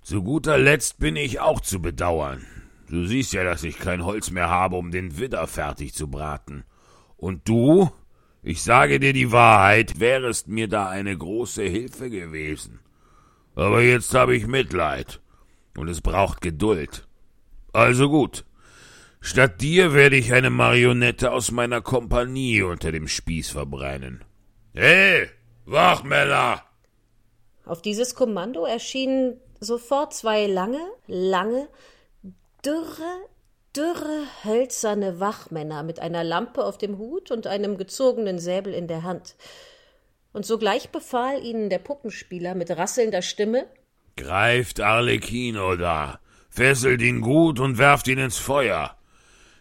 [0.00, 2.46] Zu guter Letzt bin ich auch zu bedauern.
[2.88, 6.64] Du siehst ja, dass ich kein Holz mehr habe, um den Widder fertig zu braten.
[7.16, 7.90] Und du,
[8.42, 12.78] ich sage dir die Wahrheit, wärest mir da eine große Hilfe gewesen.
[13.56, 15.20] Aber jetzt habe ich Mitleid.
[15.76, 17.08] Und es braucht Geduld.
[17.72, 18.44] Also gut.
[19.20, 24.24] Statt dir werde ich eine Marionette aus meiner Kompanie unter dem Spieß verbrennen.
[24.74, 25.30] Hey,
[25.64, 26.62] Wachmänner!
[27.64, 31.66] Auf dieses Kommando erschienen sofort zwei lange, lange,
[32.64, 33.24] dürre,
[33.74, 39.02] dürre, hölzerne Wachmänner mit einer Lampe auf dem Hut und einem gezogenen Säbel in der
[39.02, 39.34] Hand.
[40.36, 43.64] Und sogleich befahl ihnen der Puppenspieler mit rasselnder Stimme
[44.18, 48.98] Greift Arlecchino da, fesselt ihn gut und werft ihn ins Feuer.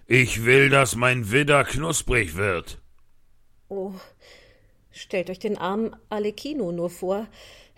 [0.06, 2.80] Ich will, dass mein Widder knusprig wird.
[3.70, 3.94] Oh,
[4.92, 7.26] stellt euch den armen Arlecchino nur vor.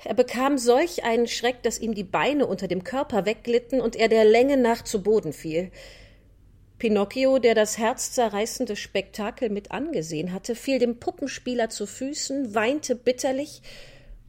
[0.04, 4.08] Er bekam solch einen Schreck, dass ihm die Beine unter dem Körper wegglitten und er
[4.08, 5.72] der Länge nach zu Boden fiel.
[6.80, 13.62] Pinocchio, der das herzzerreißende Spektakel mit angesehen hatte, fiel dem Puppenspieler zu Füßen, weinte bitterlich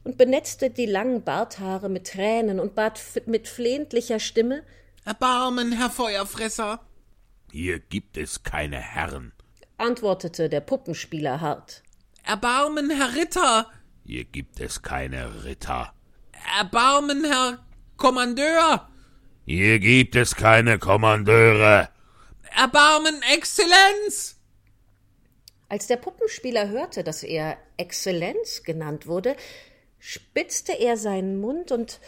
[0.03, 4.63] und benetzte die langen Barthaare mit Tränen und bat mit flehentlicher Stimme
[5.05, 6.81] Erbarmen, Herr Feuerfresser.
[7.51, 9.31] Hier gibt es keine Herren.
[9.77, 11.83] antwortete der Puppenspieler hart.
[12.23, 13.67] Erbarmen, Herr Ritter.
[14.05, 15.93] Hier gibt es keine Ritter.
[16.59, 17.59] Erbarmen, Herr
[17.97, 18.89] Kommandeur.
[19.45, 21.89] Hier gibt es keine Kommandeure.
[22.55, 24.37] Erbarmen, Exzellenz.
[25.67, 29.35] Als der Puppenspieler hörte, dass er Exzellenz genannt wurde,
[29.99, 31.99] spitzte er seinen Mund und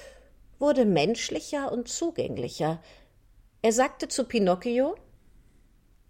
[0.57, 2.81] wurde menschlicher und zugänglicher.
[3.61, 4.95] Er sagte zu Pinocchio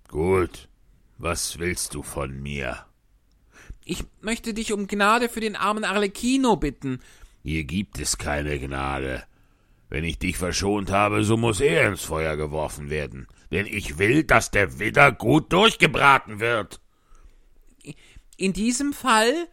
[0.08, 0.70] Gut,
[1.18, 2.86] was willst du von mir?
[3.84, 7.00] Ich möchte dich um Gnade für den armen Arlecchino bitten.
[7.44, 9.24] Hier gibt es keine Gnade.
[9.90, 13.28] Wenn ich dich verschont habe, so muss er ins Feuer geworfen werden.
[13.52, 16.80] Denn ich will, dass der Widder gut durchgebraten wird.
[18.38, 19.48] In diesem Fall,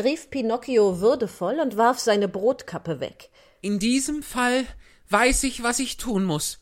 [0.00, 3.30] rief Pinocchio würdevoll und warf seine Brotkappe weg.
[3.60, 4.64] in diesem Fall
[5.10, 6.60] weiß ich, was ich tun muss.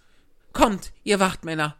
[0.53, 1.77] Kommt, ihr Wachtmänner.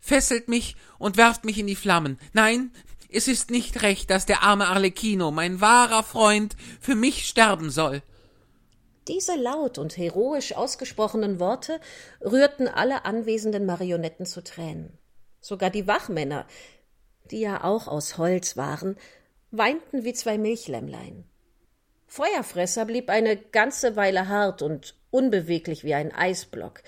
[0.00, 2.18] Fesselt mich und werft mich in die Flammen.
[2.32, 2.70] Nein,
[3.10, 8.02] es ist nicht recht, dass der arme Arlecchino, mein wahrer Freund, für mich sterben soll.
[9.08, 11.80] Diese laut und heroisch ausgesprochenen Worte
[12.20, 14.98] rührten alle anwesenden Marionetten zu Tränen.
[15.40, 16.46] Sogar die Wachmänner,
[17.30, 18.96] die ja auch aus Holz waren,
[19.52, 21.24] weinten wie zwei Milchlämmlein.
[22.08, 26.82] Feuerfresser blieb eine ganze Weile hart und unbeweglich wie ein Eisblock,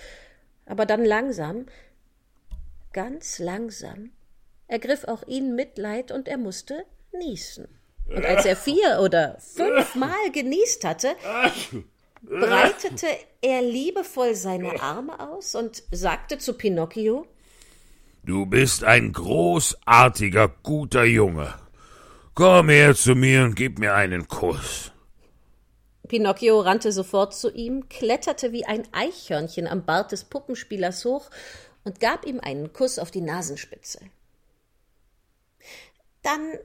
[0.65, 1.67] aber dann langsam,
[2.93, 4.11] ganz langsam,
[4.67, 7.67] ergriff auch ihn Mitleid und er musste niesen.
[8.07, 11.15] Und als er vier oder fünfmal genießt hatte,
[12.21, 13.07] breitete
[13.41, 17.25] er liebevoll seine Arme aus und sagte zu Pinocchio
[18.23, 21.55] Du bist ein großartiger, guter Junge.
[22.35, 24.91] Komm her zu mir und gib mir einen Kuss.
[26.07, 31.29] Pinocchio rannte sofort zu ihm, kletterte wie ein Eichhörnchen am Bart des Puppenspielers hoch
[31.83, 33.99] und gab ihm einen Kuss auf die Nasenspitze.
[36.21, 36.57] Dann.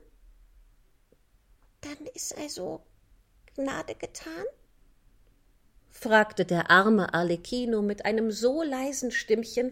[1.81, 2.83] Dann ist also
[3.55, 4.45] Gnade getan?
[5.95, 9.71] Fragte der arme Arlecchino mit einem so leisen Stimmchen,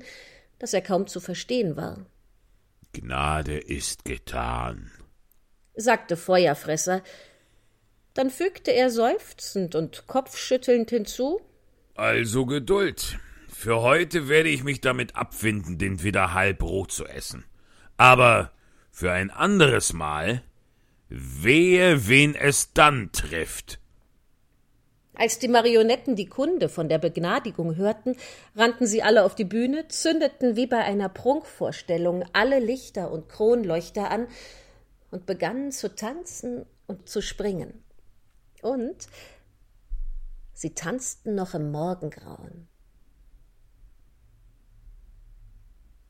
[0.58, 2.06] dass er kaum zu verstehen war.
[2.92, 4.90] Gnade ist getan.
[5.74, 7.02] sagte Feuerfresser.
[8.14, 11.40] Dann fügte er seufzend und kopfschüttelnd hinzu
[11.94, 13.18] Also Geduld.
[13.48, 17.44] Für heute werde ich mich damit abfinden, den wieder halb roh zu essen.
[17.96, 18.52] Aber
[18.90, 20.42] für ein anderes Mal,
[21.08, 23.78] wehe, wen es dann trifft.
[25.22, 28.16] Als die Marionetten die Kunde von der Begnadigung hörten,
[28.56, 34.10] rannten sie alle auf die Bühne, zündeten wie bei einer Prunkvorstellung alle Lichter und Kronleuchter
[34.10, 34.26] an
[35.12, 37.84] und begannen zu tanzen um zu springen.
[38.62, 39.06] Und
[40.54, 42.66] sie tanzten noch im Morgengrauen.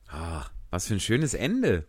[0.07, 1.85] Ah, was für ein schönes Ende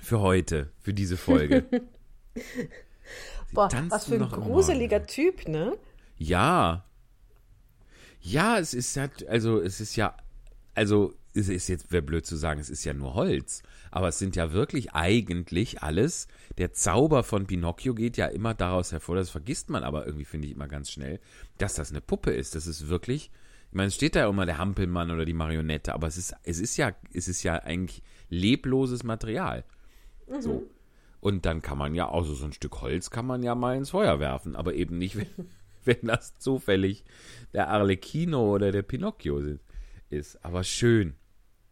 [0.00, 1.64] für heute, für diese Folge.
[3.52, 5.04] Boah, was für ein gruseliger.
[5.04, 5.76] Typ, ne?
[6.18, 6.84] Ja.
[8.20, 10.16] Ja, es ist ja, also es ist ja,
[10.74, 13.62] also es ist jetzt, wäre blöd zu sagen, es ist ja nur Holz.
[13.90, 16.28] Aber es sind ja wirklich eigentlich alles,
[16.58, 20.48] der Zauber von Pinocchio geht ja immer daraus hervor, das vergisst man aber irgendwie, finde
[20.48, 21.20] ich, immer ganz schnell,
[21.58, 22.54] dass das eine Puppe ist.
[22.54, 23.30] Das ist wirklich,
[23.68, 26.34] ich meine, es steht da ja immer der Hampelmann oder die Marionette, aber es ist,
[26.42, 29.64] es ist ja, es ist ja eigentlich lebloses Material.
[30.40, 30.66] So.
[31.20, 33.76] Und dann kann man ja auch so, so ein Stück Holz kann man ja mal
[33.76, 35.48] ins Feuer werfen, aber eben nicht, wenn,
[36.00, 37.04] wenn das zufällig
[37.52, 39.60] der Arlecchino oder der Pinocchio sind,
[40.10, 40.44] ist.
[40.44, 41.14] Aber schön.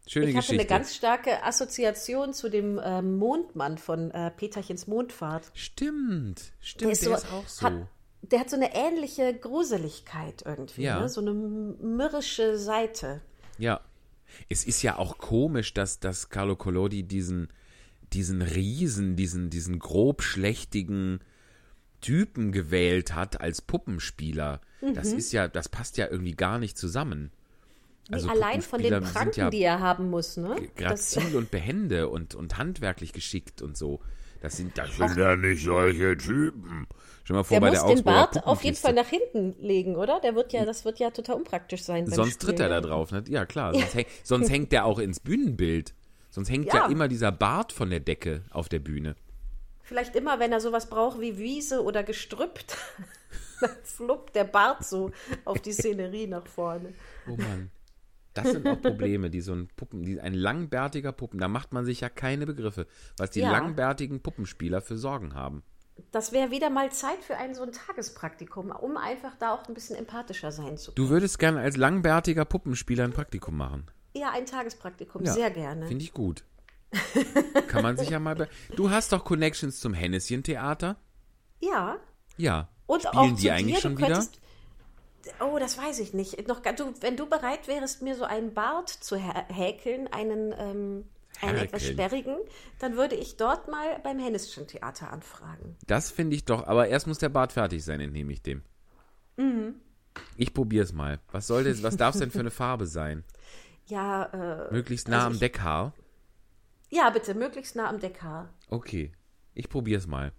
[0.07, 0.61] Schöne Ich hatte Geschichte.
[0.61, 5.49] eine ganz starke Assoziation zu dem ähm, Mondmann von äh, Peterchens Mondfahrt.
[5.55, 7.65] Stimmt, stimmt, der ist, auch so.
[7.65, 7.87] Hat,
[8.21, 10.99] der hat so eine ähnliche Gruseligkeit irgendwie, Ja.
[10.99, 11.09] ne?
[11.09, 13.21] so eine mürrische Seite.
[13.57, 13.81] Ja.
[14.49, 17.47] Es ist ja auch komisch, dass, dass Carlo Collodi diesen,
[18.13, 21.19] diesen Riesen, diesen, diesen grob schlechtigen
[22.05, 24.61] Typen gewählt hat als Puppenspieler.
[24.93, 25.17] Das Mhm.
[25.17, 27.31] ist ja, das passt ja irgendwie gar nicht zusammen.
[28.11, 30.55] Also Allein von den Pranken, ja die er haben muss, ne?
[30.77, 33.99] Das, grazil und behende und, und handwerklich geschickt und so.
[34.41, 36.85] Das sind, das Sind ja nicht solche Typen.
[37.23, 38.77] Stell dir mal vor, der bei muss der den Bart auf jeden.
[38.77, 40.19] Fall nach hinten legen, oder?
[40.19, 42.05] Der wird ja, das wird ja total unpraktisch sein.
[42.05, 43.23] Sonst tritt er da drauf, ne?
[43.27, 43.73] Ja, klar.
[43.73, 45.95] Sonst, häng, sonst hängt der auch ins Bühnenbild.
[46.29, 46.75] Sonst hängt ja.
[46.75, 46.87] Ja.
[46.89, 49.15] immer dieser Bart von der Decke auf der Bühne.
[49.85, 52.75] Vielleicht immer, wenn er sowas braucht wie Wiese oder gestrüppt,
[53.61, 55.11] dann fluppt der Bart so
[55.45, 56.93] auf die Szenerie nach vorne.
[57.27, 57.69] Oh Mann.
[58.33, 61.85] Das sind auch Probleme, die so ein Puppen, die, ein langbärtiger Puppen, da macht man
[61.85, 62.85] sich ja keine Begriffe,
[63.17, 63.51] was die Ja.
[63.51, 65.63] langbärtigen Puppenspieler für Sorgen haben.
[66.11, 69.73] Das wäre wieder mal Zeit für ein so ein Tagespraktikum, um einfach da auch ein
[69.73, 70.95] bisschen empathischer sein zu können.
[71.07, 73.85] Du würdest gerne als langbärtiger Puppenspieler ein Praktikum machen.
[74.13, 75.87] Ja, ein Tagespraktikum, Ja, sehr gerne.
[75.87, 76.43] Finde ich gut.
[77.67, 78.47] Kann man sich ja mal.
[78.75, 80.95] Du hast doch Connections zum Henneschen-Theater?
[81.59, 81.97] Ja.
[82.37, 82.69] Ja.
[82.87, 84.25] Und Spielen auch die eigentlich dir, schon wieder?
[85.39, 86.47] Oh, das weiß ich nicht.
[86.47, 91.05] Noch, du, wenn du bereit wärst, mir so einen Bart zu hä- häkeln, einen, ähm,
[91.41, 92.37] einen etwas sperrigen,
[92.79, 95.75] dann würde ich dort mal beim Henneschen Theater anfragen.
[95.87, 98.61] Das finde ich doch, aber erst muss der Bart fertig sein, entnehme ich dem.
[99.37, 99.75] Mhm.
[100.37, 101.19] Ich probier's mal.
[101.31, 103.23] Was soll das, was darf es denn für eine Farbe sein?
[103.87, 104.23] Ja,
[104.67, 105.93] äh, Möglichst nah Also am ich- Deckhaar?
[106.89, 108.49] Ja, bitte, möglichst nah am Deckhaar.
[108.69, 109.11] Okay.
[109.53, 110.31] Ich probier's mal.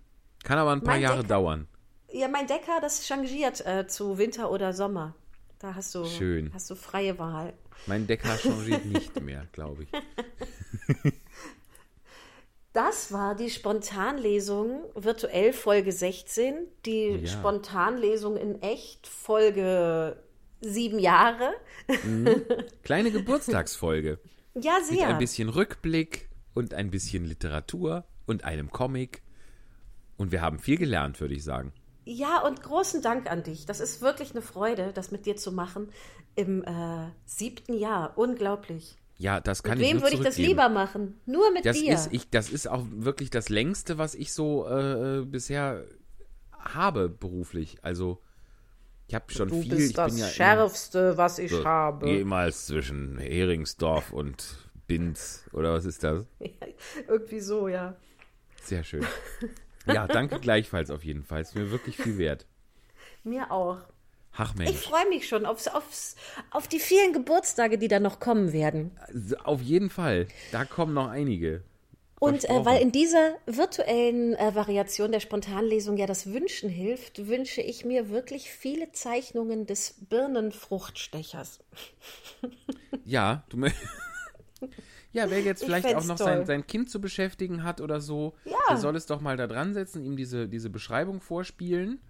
[0.44, 1.66] Kann aber ein paar Mein Jahre Deck- dauern.
[2.12, 5.14] Ja, mein Deckhaar, das changiert äh, zu Winter oder Sommer.
[5.58, 6.50] Da hast du, Schön.
[6.54, 7.52] hast du freie Wahl.
[7.86, 11.12] Mein Deckhaar changiert nicht mehr, glaube ich.
[12.72, 16.54] Das war die Spontanlesung virtuell Folge 16,
[16.84, 17.26] die ja.
[17.26, 20.22] Spontanlesung in echt Folge
[20.60, 21.54] sieben Jahre.
[22.82, 24.18] Kleine Geburtstagsfolge.
[24.54, 25.08] Ja, Mit sehr.
[25.08, 29.22] ein bisschen Rückblick und ein bisschen Literatur und einem Comic.
[30.16, 31.72] Und wir haben viel gelernt, würde ich sagen.
[32.06, 33.66] Ja, und großen Dank an dich.
[33.66, 35.90] Das ist wirklich eine Freude, das mit dir zu machen
[36.34, 38.16] im äh, siebten Jahr.
[38.16, 38.96] Unglaublich.
[39.18, 41.20] Ja, das kann Mit ich wem nur würde ich das lieber machen?
[41.26, 41.92] Nur mit Das dir.
[41.92, 45.84] ist, ich, das ist auch wirklich das längste, was ich so äh, bisher
[46.52, 47.78] habe beruflich.
[47.82, 48.20] Also
[49.08, 49.74] ich habe schon du viel.
[49.74, 52.08] bist ich das bin ja Schärfste, was ich so habe.
[52.08, 56.24] jemals zwischen Heringsdorf und Binz oder was ist das?
[57.08, 57.96] Irgendwie so, ja.
[58.62, 59.04] Sehr schön.
[59.86, 61.42] Ja, danke gleichfalls auf jeden Fall.
[61.42, 62.46] Ist mir wirklich viel wert.
[63.24, 63.78] Mir auch.
[64.38, 66.14] Ach Ich Mensch, freue mich schon aufs, aufs,
[66.50, 68.90] auf die vielen Geburtstage, die da noch kommen werden.
[69.44, 70.26] auf jeden Fall.
[70.52, 71.62] Da kommen noch einige.
[72.18, 77.60] Und äh, weil in dieser virtuellen äh, Variation der Spontanlesung ja das Wünschen hilft, wünsche
[77.60, 81.60] ich mir wirklich viele Zeichnungen des Birnenfruchtstechers.
[83.04, 83.72] Ja, du mö-
[85.12, 88.34] Ja, wer jetzt Ich vielleicht auch noch sein, sein Kind zu beschäftigen hat oder so,
[88.44, 88.56] Ja.
[88.68, 92.00] der soll es doch mal da dran setzen, ihm diese, diese Beschreibung vorspielen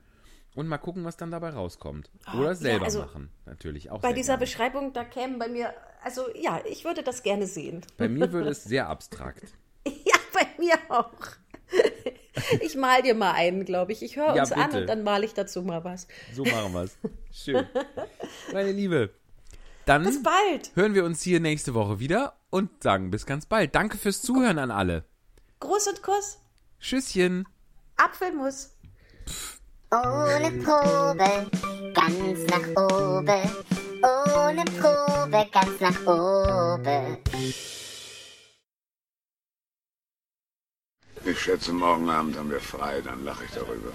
[0.54, 2.10] und mal gucken, was dann dabei rauskommt.
[2.36, 4.00] Oder es ja, selber also machen, natürlich auch.
[4.00, 4.40] Bei dieser gerne.
[4.40, 7.82] Beschreibung, da kämen bei mir, also ja, ich würde das gerne sehen.
[7.98, 9.44] Bei mir würde es sehr abstrakt.
[9.86, 11.12] Ja, bei mir auch.
[12.60, 14.02] Ich mal dir mal einen, glaube ich.
[14.02, 14.80] Ich höre Ja, uns an bitte.
[14.82, 16.06] und dann male ich dazu mal was.
[16.34, 16.96] So machen wir es.
[17.32, 17.66] Schön.
[18.52, 19.08] Meine Liebe,
[19.86, 20.70] dann Bis bald.
[20.76, 23.74] hören wir uns hier nächste Woche wieder und sagen bis ganz bald.
[23.74, 25.04] Danke fürs Zuhören an alle.
[25.60, 26.38] Gruß und Kuss.
[26.80, 27.48] Tschüsschen.
[27.96, 28.76] Apfelmus.
[29.90, 31.50] Ohne Probe,
[31.94, 33.50] ganz nach oben.
[34.02, 37.18] Ohne Probe, ganz nach oben.
[41.24, 43.92] Ich schätze, morgen Abend haben wir frei, dann lache ich darüber.